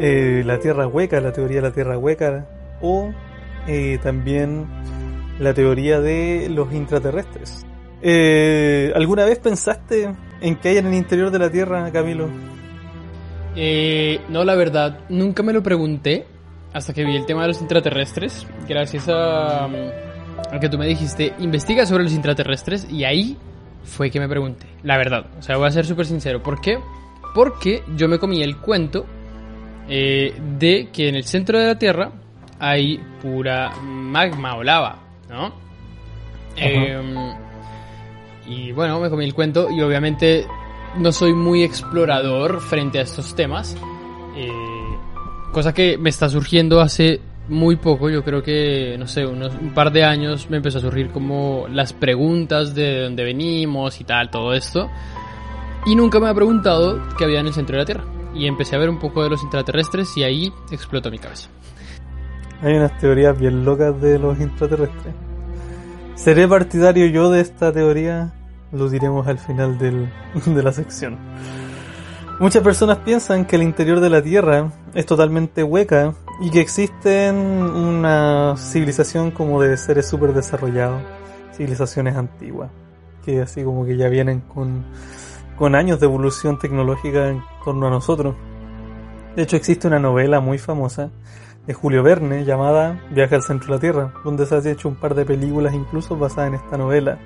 eh, 0.00 0.42
la 0.46 0.58
Tierra 0.60 0.86
hueca, 0.86 1.20
la 1.20 1.34
teoría 1.34 1.56
de 1.56 1.68
la 1.68 1.74
Tierra 1.74 1.98
hueca, 1.98 2.48
o 2.80 3.12
eh, 3.66 3.98
también 4.02 4.66
la 5.38 5.54
teoría 5.54 6.00
de 6.00 6.48
los 6.50 6.72
intraterrestres. 6.72 7.64
Eh, 8.00 8.92
¿Alguna 8.94 9.24
vez 9.24 9.38
pensaste 9.38 10.12
en 10.40 10.56
que 10.56 10.68
hay 10.70 10.78
en 10.78 10.86
el 10.86 10.94
interior 10.94 11.30
de 11.30 11.38
la 11.38 11.50
Tierra, 11.50 11.90
Camilo? 11.92 12.28
Eh, 13.54 14.20
no, 14.28 14.44
la 14.44 14.54
verdad, 14.54 15.00
nunca 15.08 15.42
me 15.42 15.52
lo 15.52 15.62
pregunté 15.62 16.26
hasta 16.72 16.92
que 16.92 17.04
vi 17.04 17.16
el 17.16 17.26
tema 17.26 17.42
de 17.42 17.48
los 17.48 17.60
intraterrestres. 17.60 18.46
Gracias 18.68 19.08
a, 19.08 19.66
a 19.66 20.60
que 20.60 20.68
tú 20.68 20.78
me 20.78 20.86
dijiste, 20.86 21.32
investiga 21.38 21.86
sobre 21.86 22.02
los 22.04 22.12
intraterrestres. 22.12 22.88
Y 22.90 23.04
ahí 23.04 23.36
fue 23.84 24.10
que 24.10 24.20
me 24.20 24.28
pregunté. 24.28 24.66
La 24.82 24.96
verdad, 24.96 25.26
o 25.38 25.42
sea, 25.42 25.56
voy 25.56 25.68
a 25.68 25.70
ser 25.70 25.84
súper 25.84 26.06
sincero. 26.06 26.42
¿Por 26.42 26.60
qué? 26.60 26.78
Porque 27.34 27.82
yo 27.96 28.08
me 28.08 28.18
comí 28.18 28.42
el 28.42 28.58
cuento 28.58 29.06
eh, 29.88 30.34
de 30.58 30.88
que 30.92 31.08
en 31.08 31.16
el 31.16 31.24
centro 31.24 31.58
de 31.58 31.66
la 31.66 31.78
Tierra 31.78 32.12
hay 32.62 32.96
pura 33.20 33.72
magma 33.82 34.54
o 34.54 34.62
lava, 34.62 34.96
¿no? 35.28 35.52
Eh, 36.56 36.96
y 38.46 38.70
bueno, 38.70 39.00
me 39.00 39.10
comí 39.10 39.24
el 39.24 39.34
cuento 39.34 39.68
y 39.68 39.80
obviamente 39.82 40.46
no 40.96 41.10
soy 41.10 41.34
muy 41.34 41.64
explorador 41.64 42.60
frente 42.60 43.00
a 43.00 43.02
estos 43.02 43.34
temas. 43.34 43.76
Eh, 44.36 44.48
cosa 45.50 45.74
que 45.74 45.98
me 45.98 46.08
está 46.08 46.28
surgiendo 46.28 46.80
hace 46.80 47.20
muy 47.48 47.74
poco, 47.74 48.08
yo 48.08 48.22
creo 48.22 48.44
que, 48.44 48.94
no 48.96 49.08
sé, 49.08 49.26
unos, 49.26 49.52
un 49.60 49.74
par 49.74 49.90
de 49.90 50.04
años 50.04 50.48
me 50.48 50.58
empezó 50.58 50.78
a 50.78 50.82
surgir 50.82 51.10
como 51.10 51.66
las 51.68 51.92
preguntas 51.92 52.76
de 52.76 53.02
dónde 53.02 53.24
venimos 53.24 54.00
y 54.00 54.04
tal, 54.04 54.30
todo 54.30 54.54
esto. 54.54 54.88
Y 55.84 55.96
nunca 55.96 56.20
me 56.20 56.28
ha 56.28 56.34
preguntado 56.34 57.02
qué 57.18 57.24
había 57.24 57.40
en 57.40 57.48
el 57.48 57.54
centro 57.54 57.74
de 57.74 57.82
la 57.82 57.86
Tierra. 57.86 58.04
Y 58.36 58.46
empecé 58.46 58.76
a 58.76 58.78
ver 58.78 58.88
un 58.88 59.00
poco 59.00 59.24
de 59.24 59.30
los 59.30 59.42
intraterrestres 59.42 60.16
y 60.16 60.22
ahí 60.22 60.52
explotó 60.70 61.10
mi 61.10 61.18
cabeza. 61.18 61.50
Hay 62.62 62.74
unas 62.74 62.96
teorías 62.98 63.36
bien 63.36 63.64
locas 63.64 64.00
de 64.00 64.20
los 64.20 64.38
intraterrestres. 64.38 65.14
¿Seré 66.14 66.46
partidario 66.46 67.06
yo 67.06 67.28
de 67.28 67.40
esta 67.40 67.72
teoría? 67.72 68.32
Lo 68.70 68.88
diremos 68.88 69.26
al 69.26 69.38
final 69.38 69.78
del, 69.78 70.08
de 70.46 70.62
la 70.62 70.72
sección. 70.72 71.18
Muchas 72.38 72.62
personas 72.62 72.98
piensan 72.98 73.46
que 73.46 73.56
el 73.56 73.62
interior 73.62 73.98
de 73.98 74.10
la 74.10 74.22
Tierra 74.22 74.70
es 74.94 75.06
totalmente 75.06 75.64
hueca 75.64 76.14
y 76.40 76.50
que 76.50 76.60
existen 76.60 77.36
una 77.36 78.54
civilización 78.56 79.32
como 79.32 79.60
de 79.60 79.76
seres 79.76 80.08
súper 80.08 80.32
desarrollados, 80.32 81.02
civilizaciones 81.52 82.16
antiguas, 82.16 82.70
que 83.24 83.42
así 83.42 83.64
como 83.64 83.84
que 83.84 83.96
ya 83.96 84.08
vienen 84.08 84.40
con, 84.40 84.84
con 85.56 85.74
años 85.74 85.98
de 85.98 86.06
evolución 86.06 86.58
tecnológica 86.60 87.28
en 87.28 87.42
torno 87.64 87.88
a 87.88 87.90
nosotros. 87.90 88.36
De 89.34 89.42
hecho 89.42 89.56
existe 89.56 89.88
una 89.88 89.98
novela 89.98 90.40
muy 90.40 90.58
famosa 90.58 91.10
de 91.66 91.74
Julio 91.74 92.02
Verne 92.02 92.44
llamada 92.44 93.00
Viaje 93.10 93.36
al 93.36 93.42
centro 93.42 93.68
de 93.68 93.74
la 93.74 93.80
Tierra, 93.80 94.14
donde 94.24 94.46
se 94.46 94.54
ha 94.54 94.70
hecho 94.70 94.88
un 94.88 94.96
par 94.96 95.14
de 95.14 95.24
películas 95.24 95.74
incluso 95.74 96.16
basadas 96.16 96.48
en 96.48 96.54
esta 96.54 96.76
novela, 96.76 97.18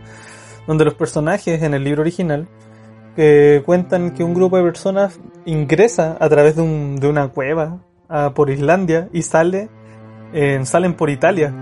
donde 0.67 0.85
los 0.85 0.95
personajes 0.95 1.63
en 1.63 1.75
el 1.75 1.85
libro 1.85 2.03
original 2.03 2.49
que 3.15 3.63
cuentan 3.65 4.11
que 4.11 4.23
un 4.23 4.35
grupo 4.35 4.59
de 4.59 4.63
personas 4.63 5.19
ingresa 5.47 6.19
a 6.21 6.29
través 6.29 6.57
de, 6.57 6.63
un, 6.63 6.97
de 6.97 7.09
una 7.09 7.29
cueva 7.29 7.79
por 8.35 8.51
Islandia 8.51 9.09
y 9.13 9.23
sale 9.23 9.69
salen 10.65 10.95
por 10.95 11.09
Italia, 11.09 11.55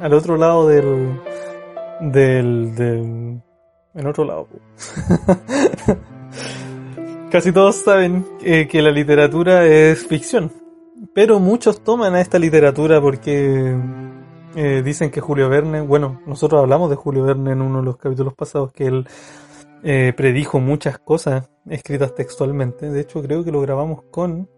al 0.00 0.14
otro 0.14 0.36
lado 0.36 0.66
del 0.66 1.20
del, 2.00 2.74
del 2.74 3.42
en 3.94 4.06
otro 4.06 4.24
lado. 4.24 4.48
Casi 7.30 7.52
todos 7.52 7.76
saben 7.76 8.24
que 8.40 8.80
la 8.80 8.90
literatura 8.90 9.66
es 9.66 10.06
ficción, 10.06 10.50
pero 11.14 11.40
muchos 11.40 11.82
toman 11.82 12.14
a 12.14 12.20
esta 12.20 12.38
literatura 12.38 13.00
porque 13.00 13.76
eh, 14.56 14.82
dicen 14.82 15.10
que 15.10 15.20
Julio 15.20 15.48
Verne, 15.48 15.80
bueno, 15.80 16.20
nosotros 16.26 16.60
hablamos 16.60 16.90
de 16.90 16.96
Julio 16.96 17.24
Verne 17.24 17.52
en 17.52 17.62
uno 17.62 17.78
de 17.78 17.84
los 17.84 17.96
capítulos 17.96 18.34
pasados, 18.34 18.72
que 18.72 18.86
él 18.86 19.06
eh, 19.82 20.12
predijo 20.16 20.58
muchas 20.58 20.98
cosas 20.98 21.48
escritas 21.68 22.14
textualmente. 22.14 22.90
De 22.90 23.00
hecho, 23.00 23.22
creo 23.22 23.44
que 23.44 23.52
lo 23.52 23.60
grabamos 23.60 24.02
con. 24.10 24.48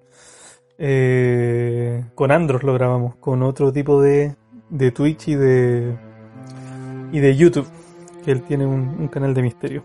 Eh, 0.78 2.04
con 2.14 2.30
Andros 2.30 2.62
lo 2.62 2.72
grabamos, 2.72 3.16
con 3.16 3.42
otro 3.42 3.70
tipo 3.70 4.00
de, 4.00 4.36
de 4.70 4.90
Twitch 4.92 5.28
y 5.28 5.34
de. 5.34 5.98
y 7.12 7.20
de 7.20 7.36
YouTube, 7.36 7.68
que 8.24 8.32
él 8.32 8.42
tiene 8.42 8.66
un, 8.66 9.08
canal 9.08 9.34
de 9.34 9.42
misterio. 9.42 9.84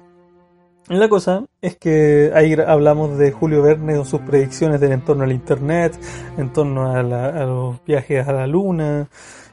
La 0.88 1.10
cosa 1.10 1.44
es 1.62 1.78
que 1.78 2.32
ahí 2.36 2.54
hablamos 2.54 3.18
de 3.18 3.32
Julio 3.32 3.64
Verne 3.64 3.98
o 3.98 4.06
sus 4.06 4.22
predicciones 4.22 4.80
del 4.80 4.92
entorno 4.92 5.24
al 5.24 5.32
internet, 5.32 6.00
en 6.38 6.54
torno 6.54 6.92
a, 6.92 7.00
a 7.00 7.46
los 7.46 7.84
viajes 7.86 8.28
a 8.28 8.32
la 8.32 8.46
luna, 8.46 9.10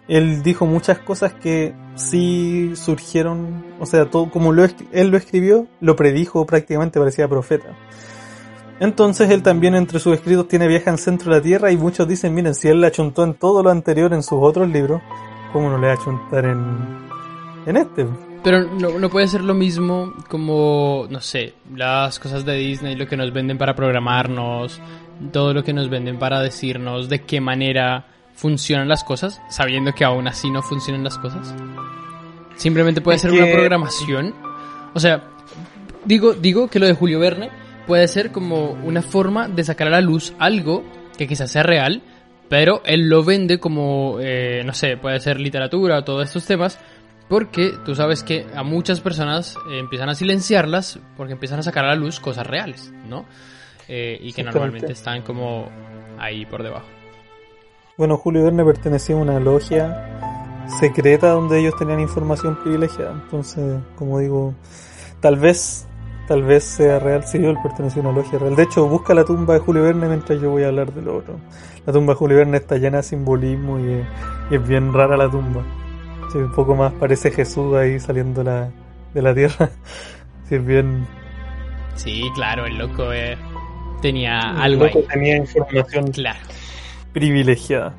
él 0.08 0.42
dijo 0.42 0.66
muchas 0.66 0.98
cosas 0.98 1.32
que 1.32 1.74
sí 1.94 2.72
surgieron, 2.74 3.64
o 3.78 3.86
sea, 3.86 4.10
todo 4.10 4.30
como 4.30 4.52
lo, 4.52 4.64
él 4.64 5.08
lo 5.08 5.16
escribió, 5.16 5.66
lo 5.80 5.96
predijo 5.96 6.44
prácticamente, 6.44 6.98
parecía 6.98 7.28
profeta. 7.28 7.76
Entonces 8.80 9.30
él 9.30 9.42
también 9.42 9.74
entre 9.74 10.00
sus 10.00 10.14
escritos 10.14 10.48
tiene 10.48 10.66
viaje 10.66 10.90
en 10.90 10.98
centro 10.98 11.30
de 11.30 11.38
la 11.38 11.42
Tierra 11.42 11.70
y 11.70 11.76
muchos 11.76 12.08
dicen, 12.08 12.34
miren, 12.34 12.54
si 12.54 12.68
él 12.68 12.80
le 12.80 12.88
achuntó 12.88 13.22
en 13.22 13.34
todo 13.34 13.62
lo 13.62 13.70
anterior 13.70 14.12
en 14.12 14.22
sus 14.22 14.38
otros 14.42 14.68
libros, 14.68 15.00
¿cómo 15.52 15.70
no 15.70 15.78
le 15.78 15.86
va 15.86 15.92
a 15.92 15.96
achuntar 15.96 16.44
en, 16.46 16.76
en 17.66 17.76
este? 17.76 18.06
Pero 18.42 18.64
no, 18.64 18.98
no, 18.98 19.08
puede 19.08 19.28
ser 19.28 19.42
lo 19.42 19.54
mismo 19.54 20.14
como, 20.28 21.06
no 21.08 21.20
sé, 21.20 21.54
las 21.76 22.18
cosas 22.18 22.44
de 22.44 22.56
Disney, 22.56 22.96
lo 22.96 23.06
que 23.06 23.16
nos 23.16 23.32
venden 23.32 23.56
para 23.56 23.76
programarnos, 23.76 24.80
todo 25.32 25.54
lo 25.54 25.62
que 25.62 25.72
nos 25.72 25.88
venden 25.88 26.18
para 26.18 26.40
decirnos 26.40 27.08
de 27.08 27.22
qué 27.22 27.40
manera 27.40 28.06
funcionan 28.34 28.88
las 28.88 29.04
cosas, 29.04 29.40
sabiendo 29.48 29.92
que 29.92 30.04
aún 30.04 30.26
así 30.26 30.50
no 30.50 30.62
funcionan 30.62 31.04
las 31.04 31.18
cosas. 31.18 31.54
Simplemente 32.56 33.00
puede 33.00 33.18
ser 33.18 33.30
una 33.30 33.50
programación. 33.52 34.34
O 34.94 35.00
sea, 35.00 35.22
digo, 36.04 36.34
digo 36.34 36.68
que 36.68 36.78
lo 36.78 36.86
de 36.86 36.94
Julio 36.94 37.20
Verne 37.20 37.50
puede 37.86 38.08
ser 38.08 38.32
como 38.32 38.72
una 38.72 39.02
forma 39.02 39.48
de 39.48 39.64
sacar 39.64 39.88
a 39.88 39.90
la 39.90 40.00
luz 40.00 40.34
algo 40.38 40.84
que 41.16 41.26
quizás 41.26 41.50
sea 41.50 41.62
real, 41.62 42.02
pero 42.48 42.82
él 42.84 43.08
lo 43.08 43.24
vende 43.24 43.58
como, 43.58 44.18
eh, 44.20 44.62
no 44.64 44.74
sé, 44.74 44.96
puede 44.96 45.20
ser 45.20 45.40
literatura 45.40 45.98
o 45.98 46.04
todos 46.04 46.26
estos 46.26 46.44
temas, 46.44 46.78
porque 47.28 47.74
tú 47.84 47.94
sabes 47.94 48.22
que 48.22 48.46
a 48.54 48.62
muchas 48.62 49.00
personas 49.00 49.56
eh, 49.70 49.78
empiezan 49.78 50.08
a 50.08 50.14
silenciarlas 50.14 50.98
porque 51.16 51.32
empiezan 51.32 51.58
a 51.60 51.62
sacar 51.62 51.84
a 51.84 51.88
la 51.88 51.96
luz 51.96 52.20
cosas 52.20 52.46
reales, 52.46 52.92
¿no? 53.06 53.24
Eh, 53.88 54.18
y 54.20 54.32
que 54.32 54.42
normalmente 54.42 54.92
están 54.92 55.22
como 55.22 55.68
ahí 56.18 56.46
por 56.46 56.62
debajo. 56.62 56.86
Bueno, 57.98 58.16
Julio 58.16 58.44
Verne 58.44 58.64
pertenecía 58.64 59.16
a 59.16 59.18
una 59.18 59.38
logia 59.38 60.66
secreta 60.80 61.28
donde 61.28 61.60
ellos 61.60 61.74
tenían 61.76 62.00
información 62.00 62.58
privilegiada. 62.62 63.12
Entonces, 63.12 63.80
como 63.96 64.18
digo, 64.18 64.54
tal 65.20 65.36
vez, 65.36 65.86
tal 66.26 66.42
vez 66.42 66.64
sea 66.64 66.98
real. 66.98 67.24
Sí, 67.24 67.38
él 67.38 67.56
pertenecía 67.62 68.02
a 68.02 68.06
una 68.06 68.18
logia 68.18 68.38
real. 68.38 68.56
De 68.56 68.62
hecho, 68.62 68.86
busca 68.88 69.14
la 69.14 69.24
tumba 69.24 69.54
de 69.54 69.60
Julio 69.60 69.82
Verne 69.82 70.08
mientras 70.08 70.40
yo 70.40 70.50
voy 70.50 70.62
a 70.62 70.68
hablar 70.68 70.92
del 70.92 71.08
otro. 71.08 71.38
La 71.84 71.92
tumba 71.92 72.14
de 72.14 72.18
Julio 72.18 72.36
Verne 72.38 72.56
está 72.58 72.76
llena 72.76 72.98
de 72.98 73.02
simbolismo 73.02 73.78
y 73.78 74.04
es, 74.54 74.68
bien 74.68 74.92
rara 74.92 75.16
la 75.16 75.30
tumba. 75.30 75.62
Sí, 76.30 76.38
un 76.38 76.52
poco 76.52 76.74
más 76.74 76.92
parece 76.92 77.30
Jesús 77.30 77.74
ahí 77.74 77.98
saliendo 77.98 78.42
la, 78.42 78.70
de 79.14 79.22
la 79.22 79.34
tierra. 79.34 79.70
Sí, 80.48 80.56
es 80.56 80.66
bien. 80.66 81.06
Sí, 81.94 82.24
claro, 82.34 82.66
el 82.66 82.76
loco 82.76 83.10
eh, 83.12 83.38
tenía 84.02 84.38
algo 84.60 84.84
loco 84.84 85.02
Tenía 85.08 85.36
información. 85.36 86.10
Claro 86.10 86.38
privilegiada. 87.12 87.94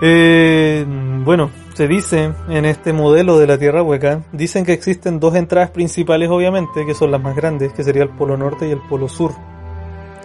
Eh, 0.00 0.84
bueno, 1.24 1.50
se 1.74 1.88
dice 1.88 2.32
en 2.48 2.64
este 2.64 2.92
modelo 2.92 3.38
de 3.38 3.46
la 3.46 3.58
Tierra 3.58 3.82
hueca, 3.82 4.22
dicen 4.32 4.64
que 4.64 4.72
existen 4.72 5.20
dos 5.20 5.34
entradas 5.34 5.70
principales 5.70 6.30
obviamente, 6.30 6.84
que 6.86 6.94
son 6.94 7.10
las 7.10 7.22
más 7.22 7.36
grandes, 7.36 7.72
que 7.72 7.84
sería 7.84 8.02
el 8.02 8.10
Polo 8.10 8.36
Norte 8.36 8.68
y 8.68 8.72
el 8.72 8.80
Polo 8.80 9.08
Sur. 9.08 9.32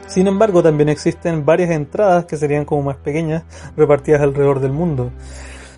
Sin 0.07 0.27
embargo, 0.27 0.63
también 0.63 0.89
existen 0.89 1.45
varias 1.45 1.69
entradas 1.69 2.25
que 2.25 2.35
serían 2.35 2.65
como 2.65 2.81
más 2.81 2.97
pequeñas, 2.97 3.43
repartidas 3.77 4.21
alrededor 4.21 4.59
del 4.59 4.71
mundo. 4.71 5.11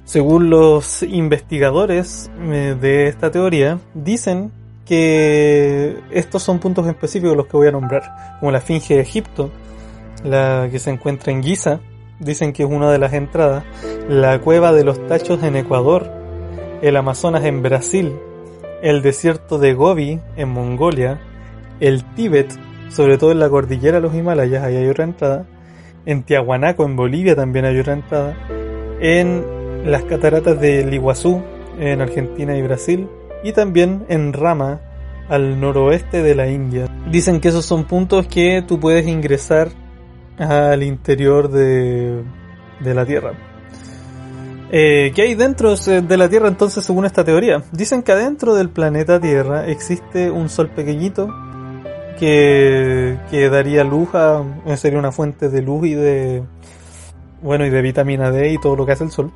Según 0.04 0.50
los 0.50 1.04
investigadores 1.04 2.30
eh, 2.40 2.76
de 2.80 3.08
esta 3.08 3.32
teoría, 3.32 3.80
dicen 3.94 4.52
que 4.86 5.98
estos 6.12 6.44
son 6.44 6.60
puntos 6.60 6.88
específicos 6.88 7.38
los 7.38 7.48
que 7.48 7.58
voy 7.58 7.68
a 7.68 7.72
nombrar, 7.72 8.38
como 8.40 8.52
la 8.52 8.58
Esfinge 8.58 8.96
de 8.96 9.02
Egipto, 9.02 9.52
la 10.24 10.68
que 10.72 10.80
se 10.80 10.90
encuentra 10.90 11.32
en 11.32 11.44
Giza, 11.44 11.80
dicen 12.20 12.52
que 12.54 12.64
es 12.64 12.70
una 12.70 12.92
de 12.92 12.98
las 12.98 13.14
entradas, 13.14 13.64
la 14.10 14.40
cueva 14.40 14.74
de 14.74 14.84
los 14.84 15.06
tachos 15.08 15.44
en 15.44 15.56
Ecuador, 15.56 16.12
el 16.82 16.98
Amazonas 16.98 17.46
en 17.46 17.62
Brasil, 17.62 18.14
el 18.82 19.02
desierto 19.02 19.60
de 19.60 19.74
Gobi 19.74 20.20
en 20.36 20.50
Mongolia, 20.50 21.22
el 21.80 22.04
Tíbet, 22.16 22.52
sobre 22.90 23.18
todo 23.18 23.32
en 23.32 23.40
la 23.40 23.50
cordillera 23.50 23.98
de 23.98 24.02
los 24.02 24.16
Himalayas, 24.16 24.64
ahí 24.64 24.76
hay 24.76 24.88
otra 24.88 25.06
entrada, 25.06 25.46
en 26.06 26.24
Tiahuanaco 26.24 26.84
en 26.84 26.96
Bolivia 26.96 27.36
también 27.36 27.66
hay 27.66 27.80
otra 27.80 27.94
entrada, 27.94 28.36
en 29.00 29.61
las 29.86 30.04
cataratas 30.04 30.60
del 30.60 30.94
Iguazú 30.94 31.42
en 31.80 32.02
Argentina 32.02 32.56
y 32.58 32.62
Brasil, 32.62 33.08
y 33.44 33.54
también 33.54 34.06
en 34.10 34.34
Rama 34.34 34.82
al 35.30 35.60
noroeste 35.60 36.22
de 36.22 36.36
la 36.36 36.48
India. 36.48 36.88
Dicen 37.10 37.40
que 37.40 37.50
esos 37.50 37.66
son 37.66 37.86
puntos 37.86 38.28
que 38.28 38.64
tú 38.68 38.80
puedes 38.80 39.08
ingresar 39.08 39.70
al 40.38 40.84
interior 40.84 41.50
de, 41.50 42.22
de 42.80 42.94
la 42.94 43.06
Tierra. 43.06 43.34
Eh, 44.72 45.12
¿Qué 45.14 45.24
hay 45.24 45.36
dentro 45.36 45.76
de 45.76 46.18
la 46.18 46.30
Tierra 46.30 46.48
entonces 46.48 46.86
según 46.86 47.06
esta 47.06 47.24
teoría? 47.24 47.64
Dicen 47.72 48.04
que 48.04 48.12
adentro 48.12 48.56
del 48.56 48.70
planeta 48.70 49.20
Tierra 49.20 49.68
existe 49.68 50.32
un 50.32 50.50
sol 50.50 50.70
pequeñito 50.70 51.28
que, 52.20 53.18
que 53.30 53.50
daría 53.50 53.84
luz 53.84 54.10
a... 54.14 54.44
sería 54.78 55.00
una 55.00 55.12
fuente 55.12 55.50
de 55.50 55.62
luz 55.62 55.88
y 55.88 55.96
de... 55.96 56.44
bueno, 57.42 57.66
y 57.66 57.70
de 57.70 57.82
vitamina 57.82 58.32
D 58.32 58.54
y 58.54 58.58
todo 58.60 58.76
lo 58.76 58.86
que 58.86 58.94
hace 58.94 59.04
el 59.04 59.12
sol. 59.12 59.32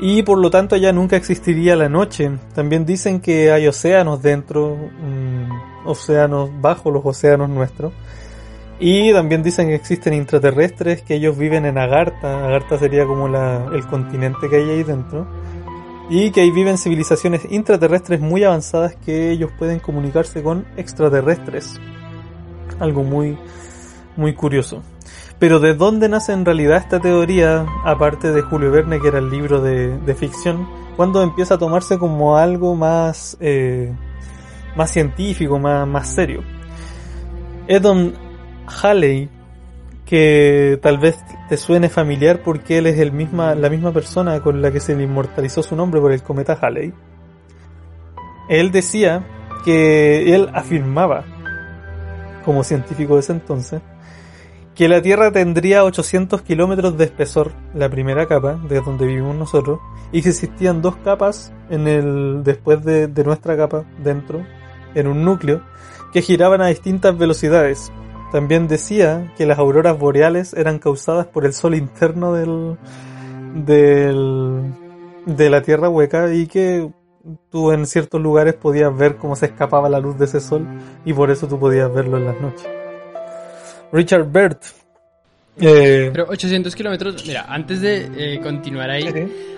Y 0.00 0.22
por 0.22 0.38
lo 0.38 0.50
tanto 0.50 0.76
ya 0.76 0.92
nunca 0.92 1.16
existiría 1.16 1.76
la 1.76 1.88
noche. 1.88 2.30
También 2.54 2.84
dicen 2.84 3.20
que 3.20 3.52
hay 3.52 3.66
océanos 3.66 4.20
dentro, 4.22 4.76
mm, 4.76 5.86
océanos 5.86 6.50
bajo 6.60 6.90
los 6.90 7.04
océanos 7.04 7.48
nuestros 7.48 7.92
y 8.80 9.12
también 9.12 9.42
dicen 9.42 9.68
que 9.68 9.74
existen 9.76 10.14
intraterrestres 10.14 11.02
que 11.02 11.14
ellos 11.14 11.38
viven 11.38 11.64
en 11.64 11.78
Agartha. 11.78 12.46
Agartha 12.46 12.78
sería 12.78 13.06
como 13.06 13.28
la, 13.28 13.70
el 13.72 13.86
continente 13.86 14.48
que 14.50 14.56
hay 14.56 14.70
ahí 14.70 14.82
dentro. 14.82 15.26
Y 16.10 16.30
que 16.32 16.42
ahí 16.42 16.50
viven 16.50 16.76
civilizaciones 16.76 17.50
intraterrestres 17.50 18.20
muy 18.20 18.44
avanzadas 18.44 18.94
que 18.96 19.30
ellos 19.30 19.50
pueden 19.58 19.78
comunicarse 19.78 20.42
con 20.42 20.66
extraterrestres. 20.76 21.80
algo 22.80 23.04
muy, 23.04 23.38
muy 24.16 24.34
curioso. 24.34 24.82
Pero 25.38 25.58
¿de 25.58 25.74
dónde 25.74 26.08
nace 26.08 26.32
en 26.32 26.44
realidad 26.44 26.78
esta 26.78 27.00
teoría, 27.00 27.66
aparte 27.84 28.32
de 28.32 28.42
Julio 28.42 28.70
Verne, 28.70 29.00
que 29.00 29.08
era 29.08 29.18
el 29.18 29.30
libro 29.30 29.60
de, 29.60 29.98
de 29.98 30.14
ficción? 30.14 30.66
cuando 30.96 31.22
empieza 31.22 31.54
a 31.54 31.58
tomarse 31.58 31.98
como 31.98 32.36
algo 32.36 32.74
más, 32.74 33.36
eh, 33.40 33.92
más 34.76 34.90
científico, 34.90 35.58
más, 35.58 35.86
más 35.86 36.08
serio? 36.08 36.42
Edon 37.66 38.14
Halley, 38.82 39.28
que 40.06 40.78
tal 40.82 40.98
vez 40.98 41.18
te 41.48 41.56
suene 41.56 41.88
familiar 41.88 42.42
porque 42.42 42.78
él 42.78 42.86
es 42.86 42.98
el 42.98 43.12
misma, 43.12 43.54
la 43.54 43.68
misma 43.68 43.92
persona 43.92 44.40
con 44.40 44.62
la 44.62 44.70
que 44.70 44.80
se 44.80 44.94
le 44.94 45.04
inmortalizó 45.04 45.62
su 45.62 45.74
nombre 45.74 46.00
por 46.00 46.12
el 46.12 46.22
cometa 46.22 46.58
Halley. 46.60 46.92
Él 48.48 48.70
decía 48.70 49.26
que 49.64 50.34
él 50.34 50.50
afirmaba, 50.52 51.24
como 52.44 52.62
científico 52.62 53.14
de 53.14 53.20
ese 53.20 53.32
entonces, 53.32 53.80
que 54.74 54.88
la 54.88 55.00
Tierra 55.00 55.30
tendría 55.30 55.84
800 55.84 56.42
kilómetros 56.42 56.98
de 56.98 57.04
espesor, 57.04 57.52
la 57.74 57.88
primera 57.88 58.26
capa, 58.26 58.58
de 58.68 58.80
donde 58.80 59.06
vivimos 59.06 59.36
nosotros, 59.36 59.78
y 60.10 60.22
que 60.22 60.30
existían 60.30 60.82
dos 60.82 60.96
capas 60.96 61.52
en 61.70 61.86
el, 61.86 62.42
después 62.42 62.84
de, 62.84 63.06
de 63.06 63.24
nuestra 63.24 63.56
capa, 63.56 63.84
dentro, 64.02 64.44
en 64.94 65.06
un 65.06 65.24
núcleo, 65.24 65.62
que 66.12 66.22
giraban 66.22 66.60
a 66.60 66.68
distintas 66.68 67.16
velocidades. 67.16 67.92
También 68.32 68.66
decía 68.66 69.32
que 69.36 69.46
las 69.46 69.58
auroras 69.58 69.96
boreales 69.96 70.54
eran 70.54 70.80
causadas 70.80 71.26
por 71.26 71.44
el 71.44 71.52
sol 71.52 71.76
interno 71.76 72.32
del, 72.32 72.76
del, 73.54 74.74
de 75.26 75.50
la 75.50 75.62
Tierra 75.62 75.88
hueca 75.88 76.32
y 76.34 76.48
que 76.48 76.90
tú 77.50 77.70
en 77.70 77.86
ciertos 77.86 78.20
lugares 78.20 78.54
podías 78.54 78.96
ver 78.96 79.16
cómo 79.16 79.36
se 79.36 79.46
escapaba 79.46 79.88
la 79.88 80.00
luz 80.00 80.18
de 80.18 80.24
ese 80.24 80.40
sol 80.40 80.66
y 81.04 81.12
por 81.12 81.30
eso 81.30 81.46
tú 81.46 81.60
podías 81.60 81.92
verlo 81.94 82.16
en 82.16 82.26
las 82.26 82.40
noches. 82.40 82.83
Richard 83.94 84.30
Bert. 84.30 84.64
Eh, 85.56 86.10
Pero 86.12 86.26
800 86.28 86.74
kilómetros, 86.74 87.24
mira, 87.26 87.46
antes 87.48 87.80
de 87.80 88.10
eh, 88.16 88.40
continuar 88.40 88.90
ahí, 88.90 89.04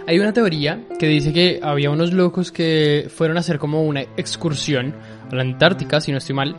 hay 0.06 0.18
una 0.18 0.30
teoría 0.30 0.78
que 0.98 1.06
dice 1.06 1.32
que 1.32 1.58
había 1.62 1.90
unos 1.90 2.12
locos 2.12 2.52
que 2.52 3.08
fueron 3.08 3.38
a 3.38 3.40
hacer 3.40 3.58
como 3.58 3.82
una 3.82 4.02
excursión 4.02 4.94
a 5.32 5.34
la 5.34 5.40
Antártica, 5.40 6.02
si 6.02 6.12
no 6.12 6.18
estoy 6.18 6.34
mal, 6.34 6.54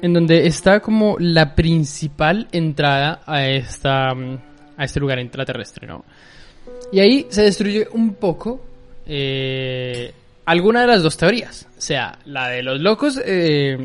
en 0.00 0.14
donde 0.14 0.46
está 0.46 0.80
como 0.80 1.16
la 1.18 1.54
principal 1.54 2.48
entrada 2.50 3.20
a, 3.26 3.46
esta, 3.46 4.12
a 4.12 4.84
este 4.84 4.98
lugar 4.98 5.18
intraterrestre, 5.18 5.86
¿no? 5.86 6.06
Y 6.90 7.00
ahí 7.00 7.26
se 7.28 7.42
destruye 7.42 7.88
un 7.92 8.14
poco 8.14 8.64
eh, 9.04 10.14
alguna 10.46 10.80
de 10.80 10.86
las 10.86 11.02
dos 11.02 11.18
teorías. 11.18 11.68
O 11.76 11.80
sea, 11.80 12.18
la 12.24 12.48
de 12.48 12.62
los 12.62 12.80
locos 12.80 13.20
eh, 13.22 13.76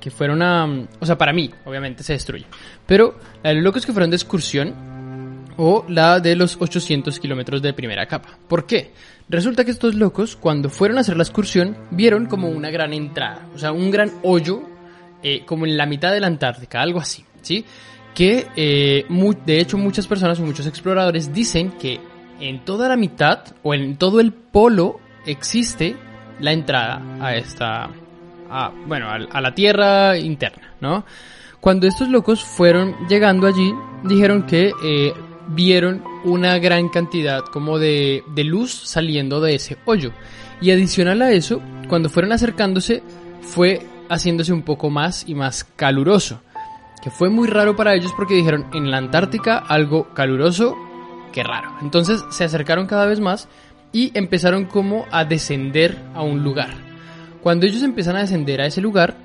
que, 0.00 0.10
fueron 0.10 0.40
a... 0.40 0.86
O 1.00 1.06
sea, 1.06 1.18
para 1.18 1.32
mí, 1.32 1.50
obviamente, 1.64 2.04
se 2.04 2.12
destruye. 2.12 2.46
Pero 2.86 3.18
los 3.42 3.62
locos 3.62 3.84
que 3.84 3.92
fueron 3.92 4.10
de 4.10 4.16
excursión 4.16 5.44
o 5.56 5.84
la 5.88 6.20
de 6.20 6.36
los 6.36 6.56
800 6.60 7.18
kilómetros 7.18 7.60
de 7.60 7.72
primera 7.72 8.06
capa. 8.06 8.38
¿Por 8.48 8.66
qué? 8.66 8.92
Resulta 9.28 9.64
que 9.64 9.72
estos 9.72 9.96
locos, 9.96 10.36
cuando 10.36 10.70
fueron 10.70 10.98
a 10.98 11.00
hacer 11.00 11.16
la 11.16 11.24
excursión, 11.24 11.76
vieron 11.90 12.26
como 12.26 12.48
una 12.48 12.70
gran 12.70 12.92
entrada, 12.92 13.48
o 13.54 13.58
sea, 13.58 13.72
un 13.72 13.90
gran 13.90 14.12
hoyo, 14.22 14.62
eh, 15.22 15.44
como 15.44 15.66
en 15.66 15.76
la 15.76 15.86
mitad 15.86 16.12
de 16.12 16.20
la 16.20 16.26
Antártica, 16.26 16.80
algo 16.80 17.00
así, 17.00 17.24
¿sí? 17.40 17.64
Que, 18.14 18.46
eh, 18.54 19.06
de 19.46 19.60
hecho, 19.60 19.78
muchas 19.78 20.06
personas 20.06 20.38
o 20.38 20.42
muchos 20.42 20.66
exploradores 20.66 21.32
dicen 21.32 21.72
que 21.72 22.00
en 22.40 22.64
toda 22.64 22.88
la 22.88 22.96
mitad 22.96 23.40
o 23.62 23.74
en 23.74 23.96
todo 23.96 24.20
el 24.20 24.32
polo 24.32 25.00
existe 25.26 25.96
la 26.40 26.52
entrada 26.52 27.00
a 27.20 27.34
esta, 27.34 27.90
a, 28.50 28.72
bueno, 28.86 29.08
a, 29.10 29.40
la 29.40 29.54
tierra 29.54 30.18
interna, 30.18 30.74
¿no? 30.80 31.04
Cuando 31.60 31.86
estos 31.86 32.08
locos 32.08 32.44
fueron 32.44 32.94
llegando 33.08 33.46
allí, 33.46 33.72
dijeron 34.04 34.44
que 34.44 34.72
eh, 34.84 35.14
vieron 35.48 36.02
una 36.24 36.58
gran 36.58 36.88
cantidad 36.88 37.40
como 37.40 37.78
de, 37.78 38.22
de 38.34 38.44
luz 38.44 38.72
saliendo 38.72 39.40
de 39.40 39.54
ese 39.54 39.78
hoyo. 39.86 40.12
Y 40.60 40.70
adicional 40.70 41.22
a 41.22 41.32
eso, 41.32 41.60
cuando 41.88 42.10
fueron 42.10 42.32
acercándose, 42.32 43.02
fue 43.40 43.86
haciéndose 44.08 44.52
un 44.52 44.62
poco 44.62 44.90
más 44.90 45.24
y 45.26 45.34
más 45.34 45.64
caluroso. 45.64 46.40
Que 47.02 47.10
fue 47.10 47.28
muy 47.28 47.48
raro 47.48 47.76
para 47.76 47.94
ellos 47.94 48.12
porque 48.16 48.34
dijeron 48.34 48.66
en 48.72 48.90
la 48.90 48.98
Antártica 48.98 49.58
algo 49.58 50.14
caluroso, 50.14 50.74
que 51.32 51.42
raro. 51.42 51.74
Entonces 51.82 52.24
se 52.30 52.44
acercaron 52.44 52.86
cada 52.86 53.06
vez 53.06 53.20
más 53.20 53.48
y 53.92 54.10
empezaron 54.14 54.64
como 54.64 55.06
a 55.10 55.24
descender 55.24 55.98
a 56.14 56.22
un 56.22 56.42
lugar. 56.42 56.93
Cuando 57.44 57.66
ellos 57.66 57.82
empiezan 57.82 58.16
a 58.16 58.20
descender 58.20 58.62
a 58.62 58.66
ese 58.66 58.80
lugar, 58.80 59.18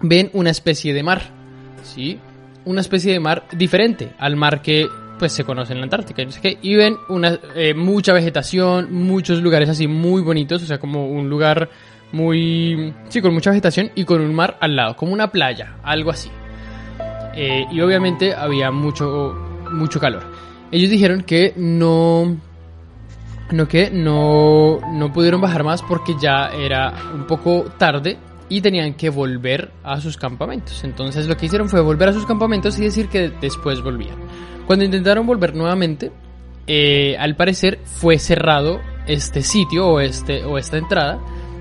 ven 0.00 0.30
una 0.32 0.50
especie 0.50 0.94
de 0.94 1.02
mar, 1.02 1.22
¿sí? 1.82 2.20
Una 2.64 2.82
especie 2.82 3.12
de 3.12 3.18
mar 3.18 3.48
diferente 3.50 4.12
al 4.16 4.36
mar 4.36 4.62
que 4.62 4.88
pues 5.18 5.32
se 5.32 5.42
conoce 5.42 5.72
en 5.72 5.80
la 5.80 5.84
Antártica, 5.86 6.24
no 6.24 6.30
y 6.62 6.76
ven 6.76 6.96
una, 7.08 7.36
eh, 7.56 7.74
mucha 7.74 8.12
vegetación, 8.12 8.92
muchos 8.92 9.42
lugares 9.42 9.68
así 9.68 9.88
muy 9.88 10.22
bonitos, 10.22 10.62
o 10.62 10.66
sea, 10.66 10.78
como 10.78 11.08
un 11.08 11.28
lugar 11.28 11.68
muy, 12.12 12.94
sí, 13.08 13.20
con 13.20 13.34
mucha 13.34 13.50
vegetación 13.50 13.90
y 13.96 14.04
con 14.04 14.20
un 14.20 14.32
mar 14.32 14.56
al 14.60 14.76
lado, 14.76 14.94
como 14.94 15.12
una 15.12 15.32
playa, 15.32 15.78
algo 15.82 16.12
así. 16.12 16.30
Eh, 17.34 17.66
y 17.72 17.80
obviamente 17.80 18.34
había 18.36 18.70
mucho, 18.70 19.34
mucho 19.72 19.98
calor. 19.98 20.22
Ellos 20.70 20.88
dijeron 20.88 21.22
que 21.22 21.54
no, 21.56 22.36
no 23.52 23.68
que 23.68 23.90
no, 23.90 24.80
no 24.92 25.12
pudieron 25.12 25.40
bajar 25.40 25.64
más 25.64 25.82
porque 25.82 26.14
ya 26.20 26.48
era 26.48 26.92
un 27.14 27.26
poco 27.26 27.64
tarde 27.76 28.18
y 28.48 28.60
tenían 28.60 28.94
que 28.94 29.10
volver 29.10 29.70
a 29.82 30.00
sus 30.00 30.16
campamentos. 30.16 30.82
Entonces 30.84 31.26
lo 31.26 31.36
que 31.36 31.46
hicieron 31.46 31.68
fue 31.68 31.80
volver 31.80 32.08
a 32.08 32.12
sus 32.12 32.26
campamentos 32.26 32.78
y 32.78 32.82
decir 32.82 33.08
que 33.08 33.30
después 33.40 33.80
volvían. 33.82 34.16
Cuando 34.66 34.84
intentaron 34.84 35.26
volver 35.26 35.54
nuevamente, 35.54 36.12
eh, 36.66 37.16
al 37.18 37.36
parecer 37.36 37.80
fue 37.84 38.18
cerrado 38.18 38.80
este 39.06 39.42
sitio 39.42 39.86
o, 39.88 40.00
este, 40.00 40.44
o 40.44 40.58
esta 40.58 40.78
entrada 40.78 41.18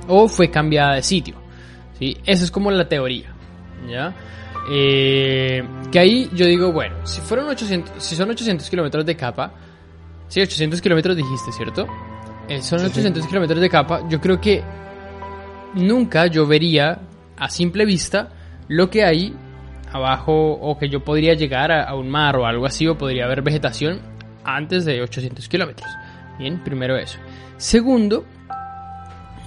o 0.08 0.28
fue 0.28 0.50
cambiada 0.50 0.96
de 0.96 1.04
sitio. 1.04 1.36
¿sí? 1.98 2.18
Esa 2.26 2.44
es 2.44 2.52
como 2.52 2.72
la 2.72 2.88
teoría. 2.88 3.34
¿ya? 3.88 4.16
Eh, 4.72 5.64
que 5.92 6.00
ahí 6.00 6.30
yo 6.34 6.46
digo, 6.46 6.72
bueno, 6.72 7.06
si, 7.06 7.22
fueron 7.22 7.48
800, 7.48 8.04
si 8.04 8.16
son 8.16 8.30
800 8.30 8.70
kilómetros 8.70 9.06
de 9.06 9.16
capa, 9.16 9.54
Sí, 10.30 10.42
800 10.42 10.82
kilómetros 10.82 11.18
dijiste, 11.18 11.52
¿cierto? 11.52 11.88
Eh, 12.48 12.62
son 12.62 12.86
800 12.86 13.28
kilómetros 13.28 13.60
de 13.60 13.70
capa. 13.70 14.08
Yo 14.08 14.22
creo 14.22 14.40
que 14.40 14.64
nunca 15.74 16.28
yo 16.28 16.48
vería 16.48 17.00
a 17.36 17.50
simple 17.50 17.86
vista 17.86 18.30
lo 18.68 18.90
que 18.90 19.04
hay 19.04 19.36
abajo 19.92 20.52
o 20.54 20.78
que 20.78 20.88
yo 20.88 21.04
podría 21.04 21.34
llegar 21.34 21.72
a, 21.72 21.94
un 21.96 22.10
mar 22.10 22.38
o 22.38 22.46
algo 22.46 22.66
así 22.66 22.88
o 22.88 22.98
podría 22.98 23.26
haber 23.26 23.42
vegetación 23.42 24.02
antes 24.44 24.86
de 24.86 25.02
800 25.02 25.48
kilómetros. 25.50 25.90
Bien, 26.38 26.64
primero 26.64 26.96
eso. 26.96 27.18
Segundo, 27.58 28.24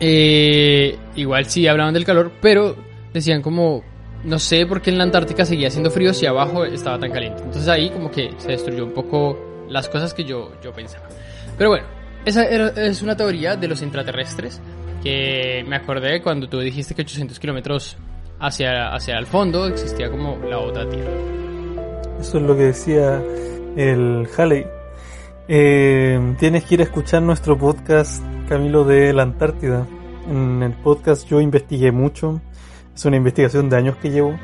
eh, 0.01 0.99
igual 1.15 1.47
sí 1.47 1.67
hablaban 1.69 1.95
del 1.95 2.05
calor, 2.05 2.33
pero 2.41 2.77
decían 3.13 3.41
como, 3.41 3.85
no 4.25 4.39
sé 4.41 4.67
por 4.67 4.83
qué 4.83 4.91
en 4.91 4.99
la 4.99 5.05
Antártica 5.05 5.45
seguía 5.45 5.69
haciendo 5.69 5.91
frío 5.91 6.13
si 6.13 6.27
abajo 6.27 6.65
estaba 6.65 6.99
tan 6.99 7.13
caliente. 7.13 7.41
Entonces 7.43 7.69
ahí 7.69 7.89
como 7.91 8.11
que 8.11 8.33
se 8.39 8.49
destruyó 8.49 8.85
un 8.85 8.93
poco 8.93 9.52
las 9.73 9.89
cosas 9.89 10.15
que 10.15 10.25
yo, 10.25 10.53
yo 10.63 10.73
pensaba. 10.73 11.09
Pero 11.57 11.71
bueno, 11.71 11.87
esa 12.25 12.45
es 12.45 13.03
una 13.03 13.17
teoría 13.17 13.57
de 13.57 13.69
los 13.69 13.83
intraterrestres 13.83 14.61
que 15.03 15.65
me 15.67 15.77
acordé 15.77 16.23
cuando 16.23 16.49
tú 16.49 16.61
dijiste 16.61 16.95
que 16.95 17.03
800 17.03 17.39
kilómetros 17.41 17.97
hacia, 18.39 18.95
hacia 18.95 19.19
el 19.19 19.27
fondo 19.27 19.67
existía 19.67 20.11
como 20.11 20.39
la 20.39 20.59
otra 20.59 20.89
Tierra. 20.89 21.11
Eso 22.21 22.39
es 22.39 22.45
lo 22.45 22.57
que 22.57 22.65
decía 22.65 23.21
el 23.77 24.29
Halley. 24.37 24.65
Eh, 25.49 26.37
tienes 26.39 26.65
que 26.65 26.75
ir 26.75 26.81
a 26.81 26.85
escuchar 26.85 27.23
nuestro 27.23 27.59
podcast, 27.59 28.23
Camilo, 28.49 28.85
de 28.85 29.13
la 29.13 29.23
Antártida. 29.23 29.87
En 30.29 30.63
el 30.63 30.73
podcast 30.73 31.27
yo 31.29 31.41
investigué 31.41 31.91
mucho. 31.91 32.41
Es 32.95 33.05
una 33.05 33.17
investigación 33.17 33.69
de 33.69 33.77
años 33.77 33.97
que 33.97 34.11
llevo 34.11 34.39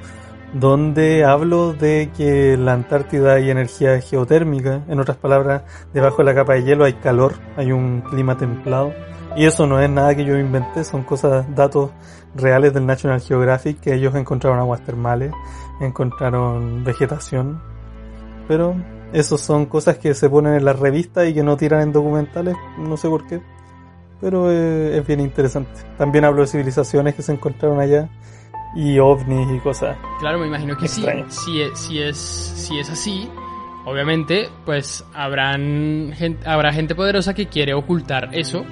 donde 0.54 1.24
hablo 1.24 1.72
de 1.74 2.10
que 2.16 2.56
la 2.56 2.72
Antártida 2.72 3.34
hay 3.34 3.50
energía 3.50 4.00
geotérmica, 4.00 4.82
en 4.88 5.00
otras 5.00 5.16
palabras, 5.16 5.62
debajo 5.92 6.18
de 6.18 6.24
la 6.24 6.34
capa 6.34 6.54
de 6.54 6.64
hielo 6.64 6.84
hay 6.84 6.94
calor, 6.94 7.34
hay 7.56 7.72
un 7.72 8.00
clima 8.02 8.36
templado. 8.36 8.92
Y 9.36 9.44
eso 9.44 9.66
no 9.66 9.80
es 9.80 9.90
nada 9.90 10.14
que 10.14 10.24
yo 10.24 10.36
inventé, 10.36 10.84
son 10.84 11.04
cosas, 11.04 11.46
datos 11.54 11.90
reales 12.34 12.72
del 12.72 12.86
National 12.86 13.20
Geographic, 13.20 13.80
que 13.80 13.94
ellos 13.94 14.14
encontraron 14.14 14.58
aguas 14.58 14.80
termales, 14.84 15.32
encontraron 15.80 16.82
vegetación. 16.82 17.60
Pero 18.48 18.74
esos 19.12 19.40
son 19.40 19.66
cosas 19.66 19.98
que 19.98 20.14
se 20.14 20.30
ponen 20.30 20.54
en 20.54 20.64
las 20.64 20.78
revistas 20.78 21.28
y 21.28 21.34
que 21.34 21.42
no 21.42 21.56
tiran 21.56 21.82
en 21.82 21.92
documentales, 21.92 22.56
no 22.78 22.96
sé 22.96 23.08
por 23.08 23.26
qué. 23.26 23.40
Pero 24.20 24.50
eh, 24.50 24.98
es 24.98 25.06
bien 25.06 25.20
interesante. 25.20 25.70
También 25.96 26.24
hablo 26.24 26.40
de 26.40 26.48
civilizaciones 26.48 27.14
que 27.14 27.22
se 27.22 27.32
encontraron 27.32 27.78
allá 27.78 28.08
y 28.74 28.98
ovnis 28.98 29.48
y 29.56 29.58
cosas. 29.60 29.96
Claro, 30.20 30.38
me 30.38 30.46
imagino 30.46 30.76
que 30.76 30.88
sí. 30.88 31.04
Si 31.28 31.60
es, 31.60 31.78
si, 31.78 31.98
es, 32.00 32.16
si 32.16 32.78
es 32.78 32.90
así, 32.90 33.28
obviamente, 33.84 34.48
pues 34.64 35.04
habrán 35.14 36.12
habrá 36.44 36.72
gente 36.72 36.94
poderosa 36.94 37.34
que 37.34 37.46
quiere 37.46 37.74
ocultar 37.74 38.30
eso 38.32 38.64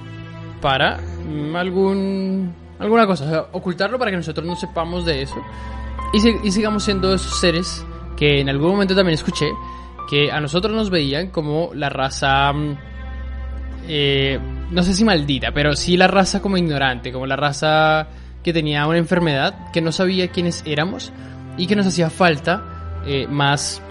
para 0.61 0.99
mm, 0.99 1.57
algún 1.57 2.55
alguna 2.79 3.07
cosa, 3.07 3.25
o 3.25 3.29
sea, 3.29 3.47
ocultarlo 3.53 3.99
para 3.99 4.11
que 4.11 4.19
nosotros 4.19 4.47
no 4.47 4.55
sepamos 4.55 5.07
de 5.07 5.23
eso 5.23 5.43
y, 6.13 6.51
sigamos 6.51 6.85
siendo 6.85 7.15
esos 7.15 7.41
seres 7.41 7.85
que 8.17 8.41
en 8.41 8.49
algún 8.49 8.71
momento 8.71 8.95
también 8.95 9.15
escuché 9.15 9.51
que 10.09 10.31
a 10.31 10.41
nosotros 10.41 10.75
nos 10.75 10.89
veían 10.91 11.31
como 11.31 11.71
la 11.75 11.89
raza, 11.89 12.53
mm, 12.53 12.79
eh, 13.89 14.39
no 14.71 14.83
sé 14.83 14.95
si 14.95 15.05
maldita, 15.05 15.53
pero 15.53 15.75
sí 15.75 15.97
la 15.97 16.07
raza 16.07 16.41
como 16.41 16.57
ignorante, 16.57 17.13
como 17.13 17.27
la 17.27 17.37
raza 17.37 18.07
que 18.47 18.53
tenía 18.53 18.87
una 18.87 18.99
enfermedad, 18.99 19.73
que 19.73 19.81
no 19.81 19.91
sabía 19.91 20.29
quiénes 20.29 20.63
éramos 20.65 21.13
y 21.59 21.67
que 21.67 21.75
nos 21.75 21.85
hacía 21.85 22.11
falta 22.11 23.03
eh, 23.05 23.27
más 23.27 23.83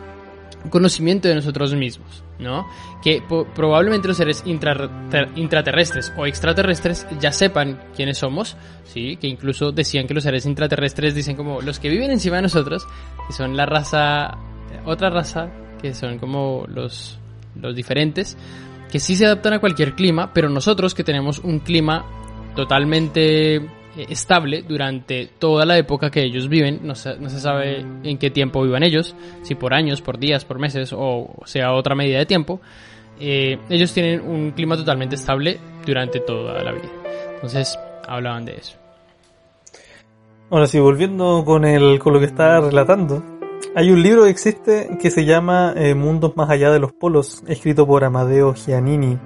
conocimiento 0.69 1.27
de 1.27 1.35
nosotros 1.35 1.75
mismos, 1.75 2.23
¿no? 2.39 2.65
Que 3.03 3.21
probablemente 3.53 4.07
los 4.07 4.15
seres 4.15 4.45
intraterrestres 4.45 6.13
o 6.15 6.25
extraterrestres 6.25 7.05
ya 7.19 7.33
sepan 7.33 7.81
quiénes 7.97 8.19
somos, 8.19 8.55
¿sí? 8.85 9.17
Que 9.17 9.27
incluso 9.27 9.73
decían 9.73 10.07
que 10.07 10.13
los 10.13 10.23
seres 10.23 10.45
intraterrestres 10.45 11.13
dicen 11.13 11.35
como 11.35 11.59
los 11.61 11.77
que 11.77 11.89
viven 11.89 12.11
encima 12.11 12.37
de 12.37 12.43
nosotros, 12.43 12.87
que 13.27 13.33
son 13.33 13.57
la 13.57 13.65
raza, 13.65 14.37
otra 14.85 15.09
raza, 15.09 15.49
que 15.81 15.93
son 15.93 16.17
como 16.17 16.63
los, 16.69 17.19
los 17.61 17.75
diferentes, 17.75 18.37
que 18.89 19.01
sí 19.01 19.17
se 19.17 19.25
adaptan 19.25 19.51
a 19.51 19.59
cualquier 19.59 19.95
clima, 19.95 20.31
pero 20.33 20.47
nosotros 20.47 20.95
que 20.95 21.03
tenemos 21.03 21.39
un 21.39 21.59
clima 21.59 22.05
totalmente 22.55 23.69
estable 23.97 24.63
durante 24.67 25.29
toda 25.39 25.65
la 25.65 25.77
época 25.77 26.09
que 26.09 26.23
ellos 26.23 26.47
viven. 26.47 26.81
No 26.83 26.95
se, 26.95 27.17
no 27.17 27.29
se, 27.29 27.39
sabe 27.39 27.85
en 28.03 28.17
qué 28.17 28.29
tiempo 28.29 28.63
vivan 28.63 28.83
ellos, 28.83 29.15
si 29.41 29.55
por 29.55 29.73
años, 29.73 30.01
por 30.01 30.17
días, 30.17 30.45
por 30.45 30.59
meses 30.59 30.93
o 30.93 31.29
sea 31.45 31.73
otra 31.73 31.95
medida 31.95 32.19
de 32.19 32.25
tiempo. 32.25 32.59
Eh, 33.19 33.57
ellos 33.69 33.93
tienen 33.93 34.21
un 34.21 34.51
clima 34.51 34.75
totalmente 34.75 35.15
estable 35.15 35.59
durante 35.85 36.19
toda 36.19 36.61
la 36.63 36.71
vida. 36.71 36.89
Entonces 37.35 37.77
hablaban 38.07 38.45
de 38.45 38.55
eso. 38.55 38.77
Ahora 40.49 40.67
sí, 40.67 40.79
volviendo 40.79 41.43
con, 41.45 41.65
el, 41.65 41.99
con 41.99 42.13
lo 42.13 42.19
que 42.19 42.25
estaba 42.25 42.61
relatando, 42.61 43.23
hay 43.75 43.91
un 43.91 44.01
libro 44.03 44.23
que 44.23 44.29
existe 44.29 44.97
que 45.01 45.09
se 45.09 45.25
llama 45.25 45.73
eh, 45.75 45.95
Mundos 45.95 46.35
más 46.37 46.49
allá 46.49 46.71
de 46.71 46.79
los 46.79 46.93
polos, 46.93 47.43
escrito 47.47 47.87
por 47.87 48.03
Amadeo 48.03 48.53
Giannini. 48.53 49.17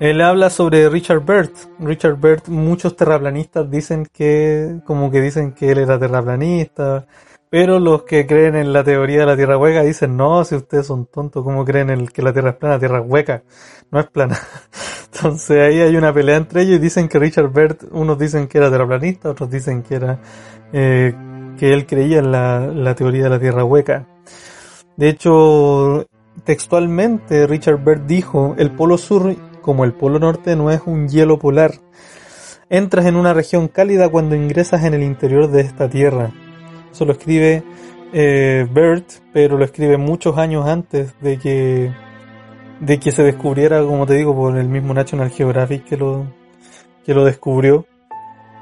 Él 0.00 0.20
habla 0.20 0.50
sobre 0.50 0.88
Richard 0.88 1.24
Bert. 1.24 1.52
Richard 1.78 2.18
Bert, 2.20 2.48
muchos 2.48 2.96
terraplanistas 2.96 3.70
dicen 3.70 4.06
que, 4.12 4.80
como 4.84 5.10
que 5.10 5.20
dicen 5.20 5.52
que 5.52 5.70
él 5.70 5.78
era 5.78 5.98
terraplanista, 5.98 7.06
pero 7.48 7.78
los 7.78 8.02
que 8.02 8.26
creen 8.26 8.56
en 8.56 8.72
la 8.72 8.82
teoría 8.82 9.20
de 9.20 9.26
la 9.26 9.36
Tierra 9.36 9.56
hueca 9.56 9.82
dicen, 9.82 10.16
no, 10.16 10.44
si 10.44 10.56
ustedes 10.56 10.88
son 10.88 11.06
tontos, 11.06 11.44
¿cómo 11.44 11.64
creen 11.64 11.90
el, 11.90 12.10
que 12.10 12.20
la 12.20 12.32
Tierra 12.32 12.50
es 12.50 12.56
plana? 12.56 12.74
La 12.74 12.80
Tierra 12.80 13.00
hueca, 13.00 13.44
no 13.92 14.00
es 14.00 14.06
plana. 14.08 14.36
Entonces 15.14 15.60
ahí 15.60 15.80
hay 15.80 15.96
una 15.96 16.12
pelea 16.12 16.36
entre 16.36 16.62
ellos 16.62 16.76
y 16.76 16.80
dicen 16.80 17.08
que 17.08 17.20
Richard 17.20 17.52
Bert, 17.52 17.84
unos 17.92 18.18
dicen 18.18 18.48
que 18.48 18.58
era 18.58 18.72
terraplanista, 18.72 19.30
otros 19.30 19.48
dicen 19.48 19.84
que 19.84 19.94
era, 19.94 20.18
eh, 20.72 21.14
que 21.56 21.72
él 21.72 21.86
creía 21.86 22.18
en 22.18 22.32
la, 22.32 22.66
la 22.66 22.96
teoría 22.96 23.22
de 23.22 23.30
la 23.30 23.38
Tierra 23.38 23.62
hueca. 23.62 24.08
De 24.96 25.08
hecho, 25.08 26.06
textualmente 26.42 27.46
Richard 27.46 27.84
Bert 27.84 28.04
dijo, 28.06 28.56
el 28.58 28.72
polo 28.72 28.98
sur 28.98 29.32
como 29.64 29.84
el 29.84 29.94
Polo 29.94 30.18
Norte 30.18 30.56
no 30.56 30.70
es 30.70 30.82
un 30.84 31.08
hielo 31.08 31.38
polar. 31.38 31.72
Entras 32.68 33.06
en 33.06 33.16
una 33.16 33.32
región 33.32 33.68
cálida 33.68 34.10
cuando 34.10 34.36
ingresas 34.36 34.84
en 34.84 34.92
el 34.92 35.02
interior 35.02 35.50
de 35.50 35.62
esta 35.62 35.88
tierra. 35.88 36.32
Eso 36.92 37.06
lo 37.06 37.12
escribe 37.12 37.62
eh, 38.12 38.66
Bert, 38.70 39.06
pero 39.32 39.56
lo 39.56 39.64
escribe 39.64 39.96
muchos 39.96 40.36
años 40.36 40.66
antes 40.66 41.14
de 41.20 41.38
que 41.38 41.92
de 42.80 43.00
que 43.00 43.12
se 43.12 43.22
descubriera, 43.22 43.80
como 43.82 44.04
te 44.04 44.14
digo, 44.14 44.34
por 44.34 44.58
el 44.58 44.68
mismo 44.68 44.92
National 44.92 45.30
Geographic 45.30 45.84
que 45.84 45.96
lo 45.96 46.26
que 47.06 47.14
lo 47.14 47.24
descubrió. 47.24 47.86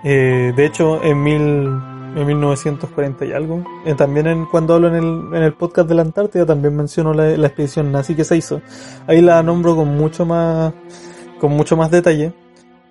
Eh, 0.05 0.53
de 0.55 0.64
hecho, 0.64 1.03
en, 1.03 1.22
mil, 1.22 1.68
en 2.15 2.27
1940 2.27 3.25
y 3.25 3.33
algo, 3.33 3.65
eh, 3.85 3.95
también 3.95 4.27
en, 4.27 4.47
cuando 4.47 4.75
hablo 4.75 4.89
en 4.89 4.95
el, 4.95 5.37
en 5.37 5.43
el 5.43 5.55
podcast 5.55 5.89
de 5.89 5.95
la 5.95 6.03
Antártida, 6.03 6.47
también 6.47 6.77
menciono 6.77 7.15
la, 7.15 7.37
la 7.37 7.47
expedición 7.47 7.91
nazi 7.91 8.15
que 8.15 8.25
se 8.25 8.37
hizo. 8.37 8.61
Ahí 9.07 9.21
la 9.21 9.43
nombro 9.43 9.77
con 9.77 9.97
mucho 9.97 10.27
más 10.27 10.73
con 11.43 11.53
mucho 11.57 11.77
más 11.77 11.91
detalle 11.91 12.33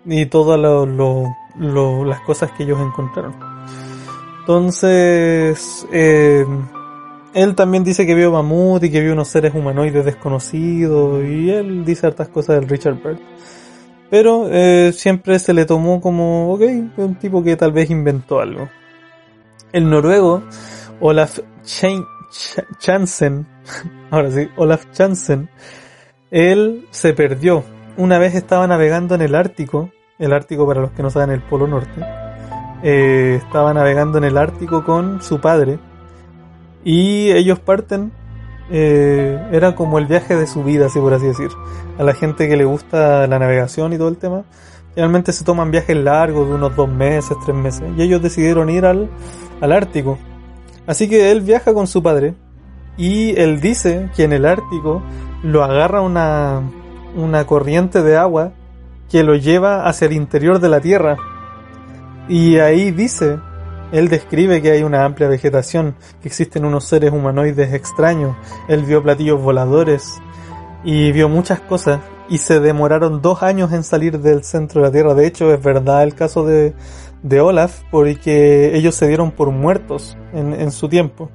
y 0.06 0.26
todas 0.26 0.60
las 0.60 2.20
cosas 2.22 2.52
que 2.52 2.64
ellos 2.64 2.82
encontraron. 2.82 3.34
Entonces, 4.42 5.88
eh, 5.94 6.46
él 7.34 7.56
también 7.56 7.86
dice 7.86 8.06
que 8.06 8.14
vio 8.14 8.30
mamut 8.32 8.84
y 8.84 8.92
que 8.92 9.00
vio 9.00 9.14
unos 9.14 9.30
seres 9.30 9.54
humanoides 9.56 10.04
desconocidos 10.04 11.24
y 11.24 11.50
él 11.50 11.86
dice 11.86 12.08
hartas 12.08 12.28
cosas 12.28 12.60
del 12.60 12.68
Richard 12.68 13.02
Byrd. 13.02 13.20
Pero 14.10 14.50
eh, 14.52 14.92
siempre 14.94 15.40
se 15.40 15.54
le 15.54 15.64
tomó 15.64 16.02
como, 16.02 16.54
ok, 16.54 16.62
un 16.98 17.16
tipo 17.16 17.42
que 17.42 17.56
tal 17.56 17.72
vez 17.72 17.90
inventó 17.90 18.42
algo. 18.42 18.68
El 19.74 19.90
noruego 19.90 20.44
Olaf 21.00 21.40
Chansen, 21.64 23.48
ahora 24.12 24.32
sí, 24.32 24.50
Olaf 24.56 24.86
Chansen, 24.92 25.50
él 26.30 26.88
se 26.92 27.14
perdió 27.14 27.64
una 27.98 28.18
vez 28.18 28.36
estaba 28.36 28.68
navegando 28.68 29.16
en 29.16 29.22
el 29.22 29.36
Ártico, 29.36 29.92
el 30.18 30.34
Ártico 30.34 30.66
para 30.66 30.82
los 30.82 30.92
que 30.92 31.04
no 31.04 31.10
saben 31.10 31.32
el 31.32 31.42
Polo 31.42 31.68
Norte, 31.68 32.02
eh, 32.84 33.40
estaba 33.44 33.74
navegando 33.74 34.18
en 34.18 34.24
el 34.24 34.38
Ártico 34.38 34.84
con 34.84 35.22
su 35.22 35.40
padre 35.40 35.78
y 36.84 37.32
ellos 37.32 37.60
parten, 37.60 38.12
eh, 38.72 39.50
era 39.52 39.76
como 39.76 40.00
el 40.00 40.06
viaje 40.06 40.36
de 40.36 40.48
su 40.48 40.64
vida, 40.64 40.86
así 40.86 41.00
por 41.00 41.14
así 41.14 41.28
decir. 41.28 41.50
A 42.00 42.04
la 42.04 42.14
gente 42.14 42.48
que 42.48 42.56
le 42.56 42.64
gusta 42.64 43.28
la 43.28 43.38
navegación 43.38 43.94
y 43.94 43.98
todo 43.98 44.08
el 44.08 44.18
tema, 44.18 44.46
realmente 44.96 45.34
se 45.34 45.44
toman 45.44 45.70
viajes 45.70 45.98
largos 45.98 46.48
de 46.48 46.56
unos 46.56 46.76
dos 46.76 46.90
meses, 46.90 47.38
tres 47.46 47.56
meses, 47.56 47.84
y 47.98 48.02
ellos 48.02 48.22
decidieron 48.22 48.70
ir 48.70 48.86
al, 48.86 49.10
al 49.62 49.72
Ártico. 49.72 50.18
Así 50.86 51.08
que 51.08 51.32
él 51.32 51.42
viaja 51.42 51.74
con 51.74 51.88
su 51.88 52.04
padre 52.04 52.34
y 52.98 53.40
él 53.40 53.62
dice 53.62 54.10
que 54.16 54.24
en 54.24 54.34
el 54.34 54.46
Ártico 54.46 55.02
lo 55.44 55.64
agarra 55.64 56.02
una, 56.02 56.62
una 57.16 57.46
corriente 57.46 58.02
de 58.02 58.18
agua 58.18 58.52
que 59.10 59.24
lo 59.24 59.36
lleva 59.36 59.88
hacia 59.88 60.08
el 60.08 60.14
interior 60.14 60.60
de 60.60 60.70
la 60.70 60.82
Tierra. 60.82 61.18
Y 62.28 62.58
ahí 62.60 62.92
dice, 62.92 63.40
él 63.92 64.08
describe 64.08 64.62
que 64.62 64.72
hay 64.72 64.84
una 64.84 65.04
amplia 65.04 65.28
vegetación, 65.28 65.96
que 66.22 66.28
existen 66.28 66.66
unos 66.66 66.86
seres 66.86 67.12
humanoides 67.12 67.74
extraños, 67.74 68.36
él 68.68 68.84
vio 68.84 69.04
platillos 69.04 69.42
voladores 69.42 70.22
y 70.84 71.12
vio 71.12 71.28
muchas 71.28 71.60
cosas 71.60 72.00
y 72.30 72.38
se 72.38 72.62
demoraron 72.62 73.22
dos 73.22 73.44
años 73.44 73.74
en 73.74 73.84
salir 73.84 74.20
del 74.20 74.44
centro 74.46 74.82
de 74.82 74.88
la 74.88 74.92
Tierra. 74.94 75.14
De 75.14 75.28
hecho, 75.28 75.54
es 75.54 75.62
verdad 75.62 76.04
el 76.04 76.16
caso 76.16 76.46
de, 76.46 76.74
de 77.24 77.42
Olaf, 77.42 77.82
porque 77.92 78.76
ellos 78.76 78.96
se 78.96 79.08
dieron 79.08 79.32
por 79.32 79.52
muertos 79.52 80.18
en, 80.34 80.54
en 80.54 80.72
su 80.72 80.90
tiempo. 80.90 81.30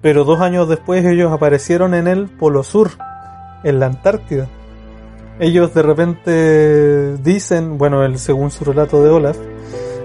Pero 0.00 0.24
dos 0.24 0.40
años 0.40 0.68
después 0.68 1.04
ellos 1.04 1.32
aparecieron 1.32 1.94
en 1.94 2.06
el 2.06 2.28
Polo 2.28 2.62
Sur, 2.62 2.90
en 3.64 3.80
la 3.80 3.86
Antártida 3.86 4.48
ellos 5.38 5.72
de 5.72 5.82
repente 5.82 7.16
dicen, 7.18 7.78
bueno, 7.78 8.04
el, 8.04 8.18
según 8.18 8.50
su 8.50 8.64
relato 8.64 9.02
de 9.02 9.10
Olaf, 9.10 9.38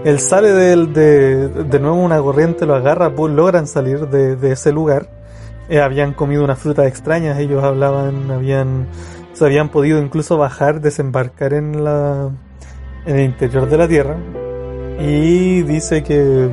él 0.06 0.20
sale 0.20 0.52
de, 0.52 0.86
de, 0.88 1.48
de 1.64 1.80
nuevo 1.80 1.96
una 1.96 2.20
corriente, 2.20 2.66
lo 2.66 2.76
agarra, 2.76 3.14
pues 3.16 3.34
logran 3.34 3.68
salir 3.68 4.08
de, 4.10 4.36
de 4.36 4.52
ese 4.52 4.72
lugar. 4.72 5.10
Eh, 5.70 5.80
habían 5.82 6.14
comido 6.14 6.44
unas 6.44 6.60
frutas 6.60 6.88
extrañas, 6.88 7.40
ellos 7.40 7.64
hablaban, 7.64 8.30
habían, 8.30 8.88
se 9.34 9.46
habían 9.46 9.70
podido 9.70 10.00
incluso 10.00 10.38
bajar, 10.38 10.82
desembarcar 10.82 11.54
en 11.54 11.84
la, 11.84 12.30
en 13.06 13.16
el 13.16 13.26
interior 13.26 13.68
de 13.70 13.78
la 13.78 13.88
tierra. 13.88 14.18
Y 15.00 15.64
dice 15.64 16.04
que, 16.04 16.50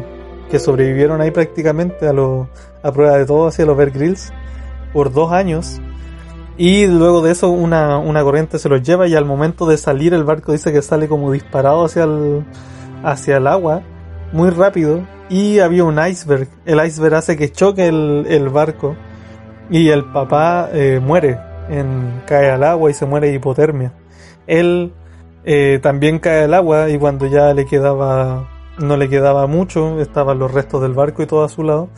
que 0.50 0.58
sobrevivieron 0.58 1.20
ahí 1.20 1.30
prácticamente 1.30 2.08
a 2.08 2.12
lo, 2.12 2.48
a 2.82 2.92
prueba 2.92 3.18
de 3.18 3.26
todo 3.26 3.48
hacia 3.48 3.66
los 3.66 3.76
Bear 3.76 3.90
Grills 3.90 4.32
por 4.92 5.12
dos 5.12 5.32
años 5.32 5.80
y 6.60 6.86
luego 6.86 7.22
de 7.22 7.32
eso 7.32 7.48
una, 7.48 7.96
una 7.96 8.22
corriente 8.22 8.58
se 8.58 8.68
los 8.68 8.82
lleva 8.82 9.08
y 9.08 9.14
al 9.14 9.24
momento 9.24 9.66
de 9.66 9.78
salir 9.78 10.12
el 10.12 10.24
barco 10.24 10.52
dice 10.52 10.74
que 10.74 10.82
sale 10.82 11.08
como 11.08 11.32
disparado 11.32 11.86
hacia 11.86 12.04
el, 12.04 12.44
hacia 13.02 13.38
el 13.38 13.46
agua, 13.46 13.80
muy 14.34 14.50
rápido. 14.50 15.00
Y 15.30 15.60
había 15.60 15.84
un 15.84 15.98
iceberg. 15.98 16.48
El 16.66 16.84
iceberg 16.84 17.14
hace 17.14 17.38
que 17.38 17.50
choque 17.50 17.86
el, 17.88 18.26
el 18.28 18.50
barco 18.50 18.94
y 19.70 19.88
el 19.88 20.04
papá 20.12 20.68
eh, 20.74 21.00
muere, 21.02 21.38
en, 21.70 22.20
cae 22.26 22.50
al 22.50 22.62
agua 22.62 22.90
y 22.90 22.94
se 22.94 23.06
muere 23.06 23.28
de 23.28 23.36
hipotermia. 23.36 23.94
Él 24.46 24.92
eh, 25.44 25.78
también 25.82 26.18
cae 26.18 26.44
al 26.44 26.54
agua 26.54 26.90
y 26.90 26.98
cuando 26.98 27.26
ya 27.26 27.54
le 27.54 27.66
quedaba, 27.66 28.48
no 28.78 28.96
le 28.96 29.08
quedaba 29.08 29.46
mucho, 29.46 30.00
estaban 30.00 30.38
los 30.38 30.52
restos 30.52 30.82
del 30.82 30.92
barco 30.92 31.22
y 31.22 31.26
todo 31.26 31.44
a 31.44 31.48
su 31.48 31.62
lado, 31.62 31.88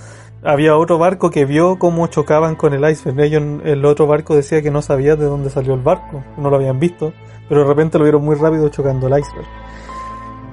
había 0.45 0.77
otro 0.77 0.99
barco 0.99 1.31
que 1.31 1.45
vio 1.45 1.79
cómo 1.79 2.07
chocaban 2.09 2.57
con 2.57 2.73
el 2.73 2.89
iceberg. 2.89 3.21
Ellos, 3.21 3.43
el 3.65 3.85
otro 3.85 4.07
barco 4.07 4.35
decía 4.35 4.63
que 4.63 4.71
no 4.71 4.83
sabía 4.83 5.17
de 5.17 5.27
dónde 5.27 5.51
salió 5.51 5.75
el 5.75 5.81
barco, 5.81 6.25
no 6.37 6.51
lo 6.51 6.57
habían 6.57 6.79
visto, 6.79 7.13
pero 7.49 7.63
de 7.63 7.69
repente 7.69 7.99
lo 7.99 8.05
vieron 8.05 8.25
muy 8.25 8.37
rápido 8.37 8.69
chocando 8.69 9.07
el 9.07 9.21
iceberg. 9.21 9.47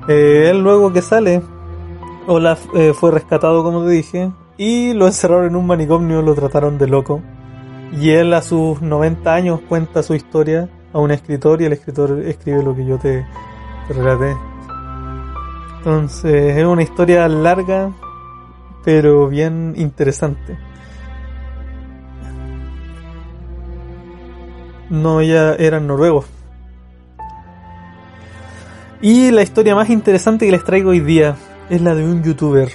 Eh, 0.07 0.49
él 0.49 0.61
luego 0.61 0.91
que 0.91 1.01
sale, 1.01 1.41
Olaf 2.27 2.65
eh, 2.75 2.93
fue 2.93 3.11
rescatado 3.11 3.63
como 3.63 3.83
te 3.83 3.91
dije, 3.91 4.31
y 4.57 4.93
lo 4.93 5.05
encerraron 5.07 5.45
en 5.45 5.55
un 5.55 5.67
manicomio, 5.67 6.21
lo 6.21 6.33
trataron 6.35 6.77
de 6.77 6.87
loco. 6.87 7.21
Y 7.99 8.11
él 8.11 8.33
a 8.33 8.41
sus 8.41 8.81
90 8.81 9.33
años 9.33 9.61
cuenta 9.67 10.03
su 10.03 10.13
historia 10.13 10.69
a 10.93 10.99
un 10.99 11.11
escritor 11.11 11.61
y 11.61 11.65
el 11.65 11.73
escritor 11.73 12.19
escribe 12.25 12.63
lo 12.63 12.75
que 12.75 12.85
yo 12.85 12.97
te, 12.97 13.25
te 13.87 13.93
relaté. 13.93 14.35
Entonces 15.77 16.57
es 16.57 16.65
una 16.65 16.83
historia 16.83 17.27
larga, 17.27 17.91
pero 18.83 19.27
bien 19.27 19.73
interesante. 19.77 20.57
No, 24.89 25.21
ya 25.21 25.53
eran 25.53 25.87
noruegos. 25.87 26.25
Y 29.01 29.31
la 29.31 29.43
historia 29.43 29.75
más 29.75 29.89
interesante 29.89 30.45
que 30.45 30.51
les 30.51 30.63
traigo 30.63 30.89
hoy 30.89 30.99
día 30.99 31.35
es 31.69 31.81
la 31.81 31.95
de 31.95 32.03
un 32.03 32.23
youtuber. 32.23 32.69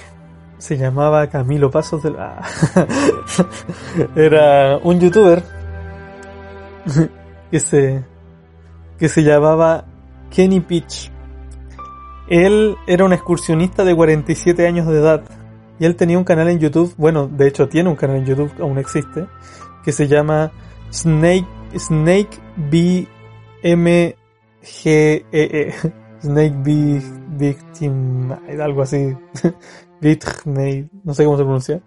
Se 0.57 0.77
llamaba 0.77 1.27
Camilo 1.27 1.69
Pasos 1.69 2.01
de 2.01 2.11
la... 2.11 2.41
Era 4.15 4.77
un 4.77 4.99
youtuber 4.99 5.43
que 7.55 7.61
se, 7.61 8.03
que 8.99 9.07
se 9.07 9.23
llamaba 9.23 9.85
Kenny 10.29 10.59
Pitch. 10.59 11.09
Él 12.27 12.75
era 12.85 13.05
un 13.05 13.13
excursionista 13.13 13.85
de 13.85 13.95
47 13.95 14.67
años 14.67 14.85
de 14.87 14.97
edad 14.97 15.23
y 15.79 15.85
él 15.85 15.95
tenía 15.95 16.17
un 16.17 16.25
canal 16.25 16.49
en 16.49 16.59
YouTube, 16.59 16.93
bueno, 16.97 17.27
de 17.27 17.47
hecho 17.47 17.69
tiene 17.69 17.87
un 17.87 17.95
canal 17.95 18.17
en 18.17 18.25
YouTube, 18.25 18.51
aún 18.59 18.77
existe, 18.77 19.25
que 19.85 19.93
se 19.93 20.09
llama 20.09 20.51
Snake, 20.91 21.47
Snake 21.77 22.37
B 22.57 23.07
M 23.63 24.15
G 24.61 24.89
E 24.91 25.25
E. 25.31 25.73
Snake 26.21 26.55
B 26.57 27.01
Victim, 27.37 28.33
algo 28.59 28.81
así. 28.81 29.15
no 30.01 31.13
sé 31.13 31.23
cómo 31.23 31.37
se 31.37 31.43
pronuncia. 31.43 31.81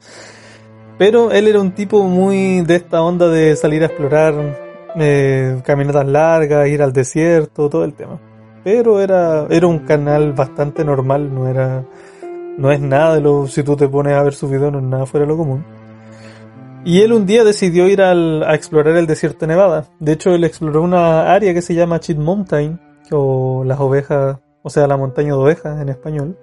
Pero 0.97 1.31
él 1.31 1.47
era 1.47 1.61
un 1.61 1.73
tipo 1.73 2.05
muy 2.05 2.63
de 2.63 2.77
esta 2.77 3.03
onda 3.03 3.29
de 3.29 3.55
salir 3.55 3.83
a 3.83 3.87
explorar 3.87 4.68
eh, 5.01 5.61
caminatas 5.65 6.07
largas, 6.07 6.69
ir 6.69 6.83
al 6.83 6.93
desierto, 6.93 7.69
todo 7.69 7.85
el 7.85 7.95
tema. 7.95 8.21
Pero 8.65 9.01
era, 9.01 9.47
era 9.51 9.67
un 9.67 9.81
canal 9.81 10.33
bastante 10.33 10.85
normal, 10.85 11.33
no 11.33 11.49
era, 11.49 11.85
no 12.57 12.71
es 12.71 12.81
nada 12.81 13.15
de 13.15 13.21
lo, 13.21 13.47
si 13.47 13.63
tú 13.63 13.77
te 13.77 13.89
pones 13.89 14.15
a 14.15 14.23
ver 14.23 14.35
su 14.35 14.49
video, 14.49 14.71
no 14.71 14.79
es 14.79 14.85
nada 14.85 15.07
fuera 15.07 15.25
de 15.25 15.33
lo 15.33 15.39
común. 15.39 15.65
Y 16.85 17.03
él 17.03 17.13
un 17.13 17.27
día 17.27 17.45
decidió 17.45 17.89
ir 17.89 18.03
al, 18.03 18.43
a 18.45 18.55
explorar 18.55 18.97
el 18.97 19.07
desierto 19.07 19.41
de 19.41 19.49
Nevada. 19.49 19.87
De 20.01 20.13
hecho, 20.13 20.31
él 20.31 20.45
exploró 20.45 20.83
una 20.83 21.33
área 21.33 21.53
que 21.53 21.63
se 21.63 21.75
llama 21.75 22.01
Cheat 22.01 22.19
Mountain, 22.19 22.81
o 23.11 23.63
las 23.65 23.81
ovejas, 23.81 24.39
o 24.63 24.71
sea, 24.71 24.87
la 24.87 24.97
montaña 24.97 25.29
de 25.29 25.39
ovejas 25.39 25.81
en 25.81 25.89
español. 25.89 26.39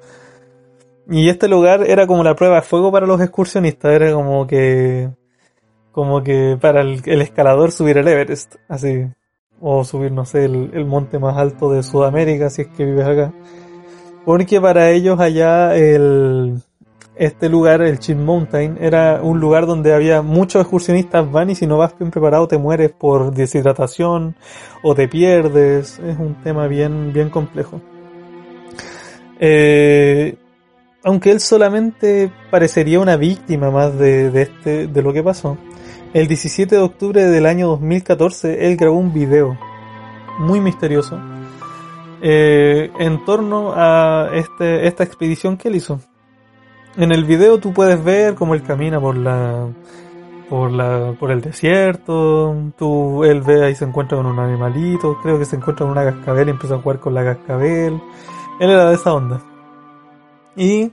Y 1.09 1.29
este 1.29 1.47
lugar 1.47 1.83
era 1.87 2.07
como 2.07 2.23
la 2.23 2.35
prueba 2.35 2.55
de 2.55 2.61
fuego 2.63 2.91
para 2.91 3.05
los 3.05 3.21
excursionistas, 3.21 3.91
era 3.91 4.11
como 4.13 4.47
que 4.47 5.09
como 5.95 6.21
que 6.21 6.57
para 6.59 6.81
el, 6.81 7.21
escalador 7.21 7.71
subir 7.71 7.97
el 7.97 8.09
Everest, 8.09 8.55
así, 8.67 9.07
o 9.61 9.85
subir, 9.85 10.11
no 10.11 10.25
sé, 10.25 10.43
el, 10.43 10.85
monte 10.85 11.19
más 11.19 11.37
alto 11.37 11.71
de 11.71 11.83
Sudamérica, 11.83 12.49
si 12.49 12.63
es 12.63 12.67
que 12.67 12.83
vives 12.83 13.05
acá. 13.05 13.33
Porque 14.25 14.59
para 14.59 14.91
ellos 14.91 15.21
allá 15.21 15.73
el, 15.73 16.61
este 17.15 17.47
lugar, 17.47 17.81
el 17.81 17.99
Chin 17.99 18.25
Mountain, 18.25 18.77
era 18.81 19.21
un 19.23 19.39
lugar 19.39 19.67
donde 19.67 19.93
había 19.93 20.21
muchos 20.21 20.63
excursionistas 20.63 21.31
van 21.31 21.51
y 21.51 21.55
si 21.55 21.65
no 21.65 21.77
vas 21.77 21.97
bien 21.97 22.11
preparado 22.11 22.45
te 22.49 22.57
mueres 22.57 22.91
por 22.91 23.33
deshidratación 23.33 24.35
o 24.83 24.95
te 24.95 25.07
pierdes. 25.07 25.97
Es 25.99 26.19
un 26.19 26.35
tema 26.43 26.67
bien, 26.67 27.13
bien 27.13 27.29
complejo. 27.29 27.79
Eh, 29.39 30.35
aunque 31.05 31.31
él 31.31 31.39
solamente 31.39 32.31
parecería 32.49 32.99
una 32.99 33.15
víctima 33.15 33.69
más 33.69 33.97
de, 33.97 34.31
de, 34.31 34.41
este, 34.41 34.87
de 34.87 35.01
lo 35.03 35.13
que 35.13 35.21
pasó. 35.21 35.55
El 36.13 36.27
17 36.27 36.75
de 36.75 36.81
octubre 36.81 37.23
del 37.23 37.45
año 37.45 37.67
2014 37.67 38.67
él 38.67 38.75
grabó 38.75 38.97
un 38.97 39.13
video 39.13 39.57
muy 40.39 40.59
misterioso 40.59 41.19
eh, 42.21 42.91
en 42.99 43.23
torno 43.23 43.73
a 43.75 44.29
este, 44.33 44.87
esta 44.87 45.03
expedición 45.03 45.57
que 45.57 45.67
él 45.67 45.75
hizo. 45.75 45.99
En 46.97 47.11
el 47.11 47.23
video 47.23 47.59
tú 47.59 47.71
puedes 47.71 48.03
ver 48.03 48.33
cómo 48.33 48.55
él 48.55 48.63
camina 48.63 48.99
por 48.99 49.15
la 49.15 49.67
por 50.49 50.71
la 50.71 51.13
por 51.19 51.29
el 51.29 51.41
desierto, 51.41 52.55
tú 52.77 53.23
él 53.23 53.41
ve 53.41 53.63
ahí 53.63 53.75
se 53.75 53.85
encuentra 53.85 54.17
con 54.17 54.25
un 54.25 54.39
animalito, 54.39 55.19
creo 55.21 55.37
que 55.37 55.45
se 55.45 55.55
encuentra 55.55 55.85
con 55.85 55.91
una 55.91 56.03
cascabel 56.03 56.47
y 56.47 56.51
empieza 56.51 56.75
a 56.75 56.79
jugar 56.79 56.99
con 56.99 57.13
la 57.13 57.23
cascabel. 57.23 58.01
Él 58.59 58.69
era 58.69 58.89
de 58.89 58.95
esa 58.95 59.13
onda. 59.13 59.54
Y 60.55 60.91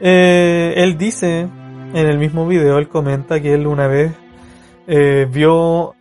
eh, 0.00 0.74
él 0.76 0.96
dice 0.96 1.40
en 1.40 2.06
el 2.06 2.18
mismo 2.18 2.46
video, 2.46 2.78
él 2.78 2.88
comenta 2.88 3.40
que 3.40 3.54
él 3.54 3.66
una 3.66 3.86
vez 3.86 4.12
eh, 4.86 5.26
vio 5.30 5.94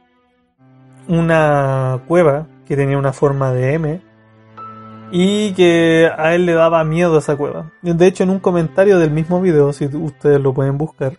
una 1.08 2.02
cueva 2.08 2.48
que 2.66 2.76
tenía 2.76 2.98
una 2.98 3.14
forma 3.14 3.52
de 3.52 3.74
M 3.74 4.02
y 5.12 5.52
que 5.54 6.10
a 6.18 6.34
él 6.34 6.46
le 6.46 6.54
daba 6.54 6.84
miedo 6.84 7.18
esa 7.18 7.36
cueva. 7.36 7.72
De 7.82 8.08
hecho, 8.08 8.24
en 8.24 8.30
un 8.30 8.40
comentario 8.40 8.98
del 8.98 9.12
mismo 9.12 9.42
video, 9.42 9.74
si 9.74 9.86
ustedes 9.86 10.40
lo 10.40 10.54
pueden 10.54 10.78
buscar, 10.78 11.18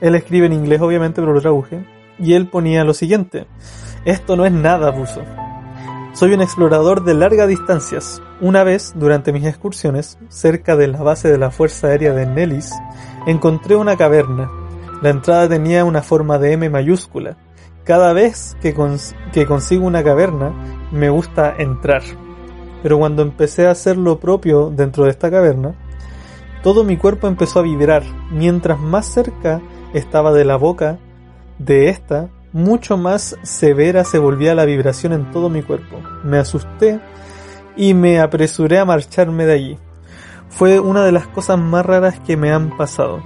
él 0.00 0.14
escribe 0.14 0.46
en 0.46 0.52
inglés 0.52 0.80
obviamente, 0.80 1.20
pero 1.20 1.32
lo 1.32 1.40
traduje, 1.40 1.84
y 2.18 2.34
él 2.34 2.48
ponía 2.48 2.84
lo 2.84 2.92
siguiente, 2.92 3.46
esto 4.04 4.34
no 4.34 4.44
es 4.46 4.52
nada, 4.52 4.90
buzo. 4.90 5.22
Soy 6.12 6.32
un 6.32 6.42
explorador 6.42 7.04
de 7.04 7.14
largas 7.14 7.46
distancias. 7.46 8.20
Una 8.40 8.64
vez, 8.64 8.94
durante 8.96 9.32
mis 9.32 9.46
excursiones, 9.46 10.18
cerca 10.28 10.74
de 10.76 10.88
la 10.88 11.02
base 11.02 11.30
de 11.30 11.38
la 11.38 11.52
Fuerza 11.52 11.86
Aérea 11.86 12.12
de 12.12 12.26
Nellis, 12.26 12.74
encontré 13.26 13.76
una 13.76 13.96
caverna. 13.96 14.50
La 15.02 15.10
entrada 15.10 15.48
tenía 15.48 15.84
una 15.84 16.02
forma 16.02 16.38
de 16.38 16.52
M 16.52 16.68
mayúscula. 16.68 17.36
Cada 17.84 18.12
vez 18.12 18.56
que, 18.60 18.74
que 19.32 19.46
consigo 19.46 19.86
una 19.86 20.02
caverna, 20.02 20.52
me 20.90 21.10
gusta 21.10 21.54
entrar. 21.56 22.02
Pero 22.82 22.98
cuando 22.98 23.22
empecé 23.22 23.68
a 23.68 23.70
hacer 23.70 23.96
lo 23.96 24.18
propio 24.18 24.70
dentro 24.70 25.04
de 25.04 25.10
esta 25.10 25.30
caverna, 25.30 25.76
todo 26.64 26.82
mi 26.82 26.96
cuerpo 26.96 27.28
empezó 27.28 27.60
a 27.60 27.62
vibrar. 27.62 28.02
Mientras 28.32 28.80
más 28.80 29.06
cerca 29.06 29.62
estaba 29.94 30.32
de 30.32 30.44
la 30.44 30.56
boca 30.56 30.98
de 31.58 31.88
esta, 31.88 32.30
mucho 32.52 32.96
más 32.96 33.36
severa 33.42 34.04
se 34.04 34.18
volvía 34.18 34.54
la 34.54 34.64
vibración 34.64 35.12
en 35.12 35.30
todo 35.30 35.48
mi 35.48 35.62
cuerpo. 35.62 36.00
Me 36.24 36.38
asusté 36.38 37.00
y 37.76 37.94
me 37.94 38.20
apresuré 38.20 38.78
a 38.78 38.84
marcharme 38.84 39.46
de 39.46 39.52
allí. 39.52 39.78
Fue 40.48 40.80
una 40.80 41.04
de 41.04 41.12
las 41.12 41.26
cosas 41.28 41.58
más 41.58 41.86
raras 41.86 42.18
que 42.20 42.36
me 42.36 42.52
han 42.52 42.76
pasado. 42.76 43.22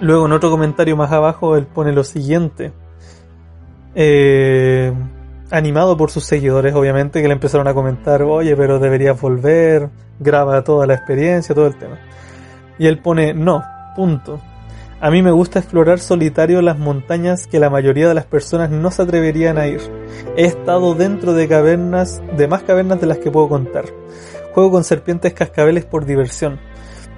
Luego 0.00 0.26
en 0.26 0.32
otro 0.32 0.50
comentario 0.50 0.96
más 0.96 1.10
abajo 1.12 1.56
él 1.56 1.66
pone 1.66 1.92
lo 1.92 2.04
siguiente. 2.04 2.72
Eh, 3.94 4.92
animado 5.50 5.96
por 5.96 6.10
sus 6.10 6.24
seguidores, 6.24 6.74
obviamente, 6.74 7.22
que 7.22 7.28
le 7.28 7.34
empezaron 7.34 7.68
a 7.68 7.74
comentar, 7.74 8.22
oye, 8.22 8.56
pero 8.56 8.78
deberías 8.78 9.18
volver, 9.20 9.88
graba 10.18 10.62
toda 10.62 10.86
la 10.86 10.94
experiencia, 10.94 11.54
todo 11.54 11.66
el 11.66 11.76
tema. 11.76 11.98
Y 12.78 12.86
él 12.86 12.98
pone, 12.98 13.32
no, 13.34 13.62
punto. 13.94 14.40
A 15.04 15.10
mí 15.10 15.20
me 15.20 15.32
gusta 15.32 15.58
explorar 15.58 15.98
solitario 15.98 16.62
las 16.62 16.78
montañas 16.78 17.46
que 17.46 17.60
la 17.60 17.68
mayoría 17.68 18.08
de 18.08 18.14
las 18.14 18.24
personas 18.24 18.70
no 18.70 18.90
se 18.90 19.02
atreverían 19.02 19.58
a 19.58 19.66
ir. 19.66 19.82
He 20.34 20.46
estado 20.46 20.94
dentro 20.94 21.34
de 21.34 21.46
cavernas, 21.46 22.22
de 22.38 22.48
más 22.48 22.62
cavernas 22.62 23.02
de 23.02 23.06
las 23.06 23.18
que 23.18 23.30
puedo 23.30 23.50
contar. 23.50 23.84
Juego 24.54 24.70
con 24.70 24.82
serpientes 24.82 25.34
cascabeles 25.34 25.84
por 25.84 26.06
diversión. 26.06 26.58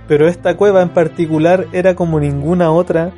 Pero 0.08 0.26
esta 0.26 0.56
cueva 0.56 0.82
en 0.82 0.88
particular 0.88 1.68
era 1.70 1.94
como 1.94 2.18
ninguna 2.18 2.72
otra 2.72 3.12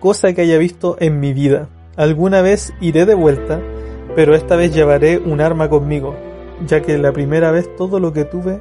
cosa 0.00 0.34
que 0.34 0.42
haya 0.42 0.58
visto 0.58 0.98
en 1.00 1.18
mi 1.18 1.32
vida. 1.32 1.70
Alguna 1.96 2.42
vez 2.42 2.74
iré 2.82 3.06
de 3.06 3.14
vuelta, 3.14 3.62
pero 4.14 4.34
esta 4.34 4.54
vez 4.54 4.74
llevaré 4.74 5.16
un 5.16 5.40
arma 5.40 5.70
conmigo, 5.70 6.14
ya 6.66 6.82
que 6.82 6.98
la 6.98 7.12
primera 7.12 7.52
vez 7.52 7.74
todo 7.74 7.98
lo 7.98 8.12
que 8.12 8.26
tuve 8.26 8.60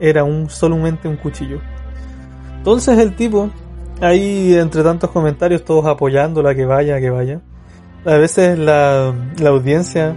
era 0.00 0.24
un 0.24 0.50
solamente 0.50 1.06
un 1.06 1.18
cuchillo. 1.18 1.60
Entonces 2.56 2.98
el 2.98 3.14
tipo, 3.14 3.50
ahí 4.00 4.54
entre 4.54 4.82
tantos 4.82 5.10
comentarios, 5.10 5.64
todos 5.64 5.86
apoyándola 5.86 6.54
que 6.54 6.64
vaya, 6.64 7.00
que 7.00 7.10
vaya. 7.10 7.40
A 8.04 8.16
veces 8.16 8.58
la, 8.58 9.12
la 9.38 9.50
audiencia 9.50 10.16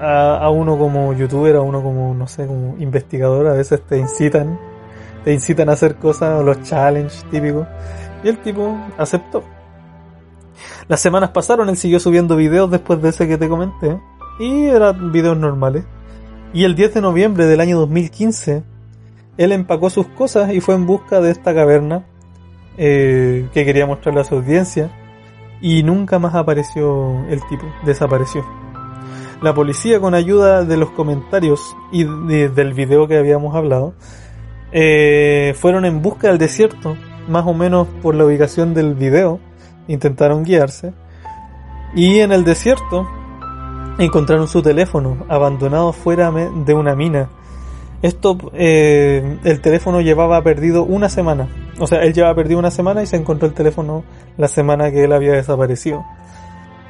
a, 0.00 0.38
a, 0.38 0.50
uno 0.50 0.78
como 0.78 1.12
youtuber, 1.12 1.56
a 1.56 1.60
uno 1.60 1.82
como, 1.82 2.14
no 2.14 2.26
sé, 2.26 2.46
como 2.46 2.76
investigador, 2.78 3.46
a 3.46 3.52
veces 3.52 3.80
te 3.82 3.98
incitan, 3.98 4.58
te 5.24 5.32
incitan 5.32 5.68
a 5.68 5.72
hacer 5.72 5.96
cosas, 5.96 6.44
los 6.44 6.62
challenges 6.62 7.24
típicos. 7.30 7.66
Y 8.22 8.28
el 8.28 8.38
tipo 8.38 8.76
aceptó. 8.98 9.44
Las 10.88 11.00
semanas 11.00 11.30
pasaron, 11.30 11.68
él 11.68 11.76
siguió 11.76 12.00
subiendo 12.00 12.36
videos 12.36 12.70
después 12.70 13.00
de 13.00 13.10
ese 13.10 13.28
que 13.28 13.38
te 13.38 13.48
comenté. 13.48 13.98
Y 14.38 14.66
eran 14.66 15.12
videos 15.12 15.36
normales. 15.36 15.84
Y 16.52 16.64
el 16.64 16.74
10 16.74 16.94
de 16.94 17.00
noviembre 17.00 17.46
del 17.46 17.60
año 17.60 17.78
2015, 17.78 18.62
él 19.36 19.52
empacó 19.52 19.90
sus 19.90 20.06
cosas 20.08 20.52
y 20.52 20.60
fue 20.60 20.74
en 20.74 20.86
busca 20.86 21.20
de 21.20 21.30
esta 21.30 21.54
caverna 21.54 22.04
eh, 22.76 23.48
que 23.52 23.64
quería 23.64 23.86
mostrarle 23.86 24.20
a 24.20 24.24
su 24.24 24.36
audiencia. 24.36 24.90
Y 25.60 25.82
nunca 25.82 26.18
más 26.18 26.34
apareció 26.34 27.24
el 27.28 27.40
tipo, 27.48 27.64
desapareció. 27.84 28.44
La 29.40 29.54
policía, 29.54 30.00
con 30.00 30.14
ayuda 30.14 30.64
de 30.64 30.76
los 30.76 30.90
comentarios 30.90 31.76
y 31.92 32.04
del 32.04 32.74
video 32.74 33.08
que 33.08 33.16
habíamos 33.18 33.54
hablado, 33.54 33.94
eh, 34.72 35.54
fueron 35.56 35.84
en 35.84 36.02
busca 36.02 36.28
del 36.28 36.38
desierto, 36.38 36.96
más 37.28 37.46
o 37.46 37.54
menos 37.54 37.86
por 38.02 38.14
la 38.14 38.24
ubicación 38.24 38.74
del 38.74 38.94
video 38.94 39.40
intentaron 39.86 40.44
guiarse 40.44 40.92
y 41.94 42.20
en 42.20 42.32
el 42.32 42.44
desierto 42.44 43.06
encontraron 43.98 44.48
su 44.48 44.62
teléfono 44.62 45.24
abandonado 45.28 45.92
fuera 45.92 46.30
de 46.30 46.74
una 46.74 46.94
mina. 46.94 47.28
Esto, 48.02 48.36
eh, 48.52 49.38
el 49.44 49.60
teléfono 49.60 50.00
llevaba 50.00 50.42
perdido 50.42 50.82
una 50.84 51.08
semana 51.08 51.48
O 51.78 51.86
sea, 51.86 52.02
él 52.02 52.12
llevaba 52.12 52.34
perdido 52.34 52.58
una 52.58 52.70
semana 52.70 53.02
y 53.02 53.06
se 53.06 53.16
encontró 53.16 53.48
el 53.48 53.54
teléfono 53.54 54.04
la 54.36 54.48
semana 54.48 54.90
que 54.90 55.04
él 55.04 55.12
había 55.12 55.32
desaparecido. 55.32 56.04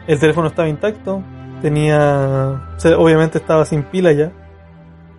El 0.06 0.18
teléfono 0.18 0.48
estaba 0.48 0.68
intacto, 0.68 1.22
tenía... 1.62 2.60
obviamente 2.98 3.38
estaba 3.38 3.64
sin 3.64 3.84
pila 3.84 4.12
ya, 4.12 4.32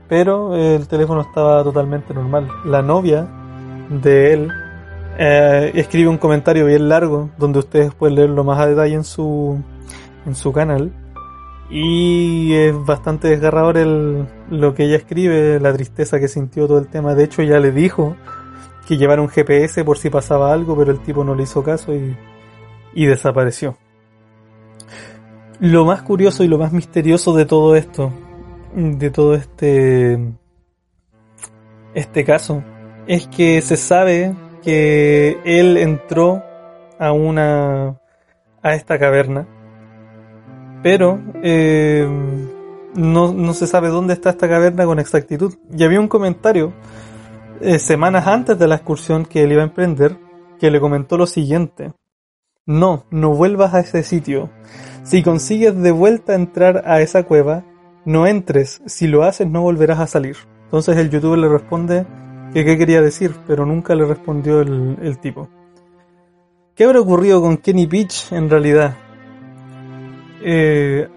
pero 0.07 0.55
el 0.55 0.87
teléfono 0.87 1.21
estaba 1.21 1.63
totalmente 1.63 2.13
normal. 2.13 2.47
La 2.65 2.83
novia 2.83 3.27
de 3.89 4.33
él 4.33 4.51
eh, 5.17 5.71
escribe 5.73 6.09
un 6.09 6.17
comentario 6.17 6.65
bien 6.65 6.89
largo 6.89 7.29
donde 7.37 7.59
ustedes 7.59 7.93
pueden 7.93 8.15
leerlo 8.15 8.43
más 8.43 8.59
a 8.59 8.67
detalle 8.67 8.93
en 8.93 9.03
su, 9.03 9.59
en 10.25 10.35
su 10.35 10.51
canal. 10.51 10.91
Y 11.67 12.53
es 12.53 12.85
bastante 12.85 13.29
desgarrador 13.29 13.77
el, 13.77 14.27
lo 14.51 14.75
que 14.75 14.83
ella 14.83 14.97
escribe, 14.97 15.59
la 15.59 15.73
tristeza 15.73 16.19
que 16.19 16.27
sintió 16.27 16.67
todo 16.67 16.77
el 16.77 16.87
tema. 16.87 17.15
De 17.15 17.23
hecho, 17.23 17.41
ella 17.41 17.59
le 17.59 17.71
dijo 17.71 18.15
que 18.87 18.97
llevara 18.97 19.21
un 19.21 19.29
GPS 19.29 19.83
por 19.83 19.97
si 19.97 20.09
pasaba 20.09 20.53
algo, 20.53 20.77
pero 20.77 20.91
el 20.91 20.99
tipo 20.99 21.23
no 21.23 21.35
le 21.35 21.43
hizo 21.43 21.63
caso 21.63 21.93
y, 21.93 22.15
y 22.93 23.05
desapareció. 23.05 23.77
Lo 25.59 25.85
más 25.85 26.01
curioso 26.01 26.43
y 26.43 26.47
lo 26.47 26.57
más 26.57 26.71
misterioso 26.71 27.33
de 27.35 27.45
todo 27.45 27.75
esto, 27.75 28.11
de 28.73 29.09
todo 29.09 29.35
este, 29.35 30.19
este 31.93 32.23
caso, 32.25 32.63
es 33.07 33.27
que 33.27 33.61
se 33.61 33.77
sabe 33.77 34.35
que 34.63 35.39
él 35.45 35.77
entró 35.77 36.43
a 36.99 37.11
una, 37.11 37.99
a 38.61 38.75
esta 38.75 38.99
caverna, 38.99 39.47
pero 40.83 41.21
eh, 41.41 42.07
no, 42.95 43.31
no 43.33 43.53
se 43.53 43.67
sabe 43.67 43.89
dónde 43.89 44.13
está 44.13 44.31
esta 44.31 44.49
caverna 44.49 44.85
con 44.85 44.99
exactitud. 44.99 45.53
Y 45.75 45.83
había 45.83 45.99
un 45.99 46.07
comentario 46.07 46.73
eh, 47.61 47.79
semanas 47.79 48.27
antes 48.27 48.57
de 48.57 48.67
la 48.67 48.75
excursión 48.75 49.25
que 49.25 49.43
él 49.43 49.51
iba 49.51 49.61
a 49.61 49.65
emprender, 49.65 50.17
que 50.59 50.71
le 50.71 50.79
comentó 50.79 51.17
lo 51.17 51.27
siguiente. 51.27 51.93
No, 52.65 53.05
no 53.11 53.33
vuelvas 53.35 53.73
a 53.73 53.79
ese 53.79 54.03
sitio. 54.03 54.49
Si 55.03 55.21
consigues 55.21 55.75
de 55.77 55.91
vuelta 55.91 56.33
entrar 56.33 56.83
a 56.85 57.01
esa 57.01 57.23
cueva, 57.23 57.63
no 58.05 58.25
entres. 58.25 58.81
Si 58.85 59.07
lo 59.07 59.23
haces, 59.23 59.47
no 59.47 59.61
volverás 59.61 59.99
a 59.99 60.07
salir. 60.07 60.35
Entonces 60.63 60.97
el 60.97 61.09
youtuber 61.09 61.39
le 61.39 61.49
responde 61.49 62.05
que 62.53 62.65
qué 62.65 62.77
quería 62.77 63.01
decir, 63.01 63.35
pero 63.45 63.65
nunca 63.65 63.95
le 63.95 64.05
respondió 64.05 64.61
el, 64.61 65.19
tipo. 65.19 65.49
¿Qué 66.75 66.85
habrá 66.85 66.99
ocurrido 66.99 67.41
con 67.41 67.57
Kenny 67.57 67.85
Beach 67.85 68.31
en 68.31 68.49
realidad? 68.49 68.97
Eh, 70.41 71.07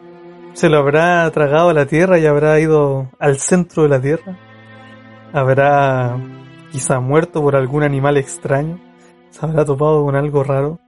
¿Se 0.53 0.69
lo 0.69 0.79
habrá 0.79 1.31
tragado 1.31 1.71
a 1.71 1.75
la 1.75 1.87
Tierra 1.87 2.19
y 2.19 2.27
habrá 2.27 2.59
ido 2.61 3.11
al 3.19 3.39
centro 3.39 3.85
de 3.85 3.89
la 3.89 4.01
Tierra? 4.01 4.37
Habrá 5.33 6.17
quizá 6.71 7.01
muerto 7.01 7.43
por 7.43 7.57
algún 7.57 7.83
animal 7.83 8.17
extraño, 8.17 8.79
se 9.31 9.45
habrá 9.45 9.65
topado 9.65 10.05
con 10.05 10.17
algo 10.17 10.45
raro. 10.45 10.79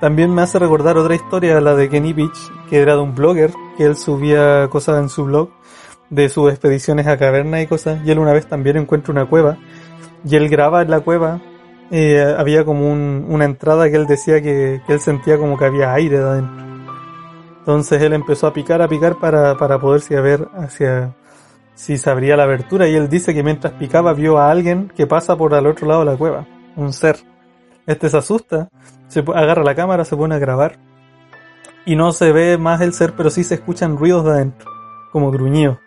También 0.00 0.32
me 0.32 0.42
hace 0.42 0.58
recordar 0.58 0.96
otra 0.96 1.14
historia, 1.14 1.60
la 1.60 1.74
de 1.74 1.88
Kenny 1.88 2.12
Beach, 2.12 2.38
que 2.70 2.78
era 2.78 2.94
de 2.94 3.00
un 3.00 3.14
blogger, 3.14 3.50
que 3.76 3.84
él 3.84 3.96
subía 3.96 4.68
cosas 4.70 5.00
en 5.00 5.08
su 5.08 5.24
blog 5.24 5.50
de 6.10 6.28
sus 6.28 6.50
expediciones 6.50 7.06
a 7.06 7.18
cavernas 7.18 7.62
y 7.62 7.66
cosas, 7.66 8.00
y 8.04 8.10
él 8.10 8.18
una 8.18 8.32
vez 8.32 8.46
también 8.46 8.76
encuentra 8.76 9.12
una 9.12 9.26
cueva, 9.26 9.58
y 10.24 10.36
él 10.36 10.48
graba 10.48 10.82
en 10.82 10.90
la 10.90 11.00
cueva, 11.00 11.40
eh, 11.90 12.34
había 12.36 12.64
como 12.64 12.90
una 12.90 13.44
entrada 13.44 13.90
que 13.90 13.96
él 13.96 14.06
decía 14.06 14.40
que, 14.40 14.80
que, 14.86 14.92
él 14.92 15.00
sentía 15.00 15.38
como 15.38 15.58
que 15.58 15.64
había 15.64 15.92
aire 15.94 16.18
adentro. 16.18 16.66
Entonces 17.60 18.00
él 18.00 18.12
empezó 18.12 18.46
a 18.46 18.52
picar, 18.52 18.80
a 18.80 18.88
picar 18.88 19.16
para, 19.16 19.56
para 19.56 19.78
poderse 19.78 20.18
ver 20.20 20.48
hacia, 20.54 21.14
si 21.78 21.96
se 21.96 22.10
abría 22.10 22.36
la 22.36 22.42
abertura 22.42 22.88
y 22.88 22.96
él 22.96 23.08
dice 23.08 23.32
que 23.32 23.44
mientras 23.44 23.72
picaba 23.74 24.12
vio 24.12 24.36
a 24.36 24.50
alguien 24.50 24.90
que 24.96 25.06
pasa 25.06 25.36
por 25.36 25.54
al 25.54 25.64
otro 25.64 25.86
lado 25.86 26.00
de 26.00 26.06
la 26.06 26.16
cueva, 26.16 26.44
un 26.74 26.92
ser. 26.92 27.18
Este 27.86 28.08
se 28.08 28.16
asusta, 28.16 28.68
se 29.06 29.20
agarra 29.20 29.62
la 29.62 29.76
cámara, 29.76 30.04
se 30.04 30.16
pone 30.16 30.34
a 30.34 30.40
grabar 30.40 30.76
y 31.86 31.94
no 31.94 32.10
se 32.10 32.32
ve 32.32 32.58
más 32.58 32.80
el 32.80 32.94
ser, 32.94 33.14
pero 33.16 33.30
sí 33.30 33.44
se 33.44 33.54
escuchan 33.54 33.96
ruidos 33.96 34.24
de 34.24 34.32
adentro, 34.32 34.68
como 35.12 35.30
gruñidos. 35.30 35.78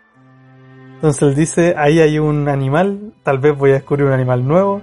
Entonces 0.94 1.22
él 1.24 1.34
dice, 1.34 1.74
ahí 1.76 2.00
hay 2.00 2.18
un 2.18 2.48
animal, 2.48 3.12
tal 3.22 3.38
vez 3.38 3.54
voy 3.54 3.72
a 3.72 3.74
descubrir 3.74 4.06
un 4.06 4.12
animal 4.12 4.48
nuevo. 4.48 4.80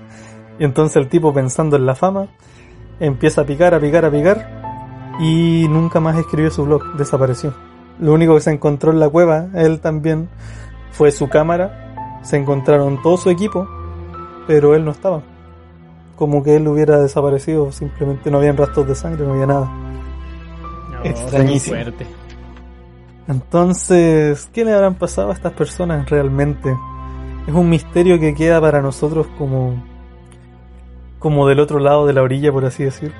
Y 0.60 0.64
entonces 0.64 0.95
el 0.97 1.10
tipo 1.10 1.34
pensando 1.34 1.76
en 1.76 1.88
la 1.88 1.95
fama, 1.95 2.28
empieza 2.99 3.41
a 3.41 3.45
picar, 3.45 3.74
a 3.74 3.80
picar, 3.80 4.05
a 4.05 4.12
picar 4.12 5.18
y 5.20 5.66
nunca 5.70 5.99
más 5.99 6.20
escribió 6.20 6.51
su 6.51 6.66
blog, 6.66 6.84
desapareció. 6.97 7.55
Lo 7.99 8.14
único 8.14 8.36
que 8.36 8.41
se 8.41 8.51
encontró 8.51 8.91
en 8.91 8.99
la 8.99 9.10
cueva, 9.10 9.47
él 9.55 9.80
también, 9.80 10.30
fue 10.92 11.12
su 11.12 11.30
cámara, 11.30 12.20
se 12.24 12.38
encontraron 12.38 13.02
todo 13.02 13.18
su 13.18 13.30
equipo, 13.30 13.68
pero 14.48 14.76
él 14.76 14.86
no 14.86 14.92
estaba. 14.92 15.22
Como 16.16 16.44
que 16.44 16.56
él 16.56 16.68
hubiera 16.68 17.00
desaparecido, 17.00 17.72
simplemente 17.72 18.30
no 18.30 18.40
habían 18.40 18.58
rastros 18.58 18.88
de 18.88 18.96
sangre, 18.96 19.26
no 19.26 19.34
había 19.34 19.48
nada. 19.48 19.72
Extrañísimo. 21.04 21.78
Entonces, 23.28 24.50
¿qué 24.52 24.66
le 24.66 24.74
habrán 24.74 24.96
pasado 24.96 25.30
a 25.30 25.34
estas 25.34 25.54
personas 25.54 26.10
realmente? 26.10 26.76
Es 27.48 27.54
un 27.54 27.70
misterio 27.70 28.20
que 28.20 28.34
queda 28.34 28.60
para 28.60 28.82
nosotros 28.82 29.28
como 29.38 29.82
como 31.20 31.48
del 31.48 31.60
otro 31.60 31.80
lado 31.80 32.08
de 32.08 32.14
la 32.14 32.22
orilla, 32.22 32.52
por 32.52 32.66
así 32.66 32.84
decir, 32.86 33.14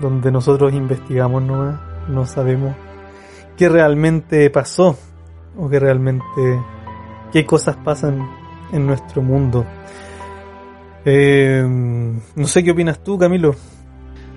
donde 0.00 0.30
nosotros 0.30 0.72
investigamos 0.72 1.42
nomás, 1.42 1.80
no 2.08 2.24
sabemos 2.24 2.74
qué 3.56 3.68
realmente 3.68 4.48
pasó 4.50 4.96
o 5.58 5.68
qué 5.68 5.78
realmente 5.78 6.62
qué 7.32 7.46
cosas 7.46 7.76
pasan 7.76 8.28
en 8.72 8.86
nuestro 8.86 9.22
mundo. 9.22 9.66
Eh, 11.04 11.62
no 11.64 12.46
sé 12.46 12.62
qué 12.62 12.70
opinas 12.70 13.02
tú, 13.02 13.18
Camilo. 13.18 13.54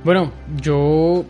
Bueno, 0.03 0.31
yo 0.61 1.25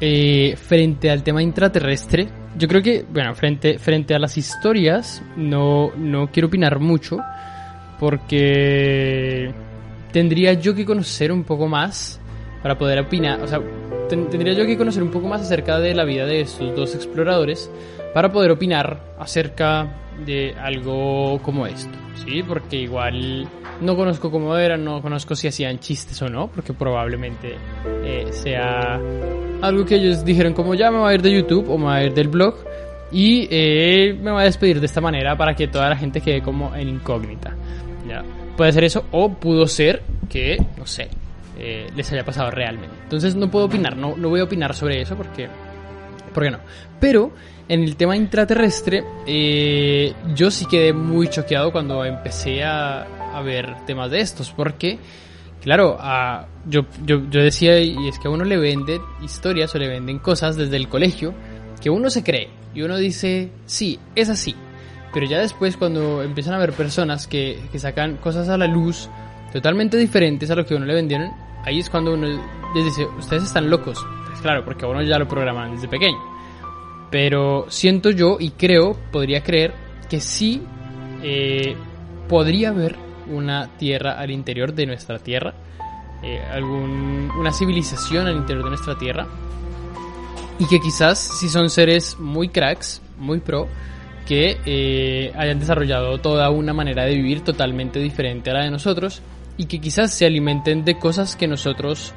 eh, 0.00 0.54
frente 0.56 1.10
al 1.10 1.22
tema 1.22 1.42
intraterrestre, 1.42 2.28
yo 2.56 2.68
creo 2.68 2.82
que, 2.82 3.04
bueno, 3.10 3.34
frente, 3.34 3.78
frente 3.78 4.14
a 4.14 4.18
las 4.18 4.36
historias, 4.36 5.22
no, 5.36 5.92
no 5.96 6.30
quiero 6.30 6.48
opinar 6.48 6.78
mucho, 6.78 7.18
porque 7.98 9.52
tendría 10.12 10.52
yo 10.54 10.74
que 10.74 10.84
conocer 10.84 11.32
un 11.32 11.44
poco 11.44 11.68
más 11.68 12.20
para 12.62 12.76
poder 12.76 13.00
opinar, 13.00 13.40
o 13.40 13.46
sea, 13.46 13.60
tendría 14.08 14.52
yo 14.52 14.66
que 14.66 14.76
conocer 14.76 15.02
un 15.02 15.10
poco 15.10 15.26
más 15.26 15.40
acerca 15.40 15.78
de 15.78 15.94
la 15.94 16.04
vida 16.04 16.26
de 16.26 16.42
estos 16.42 16.76
dos 16.76 16.94
exploradores 16.94 17.70
para 18.12 18.30
poder 18.30 18.50
opinar 18.50 19.14
acerca 19.18 20.01
de 20.24 20.54
algo 20.60 21.40
como 21.42 21.66
esto, 21.66 21.96
¿sí? 22.24 22.42
Porque 22.42 22.76
igual 22.76 23.48
no 23.80 23.96
conozco 23.96 24.30
cómo 24.30 24.56
eran, 24.56 24.84
no 24.84 25.02
conozco 25.02 25.34
si 25.34 25.48
hacían 25.48 25.78
chistes 25.78 26.20
o 26.22 26.28
no, 26.28 26.48
porque 26.48 26.72
probablemente 26.72 27.56
eh, 28.04 28.26
sea 28.30 29.00
algo 29.60 29.84
que 29.84 29.96
ellos 29.96 30.24
dijeron 30.24 30.54
como 30.54 30.74
ya 30.74 30.90
me 30.90 30.98
voy 30.98 31.12
a 31.12 31.14
ir 31.14 31.22
de 31.22 31.32
YouTube 31.32 31.68
o 31.70 31.78
me 31.78 31.84
voy 31.84 31.94
a 31.94 32.04
ir 32.04 32.14
del 32.14 32.28
blog 32.28 32.54
y 33.10 33.46
eh, 33.50 34.16
me 34.20 34.30
voy 34.30 34.42
a 34.42 34.44
despedir 34.44 34.80
de 34.80 34.86
esta 34.86 35.00
manera 35.00 35.36
para 35.36 35.54
que 35.54 35.68
toda 35.68 35.88
la 35.88 35.96
gente 35.96 36.20
quede 36.20 36.42
como 36.42 36.74
en 36.74 36.88
incógnita. 36.88 37.54
¿ya? 38.08 38.22
Puede 38.56 38.72
ser 38.72 38.84
eso 38.84 39.04
o 39.12 39.32
pudo 39.34 39.66
ser 39.66 40.02
que, 40.28 40.56
no 40.78 40.86
sé, 40.86 41.08
eh, 41.58 41.88
les 41.94 42.10
haya 42.12 42.24
pasado 42.24 42.50
realmente. 42.50 42.96
Entonces 43.02 43.34
no 43.34 43.50
puedo 43.50 43.66
opinar, 43.66 43.96
no, 43.96 44.16
no 44.16 44.28
voy 44.28 44.40
a 44.40 44.44
opinar 44.44 44.74
sobre 44.74 45.00
eso 45.00 45.16
porque... 45.16 45.48
¿Por 46.32 46.44
qué 46.44 46.50
no? 46.50 46.60
Pero 46.98 47.30
en 47.72 47.82
el 47.84 47.96
tema 47.96 48.14
intraterrestre, 48.14 49.02
eh, 49.26 50.12
yo 50.34 50.50
sí 50.50 50.66
quedé 50.66 50.92
muy 50.92 51.28
choqueado 51.28 51.72
cuando 51.72 52.04
empecé 52.04 52.62
a, 52.64 53.06
ver 53.42 53.86
temas 53.86 54.10
de 54.10 54.20
estos, 54.20 54.50
porque, 54.50 54.98
claro, 55.62 55.98
yo, 56.66 56.82
yo, 57.02 57.18
decía, 57.30 57.80
y 57.80 58.08
es 58.08 58.18
que 58.18 58.28
a 58.28 58.30
uno 58.30 58.44
le 58.44 58.58
venden 58.58 59.00
historias 59.22 59.74
o 59.74 59.78
le 59.78 59.88
venden 59.88 60.18
cosas 60.18 60.54
desde 60.56 60.76
el 60.76 60.86
colegio 60.90 61.32
que 61.80 61.88
uno 61.88 62.10
se 62.10 62.22
cree 62.22 62.50
y 62.74 62.82
uno 62.82 62.98
dice, 62.98 63.50
sí, 63.64 63.98
es 64.14 64.28
así. 64.28 64.54
Pero 65.14 65.24
ya 65.24 65.38
después 65.38 65.78
cuando 65.78 66.22
empiezan 66.22 66.52
a 66.52 66.58
ver 66.58 66.74
personas 66.74 67.26
que, 67.26 67.58
que 67.72 67.78
sacan 67.78 68.18
cosas 68.18 68.50
a 68.50 68.58
la 68.58 68.66
luz 68.66 69.08
totalmente 69.50 69.96
diferentes 69.96 70.50
a 70.50 70.54
lo 70.54 70.66
que 70.66 70.74
uno 70.74 70.84
le 70.84 70.94
vendieron, 70.94 71.32
ahí 71.64 71.78
es 71.78 71.88
cuando 71.88 72.12
uno 72.12 72.26
les 72.74 72.84
dice, 72.84 73.06
ustedes 73.18 73.44
están 73.44 73.70
locos. 73.70 73.98
Pues 74.26 74.42
claro, 74.42 74.62
porque 74.62 74.84
a 74.84 74.88
uno 74.88 75.02
ya 75.02 75.18
lo 75.18 75.26
programan 75.26 75.74
desde 75.74 75.88
pequeño. 75.88 76.31
Pero 77.12 77.66
siento 77.68 78.10
yo 78.10 78.38
y 78.40 78.52
creo, 78.52 78.96
podría 79.12 79.42
creer, 79.42 79.74
que 80.08 80.18
sí 80.18 80.62
eh, 81.22 81.76
podría 82.26 82.70
haber 82.70 82.96
una 83.30 83.68
tierra 83.76 84.18
al 84.18 84.30
interior 84.30 84.72
de 84.72 84.86
nuestra 84.86 85.18
tierra, 85.18 85.52
eh, 86.22 86.40
algún, 86.50 87.30
una 87.38 87.52
civilización 87.52 88.26
al 88.26 88.36
interior 88.36 88.64
de 88.64 88.70
nuestra 88.70 88.96
tierra, 88.96 89.26
y 90.58 90.66
que 90.66 90.80
quizás 90.80 91.18
si 91.18 91.50
son 91.50 91.68
seres 91.68 92.18
muy 92.18 92.48
cracks, 92.48 93.02
muy 93.18 93.40
pro, 93.40 93.68
que 94.26 94.56
eh, 94.64 95.32
hayan 95.36 95.60
desarrollado 95.60 96.18
toda 96.18 96.48
una 96.48 96.72
manera 96.72 97.04
de 97.04 97.14
vivir 97.14 97.44
totalmente 97.44 97.98
diferente 97.98 98.50
a 98.50 98.54
la 98.54 98.64
de 98.64 98.70
nosotros 98.70 99.20
y 99.58 99.66
que 99.66 99.80
quizás 99.80 100.14
se 100.14 100.24
alimenten 100.24 100.82
de 100.86 100.98
cosas 100.98 101.36
que 101.36 101.46
nosotros 101.46 102.14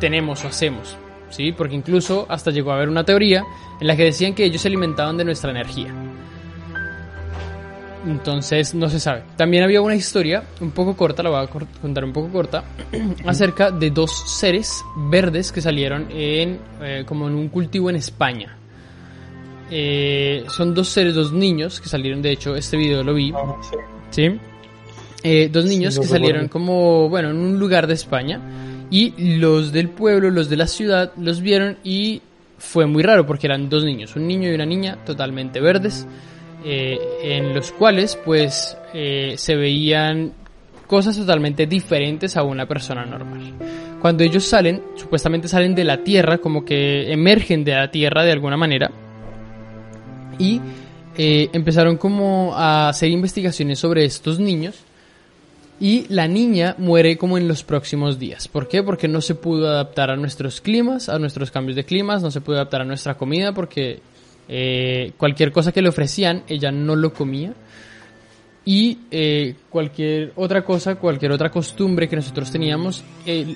tenemos 0.00 0.44
o 0.44 0.48
hacemos. 0.48 0.98
¿Sí? 1.34 1.52
Porque 1.52 1.74
incluso 1.74 2.26
hasta 2.28 2.50
llegó 2.50 2.72
a 2.72 2.76
haber 2.76 2.88
una 2.88 3.04
teoría 3.04 3.44
en 3.80 3.86
la 3.86 3.96
que 3.96 4.04
decían 4.04 4.34
que 4.34 4.44
ellos 4.44 4.62
se 4.62 4.68
alimentaban 4.68 5.16
de 5.16 5.24
nuestra 5.24 5.50
energía. 5.50 5.92
Entonces 8.06 8.74
no 8.74 8.88
se 8.90 9.00
sabe. 9.00 9.22
También 9.36 9.62
había 9.62 9.80
una 9.80 9.94
historia 9.94 10.44
un 10.60 10.72
poco 10.72 10.96
corta, 10.96 11.22
la 11.22 11.30
voy 11.30 11.44
a 11.44 11.46
contar 11.80 12.04
un 12.04 12.12
poco 12.12 12.28
corta, 12.28 12.64
acerca 13.26 13.70
de 13.70 13.90
dos 13.90 14.12
seres 14.26 14.84
verdes 15.10 15.50
que 15.52 15.60
salieron 15.60 16.06
en 16.10 16.58
eh, 16.82 17.04
como 17.06 17.28
en 17.28 17.34
un 17.34 17.48
cultivo 17.48 17.90
en 17.90 17.96
España. 17.96 18.58
Eh, 19.70 20.44
son 20.48 20.74
dos 20.74 20.88
seres, 20.88 21.14
dos 21.14 21.32
niños 21.32 21.80
que 21.80 21.88
salieron, 21.88 22.20
de 22.20 22.32
hecho 22.32 22.54
este 22.54 22.76
video 22.76 23.02
lo 23.02 23.14
vi. 23.14 23.32
Ah, 23.34 23.56
sí. 24.10 24.38
Eh, 25.22 25.48
dos 25.50 25.64
niños 25.64 25.98
que 25.98 26.06
salieron 26.06 26.48
como, 26.48 27.08
bueno, 27.08 27.30
en 27.30 27.38
un 27.38 27.58
lugar 27.58 27.86
de 27.86 27.94
España. 27.94 28.40
Y 28.94 29.12
los 29.38 29.72
del 29.72 29.88
pueblo, 29.88 30.30
los 30.30 30.48
de 30.48 30.56
la 30.56 30.68
ciudad, 30.68 31.10
los 31.16 31.40
vieron 31.40 31.78
y 31.82 32.22
fue 32.58 32.86
muy 32.86 33.02
raro 33.02 33.26
porque 33.26 33.48
eran 33.48 33.68
dos 33.68 33.82
niños, 33.82 34.14
un 34.14 34.28
niño 34.28 34.48
y 34.48 34.54
una 34.54 34.66
niña 34.66 34.98
totalmente 35.04 35.60
verdes, 35.60 36.06
eh, 36.64 36.96
en 37.24 37.52
los 37.56 37.72
cuales 37.72 38.16
pues 38.24 38.78
eh, 38.94 39.34
se 39.36 39.56
veían 39.56 40.32
cosas 40.86 41.16
totalmente 41.16 41.66
diferentes 41.66 42.36
a 42.36 42.44
una 42.44 42.66
persona 42.66 43.04
normal. 43.04 43.54
Cuando 44.00 44.22
ellos 44.22 44.44
salen, 44.44 44.80
supuestamente 44.94 45.48
salen 45.48 45.74
de 45.74 45.82
la 45.82 46.04
tierra, 46.04 46.38
como 46.38 46.64
que 46.64 47.12
emergen 47.12 47.64
de 47.64 47.72
la 47.72 47.90
tierra 47.90 48.22
de 48.22 48.30
alguna 48.30 48.56
manera, 48.56 48.92
y 50.38 50.60
eh, 51.16 51.48
empezaron 51.52 51.96
como 51.96 52.54
a 52.54 52.90
hacer 52.90 53.10
investigaciones 53.10 53.80
sobre 53.80 54.04
estos 54.04 54.38
niños 54.38 54.84
y 55.80 56.06
la 56.08 56.28
niña 56.28 56.74
muere 56.78 57.16
como 57.16 57.36
en 57.36 57.48
los 57.48 57.62
próximos 57.62 58.18
días. 58.18 58.48
¿Por 58.48 58.68
qué? 58.68 58.82
Porque 58.82 59.08
no 59.08 59.20
se 59.20 59.34
pudo 59.34 59.68
adaptar 59.68 60.10
a 60.10 60.16
nuestros 60.16 60.60
climas, 60.60 61.08
a 61.08 61.18
nuestros 61.18 61.50
cambios 61.50 61.76
de 61.76 61.84
climas, 61.84 62.22
no 62.22 62.30
se 62.30 62.40
pudo 62.40 62.56
adaptar 62.56 62.82
a 62.82 62.84
nuestra 62.84 63.14
comida 63.16 63.52
porque 63.52 64.00
eh, 64.48 65.12
cualquier 65.16 65.52
cosa 65.52 65.72
que 65.72 65.82
le 65.82 65.88
ofrecían 65.88 66.44
ella 66.48 66.70
no 66.70 66.96
lo 66.96 67.12
comía. 67.12 67.54
Y 68.66 68.98
eh, 69.10 69.56
cualquier 69.68 70.32
otra 70.36 70.64
cosa, 70.64 70.94
cualquier 70.94 71.32
otra 71.32 71.50
costumbre 71.50 72.08
que 72.08 72.16
nosotros 72.16 72.50
teníamos, 72.50 73.04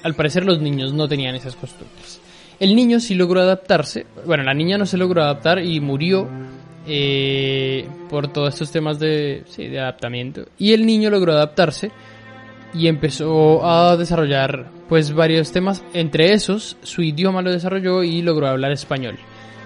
al 0.03 0.15
parecer 0.15 0.45
los 0.45 0.61
niños 0.61 0.93
no 0.93 1.09
tenían 1.09 1.35
esas 1.35 1.57
costumbres. 1.57 2.21
El 2.61 2.77
niño 2.77 3.01
sí 3.01 3.15
logró 3.15 3.41
adaptarse, 3.41 4.05
bueno, 4.27 4.43
la 4.43 4.53
niña 4.53 4.77
no 4.77 4.85
se 4.85 4.99
logró 4.99 5.23
adaptar 5.23 5.65
y 5.65 5.81
murió 5.81 6.29
eh, 6.87 7.87
por 8.11 8.33
todos 8.33 8.55
estos 8.55 8.71
temas 8.71 8.99
de, 8.99 9.45
sí, 9.47 9.69
de 9.69 9.79
adaptamiento. 9.79 10.47
Y 10.59 10.73
el 10.73 10.85
niño 10.85 11.09
logró 11.09 11.33
adaptarse 11.33 11.91
y 12.75 12.89
empezó 12.89 13.65
a 13.65 13.97
desarrollar 13.97 14.71
pues 14.89 15.13
varios 15.13 15.53
temas, 15.53 15.85
entre 15.93 16.33
esos 16.33 16.77
su 16.83 17.03
idioma 17.03 17.43
lo 17.43 17.53
desarrolló 17.53 18.03
y 18.03 18.23
logró 18.23 18.49
hablar 18.49 18.73
español. 18.73 19.19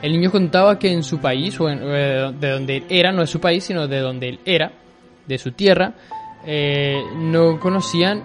El 0.03 0.13
niño 0.13 0.33
contaba 0.33 0.79
que 0.81 0.91
en 0.91 1.05
su 1.05 1.21
país, 1.21 1.61
o 1.61 1.71
eh, 1.71 2.33
de 2.39 2.51
donde 2.51 2.79
él 2.79 2.85
era, 2.89 3.13
no 3.13 3.21
de 3.21 3.29
su 3.29 3.41
país, 3.41 3.63
sino 3.65 3.87
de 3.87 4.01
donde 4.01 4.31
él 4.31 4.41
era, 4.45 4.73
de 5.27 5.39
su 5.39 5.53
tierra, 5.53 5.95
eh, 6.45 7.01
no 7.17 7.61
conocían 7.61 8.25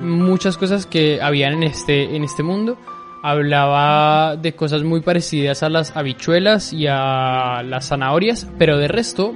muchas 0.00 0.56
cosas 0.56 0.86
que 0.86 1.20
habían 1.20 1.54
en 1.54 1.64
este, 1.64 2.16
en 2.16 2.24
este 2.24 2.42
mundo. 2.42 2.78
Hablaba 3.22 4.36
de 4.36 4.54
cosas 4.54 4.84
muy 4.84 5.02
parecidas 5.02 5.62
a 5.62 5.68
las 5.68 5.94
habichuelas 5.96 6.72
y 6.72 6.86
a 6.88 7.62
las 7.62 7.88
zanahorias, 7.88 8.48
pero 8.58 8.78
de 8.78 8.88
resto 8.88 9.34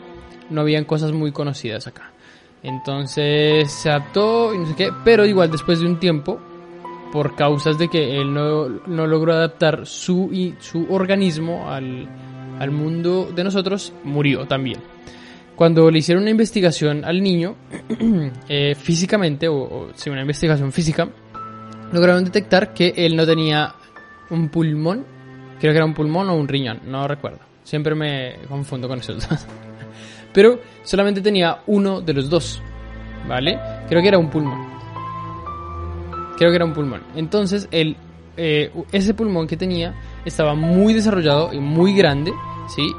no 0.48 0.62
habían 0.62 0.84
cosas 0.84 1.12
muy 1.12 1.30
conocidas 1.32 1.86
acá. 1.86 2.12
Entonces 2.62 3.72
se 3.72 3.90
adaptó 3.90 4.54
y 4.54 4.58
no 4.58 4.66
sé 4.66 4.74
qué, 4.76 4.90
pero 5.04 5.26
igual 5.26 5.50
después 5.50 5.80
de 5.80 5.86
un 5.86 5.98
tiempo, 5.98 6.40
por 7.12 7.34
causas 7.34 7.76
de 7.78 7.88
que 7.88 8.20
él 8.20 8.32
no, 8.32 8.68
no 8.68 9.06
logró 9.06 9.32
adaptar 9.32 9.86
su, 9.86 10.30
y, 10.32 10.54
su 10.60 10.86
organismo 10.88 11.70
al, 11.70 12.08
al 12.58 12.70
mundo 12.70 13.30
de 13.34 13.44
nosotros, 13.44 13.92
murió 14.04 14.46
también. 14.46 14.80
Cuando 15.56 15.90
le 15.90 15.98
hicieron 15.98 16.22
una 16.22 16.30
investigación 16.30 17.04
al 17.04 17.22
niño, 17.22 17.56
eh, 18.48 18.74
físicamente, 18.74 19.48
o, 19.48 19.56
o 19.56 19.88
sí, 19.94 20.08
una 20.08 20.22
investigación 20.22 20.72
física, 20.72 21.08
lograron 21.92 22.24
detectar 22.24 22.72
que 22.72 22.94
él 22.96 23.16
no 23.16 23.26
tenía 23.26 23.74
un 24.30 24.48
pulmón, 24.48 25.04
creo 25.60 25.72
que 25.72 25.76
era 25.76 25.84
un 25.84 25.94
pulmón 25.94 26.30
o 26.30 26.34
un 26.34 26.48
riñón, 26.48 26.80
no 26.86 27.06
recuerdo. 27.06 27.40
Siempre 27.64 27.94
me 27.94 28.36
confundo 28.48 28.88
con 28.88 29.00
esos. 29.00 29.28
Pero 30.32 30.60
solamente 30.82 31.20
tenía 31.20 31.58
uno 31.66 32.00
de 32.00 32.14
los 32.14 32.30
dos, 32.30 32.62
¿vale? 33.28 33.58
Creo 33.88 34.02
que 34.02 34.08
era 34.08 34.18
un 34.18 34.30
pulmón. 34.30 34.66
Creo 36.36 36.50
que 36.50 36.56
era 36.56 36.64
un 36.64 36.72
pulmón. 36.72 37.02
Entonces, 37.14 37.68
el, 37.70 37.96
eh, 38.36 38.72
ese 38.92 39.14
pulmón 39.14 39.46
que 39.46 39.56
tenía 39.56 39.94
estaba 40.24 40.54
muy 40.54 40.94
desarrollado 40.94 41.52
y 41.52 41.60
muy 41.60 41.94
grande, 41.94 42.32
¿sí? 42.74 42.90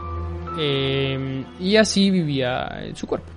Eh, 0.59 1.43
y 1.59 1.75
así 1.75 2.11
vivía 2.11 2.83
su 2.93 3.07
cuerpo. 3.07 3.27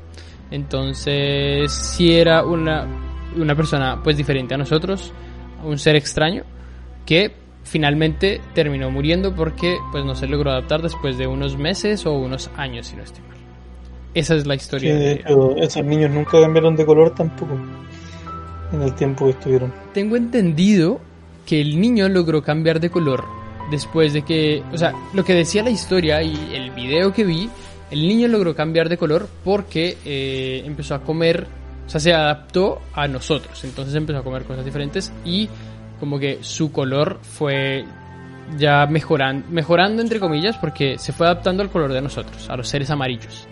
Entonces, 0.51 1.72
si 1.72 2.14
era 2.14 2.44
una, 2.44 2.86
una 3.36 3.55
persona 3.55 4.01
pues 4.03 4.16
diferente 4.16 4.55
a 4.55 4.59
nosotros, 4.59 5.12
un 5.64 5.78
ser 5.78 5.97
extraño, 5.97 6.44
que 7.05 7.34
finalmente 7.62 8.40
terminó 8.55 8.90
muriendo 8.90 9.34
porque 9.34 9.76
pues 9.90 10.05
no 10.05 10.14
se 10.14 10.28
logró 10.28 10.51
adaptar 10.51 10.82
después 10.82 11.18
de 11.18 11.26
unos 11.26 11.57
meses 11.57 12.07
o 12.07 12.12
unos 12.12 12.51
años, 12.57 12.86
si 12.86 12.97
no 12.97 13.03
estoy 13.03 13.24
mal. 13.24 13.45
Esa 14.17 14.35
es 14.35 14.47
la 14.47 14.55
historia. 14.55 14.95
de 14.95 14.99
de- 15.01 15.12
hecho, 15.14 15.57
esos 15.57 15.85
niños 15.85 16.11
nunca 16.11 16.41
cambiaron 16.41 16.75
de 16.75 16.85
color 16.87 17.11
tampoco 17.14 17.57
en 18.73 18.83
el 18.83 18.93
tiempo 18.95 19.27
que 19.27 19.31
estuvieron. 19.33 19.73
Tengo 19.95 20.17
entendido 20.17 21.01
que 21.45 21.61
el 21.61 21.81
niño 21.81 22.09
logró 22.09 22.43
cambiar 22.43 22.81
de 22.81 22.91
color 22.91 23.25
después 23.71 24.12
de 24.12 24.23
que, 24.23 24.62
o 24.73 24.79
sea, 24.79 24.93
lo 25.14 25.25
que 25.25 25.35
decía 25.35 25.62
la 25.62 25.71
historia 25.71 26.23
y 26.23 26.35
el 26.55 26.71
video 26.71 27.12
que 27.12 27.25
vi, 27.25 27.49
el 27.91 28.01
niño 28.09 28.27
logró 28.29 28.55
cambiar 28.55 28.89
de 28.89 28.97
color 28.97 29.29
porque 29.45 29.97
eh, 30.05 30.62
empezó 30.64 30.95
a 30.95 31.03
comer, 31.03 31.47
o 31.87 31.91
sea, 31.91 32.01
se 32.01 32.12
adaptó 32.12 32.81
a 32.95 33.07
nosotros, 33.07 33.62
entonces 33.64 33.95
empezó 33.95 34.19
a 34.19 34.25
comer 34.25 34.45
cosas 34.45 34.64
diferentes 34.64 35.12
y 35.25 35.49
como 36.01 36.19
que 36.19 36.39
su 36.43 36.73
color 36.73 37.19
fue 37.23 37.85
ya 38.59 38.87
mejorando, 38.87 39.47
mejorando 39.51 40.03
entre 40.03 40.21
comillas 40.21 40.57
porque 40.59 40.99
se 40.99 41.12
fue 41.12 41.27
adaptando 41.27 41.62
al 41.62 41.71
color 41.71 41.93
de 41.93 42.01
nosotros, 42.03 42.49
a 42.49 42.57
los 42.57 42.69
seres 42.69 42.91
amarillos. 42.91 43.47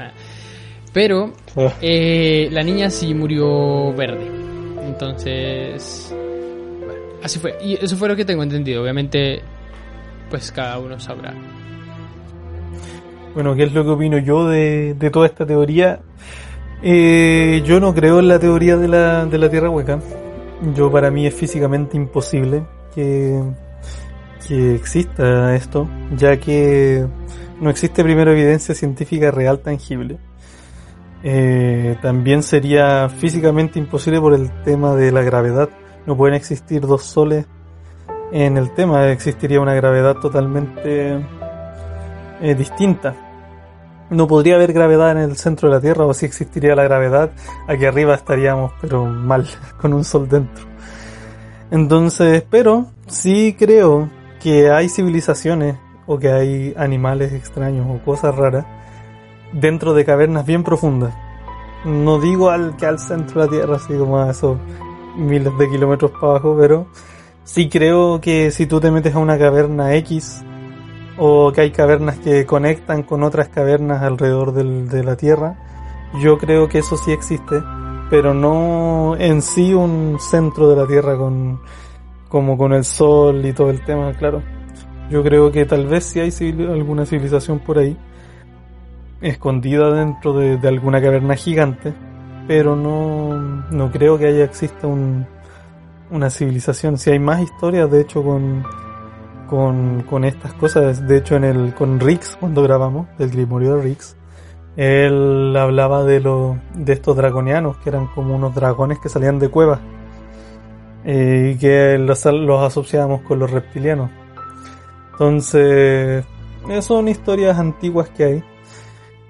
Ah. 0.95 1.01
Pero 1.01 1.33
Claro. 1.53 1.73
eh, 1.83 2.49
la 2.51 2.63
niña 2.63 2.89
sí 2.91 3.13
murió 3.15 3.93
verde. 3.95 4.27
Entonces, 4.87 6.15
bueno, 6.79 7.01
así 7.23 7.39
fue. 7.39 7.57
Y 7.63 7.75
eso 7.75 7.97
fue 7.97 8.09
lo 8.09 8.17
que 8.17 8.25
tengo 8.25 8.43
entendido. 8.43 8.83
Obviamente, 8.83 9.43
pues 10.31 10.51
cada 10.53 10.79
uno 10.79 10.99
sabrá. 11.01 11.35
Bueno, 13.35 13.55
¿qué 13.57 13.65
es 13.65 13.73
lo 13.73 13.83
que 13.85 13.91
opino 13.91 14.19
yo 14.19 14.47
de, 14.49 14.95
de 14.95 15.11
toda 15.11 15.27
esta 15.27 15.45
teoría? 15.45 16.01
Eh, 16.83 17.63
yo 17.67 17.81
no 17.81 17.93
creo 17.95 18.21
en 18.21 18.29
la 18.29 18.39
teoría 18.39 18.77
de 18.77 18.87
la, 18.89 19.27
de 19.27 19.39
la 19.39 19.51
Tierra 19.51 19.71
hueca. 19.71 19.99
Yo 20.77 20.91
para 20.91 21.11
mí 21.11 21.27
es 21.27 21.35
físicamente 21.35 21.97
imposible 21.97 22.63
que, 22.95 23.43
que 24.47 24.75
exista 24.77 25.55
esto, 25.57 25.89
ya 26.17 26.37
que 26.39 27.05
no 27.61 27.71
existe 27.71 28.05
primero 28.05 28.31
evidencia 28.33 28.75
científica 28.75 29.31
real 29.33 29.59
tangible. 29.61 30.19
Eh, 31.27 31.97
también 32.03 32.43
sería 32.43 33.09
físicamente 33.09 33.79
imposible 33.79 34.21
por 34.21 34.35
el 34.35 34.51
tema 34.63 34.95
de 34.95 35.11
la 35.11 35.23
gravedad. 35.23 35.71
No 36.05 36.19
pueden 36.19 36.35
existir 36.35 36.83
dos 36.83 37.03
soles 37.03 37.47
en 38.31 38.59
el 38.59 38.75
tema, 38.75 39.09
existiría 39.09 39.59
una 39.59 39.73
gravedad 39.73 40.17
totalmente 40.17 41.25
eh, 42.43 42.55
distinta. 42.55 43.17
No 44.11 44.27
podría 44.27 44.57
haber 44.57 44.75
gravedad 44.75 45.13
en 45.13 45.19
el 45.19 45.37
centro 45.37 45.71
de 45.71 45.77
la 45.77 45.81
Tierra, 45.81 46.05
o 46.05 46.13
si 46.13 46.27
existiría 46.27 46.75
la 46.75 46.85
gravedad, 46.85 47.31
aquí 47.69 47.87
arriba 47.87 48.15
estaríamos, 48.15 48.73
pero 48.83 49.07
mal, 49.07 49.47
con 49.81 49.95
un 49.95 50.05
sol 50.05 50.29
dentro. 50.29 50.67
Entonces, 51.71 52.45
pero 52.51 52.89
sí 53.07 53.57
creo 53.59 54.11
que 54.43 54.71
hay 54.71 54.91
civilizaciones 54.91 55.77
o 56.07 56.19
que 56.19 56.31
hay 56.31 56.75
animales 56.77 57.33
extraños 57.33 57.87
o 57.89 58.05
cosas 58.05 58.37
raras 58.37 58.67
dentro 59.55 59.95
de 59.95 60.05
cavernas 60.05 60.45
bien 60.45 60.63
profundas. 60.65 61.15
No 61.85 62.19
digo 62.21 62.51
al 62.51 62.77
que 62.77 62.87
al 62.87 62.99
centro 62.99 63.41
de 63.41 63.47
la 63.47 63.51
Tierra, 63.53 63.77
así 63.77 63.95
como 63.95 64.19
a 64.19 64.31
esos 64.31 64.59
miles 65.17 65.57
de 65.59 65.69
kilómetros 65.71 66.11
para 66.13 66.33
abajo, 66.33 66.57
pero 66.59 66.87
sí 67.45 67.69
creo 67.69 68.21
que 68.21 68.51
si 68.51 68.67
tú 68.67 68.81
te 68.81 68.91
metes 68.91 69.15
a 69.15 69.19
una 69.19 69.39
caverna 69.39 69.95
X 69.97 70.43
o 71.19 71.53
que 71.53 71.61
hay 71.61 71.71
cavernas 71.71 72.19
que 72.19 72.45
conectan 72.47 73.03
con 73.03 73.23
otras 73.23 73.49
cavernas 73.49 74.03
alrededor 74.03 74.53
del- 74.53 74.89
de 74.89 75.05
la 75.05 75.17
Tierra, 75.17 75.57
yo 76.23 76.39
creo 76.39 76.69
que 76.69 76.79
eso 76.79 76.97
sí 76.97 77.13
existe, 77.13 77.63
pero 78.11 78.35
no 78.35 79.15
en 79.19 79.43
sí 79.43 79.75
un 79.75 80.19
centro 80.19 80.69
de 80.71 80.77
la 80.77 80.87
Tierra 80.87 81.17
con 81.17 81.61
como 82.29 82.59
con 82.59 82.73
el 82.73 82.85
sol 82.85 83.45
y 83.47 83.53
todo 83.53 83.71
el 83.71 83.85
tema, 83.85 84.13
claro. 84.15 84.43
Yo 85.09 85.23
creo 85.23 85.53
que 85.53 85.65
tal 85.67 85.87
vez 85.87 86.05
sí 86.05 86.19
hay 86.19 86.33
civil- 86.33 86.69
alguna 86.69 87.07
civilización 87.07 87.61
por 87.61 87.79
ahí 87.79 87.97
escondida 89.25 89.91
dentro 89.91 90.35
de, 90.35 90.59
de 90.59 90.69
alguna 90.69 91.01
caverna 91.01 91.35
gigante, 91.35 91.95
pero 92.47 92.77
no, 92.77 93.35
no 93.71 93.91
creo 93.91 94.19
que 94.19 94.27
haya 94.27 94.45
exista 94.45 94.87
un, 94.87 95.27
una 96.11 96.29
civilización. 96.29 96.99
Si 96.99 97.11
hay 97.11 97.19
más 97.19 97.41
historias, 97.41 97.91
de 97.91 98.03
hecho, 98.03 98.23
con, 98.23 98.65
con, 99.49 100.03
con 100.03 100.25
estas 100.25 100.53
cosas, 100.55 101.07
de 101.09 101.17
hecho, 101.17 101.37
en 101.37 101.45
el, 101.45 101.75
con 101.75 102.01
Rix, 102.01 102.37
cuando 102.39 102.63
grabamos, 102.63 103.07
del 103.19 103.31
Grimorio 103.31 103.77
de 103.77 103.83
Rix, 103.83 104.15
Él 104.77 105.57
hablaba 105.57 106.05
de, 106.05 106.21
lo, 106.21 106.59
de 106.75 106.93
estos 106.93 107.17
draconianos, 107.17 107.79
que 107.79 107.89
eran 107.89 108.09
como 108.09 108.37
unos 108.37 108.55
dragones 108.55 108.99
que 108.99 109.09
salían 109.09 109.39
de 109.39 109.49
cuevas 109.49 109.81
eh, 111.05 111.53
y 111.55 111.59
que 111.59 111.97
los, 111.99 112.25
los 112.27 112.63
asociábamos 112.63 113.23
con 113.23 113.39
los 113.39 113.51
reptilianos. 113.51 114.11
Entonces, 115.13 116.25
son 116.81 117.09
historias 117.09 117.59
antiguas 117.59 118.11
que 118.11 118.25
hay. 118.25 118.45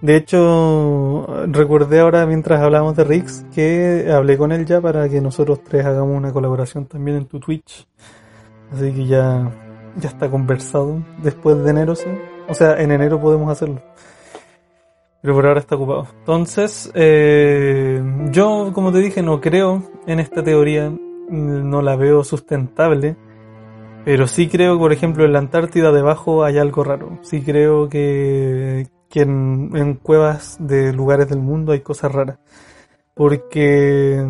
De 0.05 0.17
hecho, 0.17 1.27
recordé 1.47 2.01
ahora 2.01 2.27
mientras 2.27 2.61
hablamos 2.61 2.95
de 2.95 3.05
Rix 3.05 3.47
que 3.55 4.13
hablé 4.13 4.37
con 4.37 4.53
él 4.53 4.67
ya 4.67 4.79
para 4.79 5.09
que 5.09 5.19
nosotros 5.23 5.65
tres 5.65 5.87
hagamos 5.87 6.15
una 6.15 6.31
colaboración 6.31 6.85
también 6.85 7.17
en 7.17 7.25
tu 7.25 7.41
Twitch. 7.41 7.89
Así 8.71 8.93
que 8.93 9.07
ya, 9.07 9.51
ya 9.97 10.09
está 10.11 10.31
conversado. 10.31 11.03
Después 11.23 11.57
de 11.65 11.71
enero, 11.71 11.95
sí. 11.95 12.11
O 12.51 12.53
sea, 12.53 12.79
en 12.83 12.93
enero 12.93 13.19
podemos 13.19 13.51
hacerlo. 13.51 13.81
Pero 15.23 15.35
por 15.37 15.47
ahora 15.47 15.61
está 15.61 15.77
ocupado. 15.77 16.07
Entonces, 16.19 16.93
eh, 16.93 18.03
yo, 18.31 18.73
como 18.75 18.93
te 18.93 18.99
dije, 18.99 19.23
no 19.23 19.41
creo 19.41 19.85
en 20.07 20.21
esta 20.21 20.45
teoría. 20.45 20.93
No 21.31 21.81
la 21.81 21.97
veo 21.97 22.25
sustentable. 22.25 23.17
Pero 24.05 24.27
sí 24.27 24.49
creo, 24.49 24.79
por 24.79 24.93
ejemplo, 24.93 25.25
en 25.25 25.33
la 25.33 25.39
Antártida 25.39 25.93
debajo 25.93 26.45
hay 26.45 26.59
algo 26.59 26.85
raro. 26.85 27.21
Sí 27.23 27.41
creo 27.41 27.89
que, 27.89 28.87
que 29.15 29.21
en, 29.21 29.95
cuevas 30.03 30.57
de 30.59 30.93
lugares 30.93 31.29
del 31.29 31.39
mundo 31.39 31.71
hay 31.71 31.83
cosas 31.83 32.11
raras. 32.11 32.41
Porque 33.15 34.21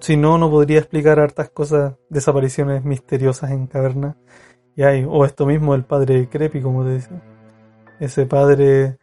si 0.00 0.16
no, 0.16 0.38
no 0.38 0.50
podría 0.50 0.78
explicar 0.78 1.20
hartas 1.20 1.50
cosas, 1.50 1.96
desapariciones 2.08 2.82
misteriosas 2.82 3.50
en 3.50 3.66
cavernas. 3.66 4.16
Y 4.74 4.82
hay, 4.82 5.04
o 5.06 5.26
esto 5.26 5.44
mismo, 5.44 5.74
el 5.74 5.84
padre 5.84 6.26
Crepi, 6.30 6.62
como 6.62 6.84
te 6.84 6.90
decía. 6.90 7.22
Ese 8.00 8.24
padre 8.24 8.96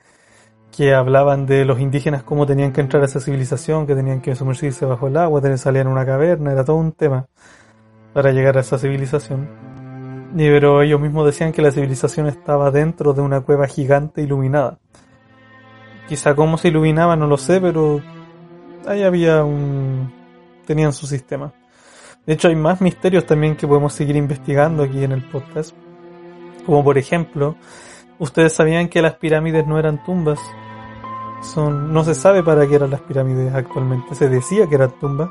que 0.75 0.95
hablaban 0.95 1.45
de 1.45 1.65
los 1.65 1.79
indígenas, 1.79 2.23
cómo 2.23 2.47
tenían 2.47 2.73
que 2.73 2.81
entrar 2.81 3.03
a 3.03 3.05
esa 3.05 3.19
civilización, 3.19 3.85
que 3.85 3.93
tenían 3.93 4.21
que 4.21 4.35
sumergirse 4.35 4.87
bajo 4.87 5.05
el 5.07 5.17
agua, 5.17 5.39
tenían 5.39 5.57
que 5.57 5.63
salir 5.63 5.87
una 5.87 6.03
caverna, 6.03 6.51
era 6.51 6.65
todo 6.65 6.77
un 6.77 6.93
tema 6.93 7.27
para 8.11 8.31
llegar 8.31 8.57
a 8.57 8.61
esa 8.61 8.79
civilización 8.79 9.47
pero 10.35 10.81
ellos 10.81 10.99
mismos 10.99 11.25
decían 11.25 11.51
que 11.51 11.61
la 11.61 11.71
civilización 11.71 12.27
estaba 12.27 12.69
dentro 12.71 13.13
de 13.13 13.21
una 13.21 13.41
cueva 13.41 13.67
gigante 13.67 14.21
iluminada. 14.21 14.79
Quizá 16.07 16.35
cómo 16.35 16.57
se 16.57 16.69
iluminaba 16.69 17.15
no 17.15 17.27
lo 17.27 17.37
sé, 17.37 17.59
pero 17.59 18.01
ahí 18.87 19.03
había 19.03 19.43
un... 19.43 20.13
tenían 20.65 20.93
su 20.93 21.05
sistema. 21.07 21.53
De 22.25 22.33
hecho 22.33 22.47
hay 22.49 22.55
más 22.55 22.81
misterios 22.81 23.25
también 23.25 23.55
que 23.55 23.67
podemos 23.67 23.93
seguir 23.93 24.15
investigando 24.15 24.83
aquí 24.83 25.03
en 25.03 25.13
el 25.13 25.23
podcast. 25.23 25.75
Como 26.65 26.83
por 26.83 26.97
ejemplo, 26.97 27.55
ustedes 28.19 28.53
sabían 28.53 28.89
que 28.89 29.01
las 29.01 29.15
pirámides 29.15 29.65
no 29.65 29.79
eran 29.79 30.03
tumbas. 30.03 30.39
Son, 31.41 31.93
no 31.93 32.03
se 32.03 32.15
sabe 32.15 32.43
para 32.43 32.67
qué 32.67 32.75
eran 32.75 32.89
las 32.89 33.01
pirámides 33.01 33.53
actualmente. 33.53 34.15
Se 34.15 34.27
decía 34.27 34.67
que 34.67 34.75
eran 34.75 34.91
tumbas, 34.99 35.29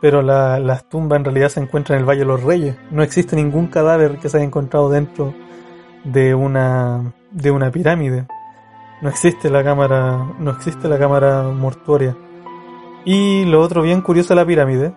pero 0.00 0.20
la, 0.20 0.58
las 0.58 0.88
tumbas 0.88 1.18
en 1.18 1.24
realidad 1.24 1.48
se 1.48 1.60
encuentran 1.60 1.96
en 1.96 2.00
el 2.00 2.08
Valle 2.08 2.20
de 2.20 2.26
los 2.26 2.42
Reyes. 2.42 2.76
No 2.90 3.02
existe 3.02 3.36
ningún 3.36 3.68
cadáver 3.68 4.18
que 4.18 4.28
se 4.28 4.36
haya 4.36 4.46
encontrado 4.46 4.90
dentro 4.90 5.34
de 6.04 6.34
una, 6.34 7.14
de 7.30 7.50
una 7.50 7.70
pirámide. 7.70 8.26
No 9.02 9.08
existe 9.10 9.50
la 9.50 9.62
cámara, 9.62 10.34
no 10.38 10.50
existe 10.52 10.88
la 10.88 10.98
cámara 10.98 11.42
mortuoria. 11.42 12.16
Y 13.04 13.44
lo 13.44 13.60
otro 13.60 13.82
bien 13.82 14.00
curioso 14.00 14.30
de 14.30 14.40
la 14.40 14.46
pirámide 14.46 14.94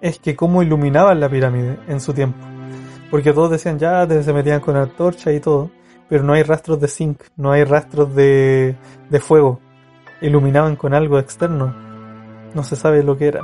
es 0.00 0.18
que 0.18 0.36
cómo 0.36 0.62
iluminaban 0.62 1.20
la 1.20 1.28
pirámide 1.28 1.78
en 1.88 2.00
su 2.00 2.12
tiempo. 2.12 2.38
Porque 3.10 3.32
todos 3.32 3.50
decían 3.50 3.78
ya, 3.78 4.06
se 4.06 4.32
metían 4.32 4.60
con 4.60 4.76
antorcha 4.76 5.32
y 5.32 5.40
todo, 5.40 5.70
pero 6.08 6.22
no 6.22 6.34
hay 6.34 6.42
rastros 6.42 6.80
de 6.80 6.88
zinc, 6.88 7.22
no 7.36 7.50
hay 7.50 7.64
rastros 7.64 8.14
de, 8.14 8.76
de 9.08 9.20
fuego. 9.20 9.60
Iluminaban 10.20 10.76
con 10.76 10.94
algo 10.94 11.18
externo. 11.18 11.74
No 12.54 12.62
se 12.62 12.76
sabe 12.76 13.02
lo 13.02 13.16
que 13.16 13.28
era. 13.28 13.40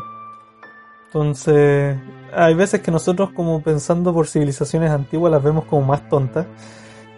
Entonces, 1.06 1.97
hay 2.35 2.55
veces 2.55 2.81
que 2.81 2.90
nosotros 2.90 3.31
como 3.31 3.62
pensando 3.62 4.12
por 4.12 4.27
civilizaciones 4.27 4.90
antiguas 4.90 5.32
las 5.32 5.43
vemos 5.43 5.64
como 5.64 5.86
más 5.86 6.09
tontas, 6.09 6.47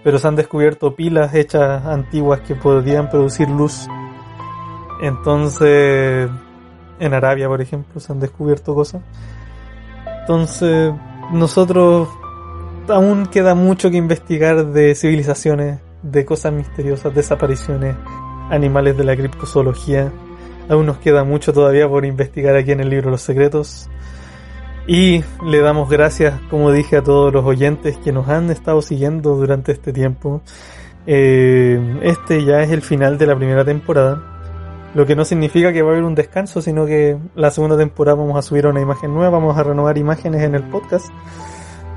pero 0.04 0.18
se 0.18 0.28
han 0.28 0.36
descubierto 0.36 0.94
pilas 0.94 1.34
hechas 1.34 1.84
antiguas 1.84 2.40
que 2.40 2.54
podrían 2.54 3.10
producir 3.10 3.48
luz. 3.48 3.86
Entonces, 5.02 6.28
en 6.98 7.14
Arabia, 7.14 7.48
por 7.48 7.60
ejemplo, 7.60 8.00
se 8.00 8.12
han 8.12 8.20
descubierto 8.20 8.74
cosas. 8.74 9.02
Entonces, 10.20 10.92
nosotros 11.32 12.08
aún 12.88 13.26
queda 13.26 13.54
mucho 13.54 13.90
que 13.90 13.96
investigar 13.96 14.66
de 14.66 14.94
civilizaciones, 14.94 15.80
de 16.02 16.24
cosas 16.24 16.52
misteriosas, 16.52 17.14
desapariciones, 17.14 17.96
animales 18.50 18.96
de 18.96 19.04
la 19.04 19.16
criptozoología. 19.16 20.12
Aún 20.68 20.86
nos 20.86 20.98
queda 20.98 21.24
mucho 21.24 21.52
todavía 21.52 21.88
por 21.88 22.04
investigar 22.04 22.56
aquí 22.56 22.72
en 22.72 22.80
el 22.80 22.90
libro 22.90 23.10
Los 23.10 23.22
Secretos. 23.22 23.88
Y 24.90 25.22
le 25.44 25.60
damos 25.60 25.90
gracias, 25.90 26.40
como 26.48 26.72
dije, 26.72 26.96
a 26.96 27.02
todos 27.02 27.30
los 27.30 27.44
oyentes 27.44 27.98
que 27.98 28.10
nos 28.10 28.26
han 28.26 28.48
estado 28.48 28.80
siguiendo 28.80 29.36
durante 29.36 29.70
este 29.70 29.92
tiempo. 29.92 30.40
Eh, 31.06 31.98
este 32.02 32.42
ya 32.42 32.62
es 32.62 32.70
el 32.70 32.80
final 32.80 33.18
de 33.18 33.26
la 33.26 33.36
primera 33.36 33.66
temporada. 33.66 34.22
Lo 34.94 35.04
que 35.04 35.14
no 35.14 35.26
significa 35.26 35.74
que 35.74 35.82
va 35.82 35.90
a 35.90 35.92
haber 35.92 36.04
un 36.04 36.14
descanso, 36.14 36.62
sino 36.62 36.86
que 36.86 37.18
la 37.34 37.50
segunda 37.50 37.76
temporada 37.76 38.16
vamos 38.16 38.38
a 38.38 38.40
subir 38.40 38.66
una 38.66 38.80
imagen 38.80 39.12
nueva, 39.12 39.28
vamos 39.28 39.58
a 39.58 39.62
renovar 39.62 39.98
imágenes 39.98 40.40
en 40.40 40.54
el 40.54 40.62
podcast. 40.62 41.10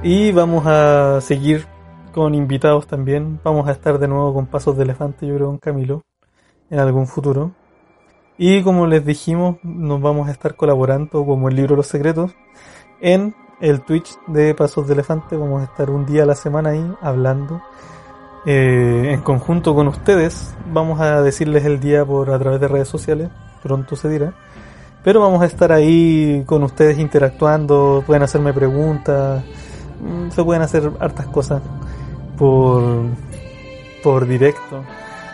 Y 0.03 0.33
vamos 0.33 0.65
a 0.67 1.21
seguir 1.21 1.67
con 2.11 2.35
invitados 2.35 2.87
también. 2.87 3.39
Vamos 3.41 3.69
a 3.69 3.71
estar 3.71 3.99
de 3.99 4.09
nuevo 4.09 4.33
con 4.33 4.47
Pasos 4.47 4.75
de 4.75 4.83
Elefante, 4.83 5.25
yo 5.25 5.35
creo, 5.35 5.47
con 5.47 5.59
Camilo, 5.59 6.03
en 6.69 6.79
algún 6.79 7.07
futuro. 7.07 7.53
Y 8.37 8.63
como 8.63 8.85
les 8.85 9.05
dijimos, 9.05 9.59
nos 9.63 10.01
vamos 10.01 10.27
a 10.27 10.31
estar 10.31 10.55
colaborando 10.55 11.25
como 11.25 11.47
el 11.47 11.55
libro 11.55 11.77
Los 11.77 11.87
Secretos 11.87 12.35
en 13.01 13.35
el 13.59 13.81
Twitch 13.81 14.17
de 14.27 14.53
Pasos 14.55 14.87
de 14.87 14.93
Elefante. 14.93 15.35
Vamos 15.35 15.61
a 15.61 15.65
estar 15.65 15.89
un 15.89 16.05
día 16.05 16.23
a 16.23 16.25
la 16.25 16.35
semana 16.35 16.69
ahí 16.69 16.95
hablando 17.01 17.61
eh, 18.45 19.11
en 19.13 19.21
conjunto 19.21 19.75
con 19.75 19.87
ustedes. 19.87 20.55
Vamos 20.71 20.99
a 21.01 21.21
decirles 21.21 21.65
el 21.65 21.79
día 21.79 22.05
por 22.05 22.29
a 22.29 22.39
través 22.39 22.61
de 22.61 22.67
redes 22.67 22.87
sociales, 22.87 23.29
pronto 23.61 23.95
se 23.95 24.09
dirá. 24.09 24.33
Pero 25.03 25.19
vamos 25.19 25.41
a 25.41 25.45
estar 25.45 25.71
ahí 25.71 26.43
con 26.45 26.63
ustedes 26.63 26.99
interactuando, 26.99 28.03
pueden 28.05 28.21
hacerme 28.23 28.53
preguntas, 28.53 29.43
mm, 29.99 30.29
se 30.29 30.43
pueden 30.43 30.61
hacer 30.61 30.91
hartas 30.99 31.25
cosas 31.27 31.61
por, 32.37 32.83
por 34.03 34.27
directo. 34.27 34.83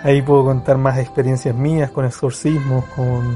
Ahí 0.03 0.21
puedo 0.21 0.45
contar 0.45 0.77
más 0.77 0.97
experiencias 0.99 1.53
mías 1.53 1.91
con 1.91 2.05
exorcismos, 2.05 2.85
con 2.95 3.35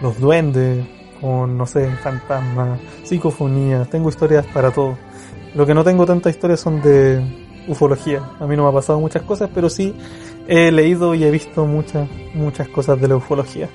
los 0.00 0.18
duendes, 0.18 0.84
con, 1.20 1.56
no 1.56 1.66
sé, 1.66 1.90
fantasmas, 2.02 2.80
psicofonías. 3.04 3.88
Tengo 3.90 4.08
historias 4.08 4.46
para 4.46 4.70
todo. 4.70 4.96
Lo 5.54 5.66
que 5.66 5.74
no 5.74 5.84
tengo 5.84 6.06
tantas 6.06 6.34
historias 6.34 6.60
son 6.60 6.80
de 6.82 7.22
ufología. 7.68 8.22
A 8.40 8.46
mí 8.46 8.56
no 8.56 8.64
me 8.64 8.70
ha 8.70 8.72
pasado 8.72 9.00
muchas 9.00 9.22
cosas, 9.22 9.50
pero 9.54 9.68
sí 9.68 9.94
he 10.46 10.72
leído 10.72 11.14
y 11.14 11.24
he 11.24 11.30
visto 11.30 11.66
muchas, 11.66 12.08
muchas 12.34 12.68
cosas 12.68 13.00
de 13.00 13.08
la 13.08 13.16
ufología. 13.16 13.68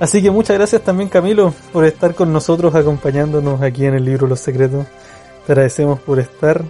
Así 0.00 0.20
que 0.20 0.30
muchas 0.30 0.56
gracias 0.56 0.82
también 0.82 1.08
Camilo 1.08 1.54
por 1.72 1.84
estar 1.84 2.14
con 2.14 2.32
nosotros 2.32 2.74
acompañándonos 2.74 3.62
aquí 3.62 3.84
en 3.86 3.94
el 3.94 4.04
libro 4.04 4.26
Los 4.26 4.40
Secretos. 4.40 4.86
Te 5.46 5.52
agradecemos 5.52 6.00
por 6.00 6.18
estar 6.18 6.62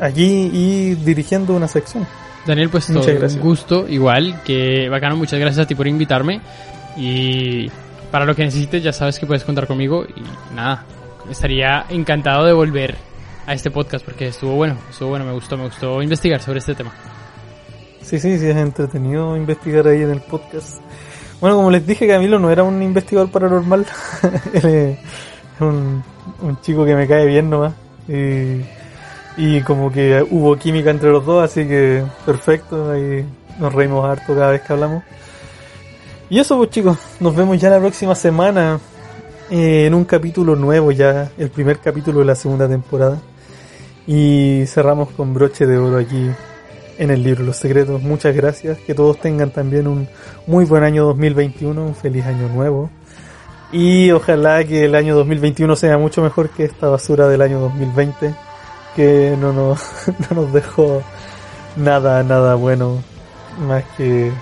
aquí 0.00 0.50
y 0.52 0.94
dirigiendo 0.94 1.54
una 1.54 1.68
sección. 1.68 2.06
Daniel, 2.46 2.70
pues 2.70 2.86
todo 2.86 3.04
un 3.04 3.40
gusto, 3.40 3.88
igual, 3.88 4.42
que 4.44 4.88
bacano, 4.88 5.16
muchas 5.16 5.38
gracias 5.38 5.64
a 5.64 5.66
ti 5.66 5.74
por 5.74 5.86
invitarme. 5.86 6.40
Y 6.96 7.70
para 8.12 8.24
lo 8.24 8.36
que 8.36 8.44
necesites, 8.44 8.80
ya 8.84 8.92
sabes 8.92 9.18
que 9.18 9.26
puedes 9.26 9.42
contar 9.42 9.66
conmigo. 9.66 10.04
Y 10.04 10.54
nada, 10.54 10.84
estaría 11.28 11.86
encantado 11.88 12.44
de 12.44 12.52
volver 12.52 12.94
a 13.44 13.54
este 13.54 13.72
podcast 13.72 14.04
porque 14.04 14.28
estuvo 14.28 14.54
bueno, 14.54 14.76
estuvo 14.88 15.08
bueno, 15.08 15.24
me 15.24 15.32
gustó, 15.32 15.56
me 15.56 15.64
gustó 15.64 16.00
investigar 16.00 16.40
sobre 16.40 16.60
este 16.60 16.76
tema. 16.76 16.92
Sí, 18.02 18.20
sí, 18.20 18.38
sí, 18.38 18.46
es 18.46 18.56
entretenido 18.56 19.36
investigar 19.36 19.88
ahí 19.88 20.02
en 20.02 20.10
el 20.10 20.20
podcast. 20.20 20.80
Bueno, 21.40 21.56
como 21.56 21.72
les 21.72 21.84
dije, 21.84 22.06
Camilo 22.06 22.38
no 22.38 22.52
era 22.52 22.62
un 22.62 22.80
investigador 22.80 23.28
paranormal, 23.32 23.84
es 24.52 24.96
un, 25.58 26.04
un 26.40 26.60
chico 26.60 26.84
que 26.84 26.94
me 26.94 27.08
cae 27.08 27.26
bien 27.26 27.50
nomás. 27.50 27.72
Y 28.08 28.62
y 29.36 29.62
como 29.62 29.90
que 29.90 30.24
hubo 30.30 30.56
química 30.56 30.90
entre 30.90 31.10
los 31.10 31.24
dos, 31.24 31.42
así 31.44 31.66
que 31.66 32.04
perfecto, 32.26 32.90
ahí 32.90 33.24
nos 33.58 33.72
reímos 33.72 34.04
harto 34.04 34.34
cada 34.34 34.50
vez 34.50 34.62
que 34.62 34.72
hablamos. 34.72 35.02
Y 36.32 36.38
eso 36.38 36.56
pues 36.56 36.70
chicos, 36.70 36.96
nos 37.20 37.36
vemos 37.36 37.60
ya 37.60 37.68
la 37.68 37.78
próxima 37.78 38.14
semana 38.14 38.80
eh, 39.50 39.84
en 39.84 39.92
un 39.92 40.06
capítulo 40.06 40.56
nuevo 40.56 40.90
ya, 40.90 41.30
el 41.36 41.50
primer 41.50 41.78
capítulo 41.78 42.20
de 42.20 42.24
la 42.24 42.34
segunda 42.34 42.66
temporada. 42.66 43.20
Y 44.06 44.64
cerramos 44.66 45.10
con 45.10 45.34
broche 45.34 45.66
de 45.66 45.76
oro 45.76 45.98
aquí 45.98 46.30
en 46.96 47.10
el 47.10 47.22
libro 47.22 47.44
Los 47.44 47.58
Secretos. 47.58 48.00
Muchas 48.00 48.34
gracias, 48.34 48.78
que 48.78 48.94
todos 48.94 49.20
tengan 49.20 49.50
también 49.50 49.86
un 49.86 50.08
muy 50.46 50.64
buen 50.64 50.84
año 50.84 51.04
2021, 51.04 51.84
un 51.84 51.94
feliz 51.94 52.24
año 52.24 52.48
nuevo. 52.48 52.88
Y 53.70 54.10
ojalá 54.10 54.64
que 54.64 54.86
el 54.86 54.94
año 54.94 55.14
2021 55.14 55.76
sea 55.76 55.98
mucho 55.98 56.22
mejor 56.22 56.48
que 56.48 56.64
esta 56.64 56.88
basura 56.88 57.28
del 57.28 57.42
año 57.42 57.60
2020 57.60 58.34
que 58.96 59.36
no 59.38 59.52
nos, 59.52 59.82
no 60.30 60.44
nos 60.44 60.52
dejó 60.54 61.02
nada, 61.76 62.22
nada 62.22 62.54
bueno, 62.54 63.02
más 63.68 63.84
que, 63.98 64.32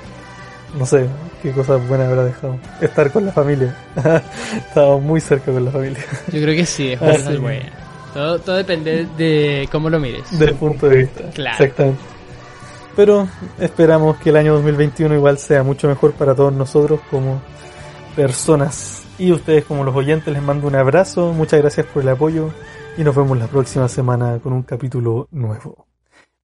no 0.78 0.86
sé, 0.86 1.08
qué 1.42 1.52
cosas 1.52 1.86
buenas 1.88 2.08
habrá 2.08 2.24
dejado. 2.24 2.58
Estar 2.80 3.10
con 3.12 3.26
la 3.26 3.32
familia. 3.32 3.74
Estábamos 4.56 5.02
muy 5.02 5.20
cerca 5.20 5.52
con 5.52 5.64
la 5.64 5.70
familia. 5.70 6.00
Yo 6.32 6.40
creo 6.42 6.54
que 6.54 6.66
sí, 6.66 6.92
es 6.92 7.02
Ah, 7.02 7.06
cosas 7.12 7.32
sí. 7.34 7.36
buenas. 7.38 7.70
Todo, 8.14 8.38
todo 8.40 8.56
depende 8.56 9.06
de 9.16 9.68
cómo 9.70 9.88
lo 9.90 10.00
mires. 10.00 10.38
Del 10.38 10.54
punto 10.54 10.88
de 10.88 10.96
vista. 10.98 11.24
Claro. 11.32 11.56
Exactamente. 11.58 12.02
Pero 12.96 13.28
esperamos 13.58 14.16
que 14.18 14.30
el 14.30 14.36
año 14.36 14.54
2021 14.54 15.14
igual 15.14 15.38
sea 15.38 15.62
mucho 15.62 15.86
mejor 15.88 16.12
para 16.12 16.34
todos 16.34 16.52
nosotros 16.52 17.00
como 17.10 17.40
personas. 18.16 19.04
Y 19.18 19.32
ustedes 19.32 19.64
como 19.64 19.84
los 19.84 19.94
oyentes 19.94 20.32
les 20.32 20.42
mando 20.42 20.66
un 20.66 20.74
abrazo, 20.74 21.32
muchas 21.32 21.60
gracias 21.60 21.86
por 21.86 22.02
el 22.02 22.08
apoyo 22.08 22.50
y 22.96 23.04
nos 23.04 23.14
vemos 23.14 23.38
la 23.38 23.46
próxima 23.46 23.88
semana 23.88 24.38
con 24.42 24.52
un 24.52 24.62
capítulo 24.62 25.28
nuevo. 25.30 25.86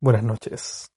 Buenas 0.00 0.22
noches. 0.22 0.95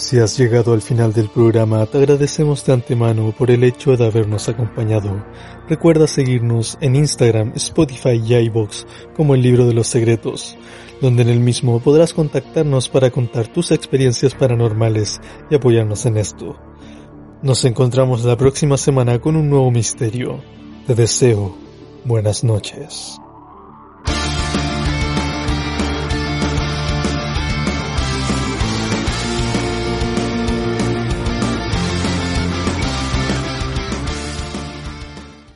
Si 0.00 0.18
has 0.18 0.38
llegado 0.38 0.72
al 0.72 0.80
final 0.80 1.12
del 1.12 1.28
programa, 1.28 1.84
te 1.84 1.98
agradecemos 1.98 2.64
de 2.64 2.72
antemano 2.72 3.34
por 3.36 3.50
el 3.50 3.62
hecho 3.62 3.98
de 3.98 4.06
habernos 4.06 4.48
acompañado. 4.48 5.22
Recuerda 5.68 6.06
seguirnos 6.06 6.78
en 6.80 6.96
Instagram, 6.96 7.52
Spotify 7.56 8.20
y 8.24 8.34
iVoox 8.34 8.86
como 9.14 9.34
el 9.34 9.42
libro 9.42 9.66
de 9.66 9.74
los 9.74 9.88
secretos, 9.88 10.56
donde 11.02 11.22
en 11.22 11.28
el 11.28 11.40
mismo 11.40 11.78
podrás 11.80 12.14
contactarnos 12.14 12.88
para 12.88 13.10
contar 13.10 13.48
tus 13.48 13.72
experiencias 13.72 14.34
paranormales 14.34 15.20
y 15.50 15.54
apoyarnos 15.54 16.06
en 16.06 16.16
esto. 16.16 16.58
Nos 17.42 17.66
encontramos 17.66 18.24
la 18.24 18.38
próxima 18.38 18.78
semana 18.78 19.18
con 19.20 19.36
un 19.36 19.50
nuevo 19.50 19.70
misterio. 19.70 20.40
Te 20.86 20.94
deseo 20.94 21.54
buenas 22.06 22.42
noches. 22.42 23.20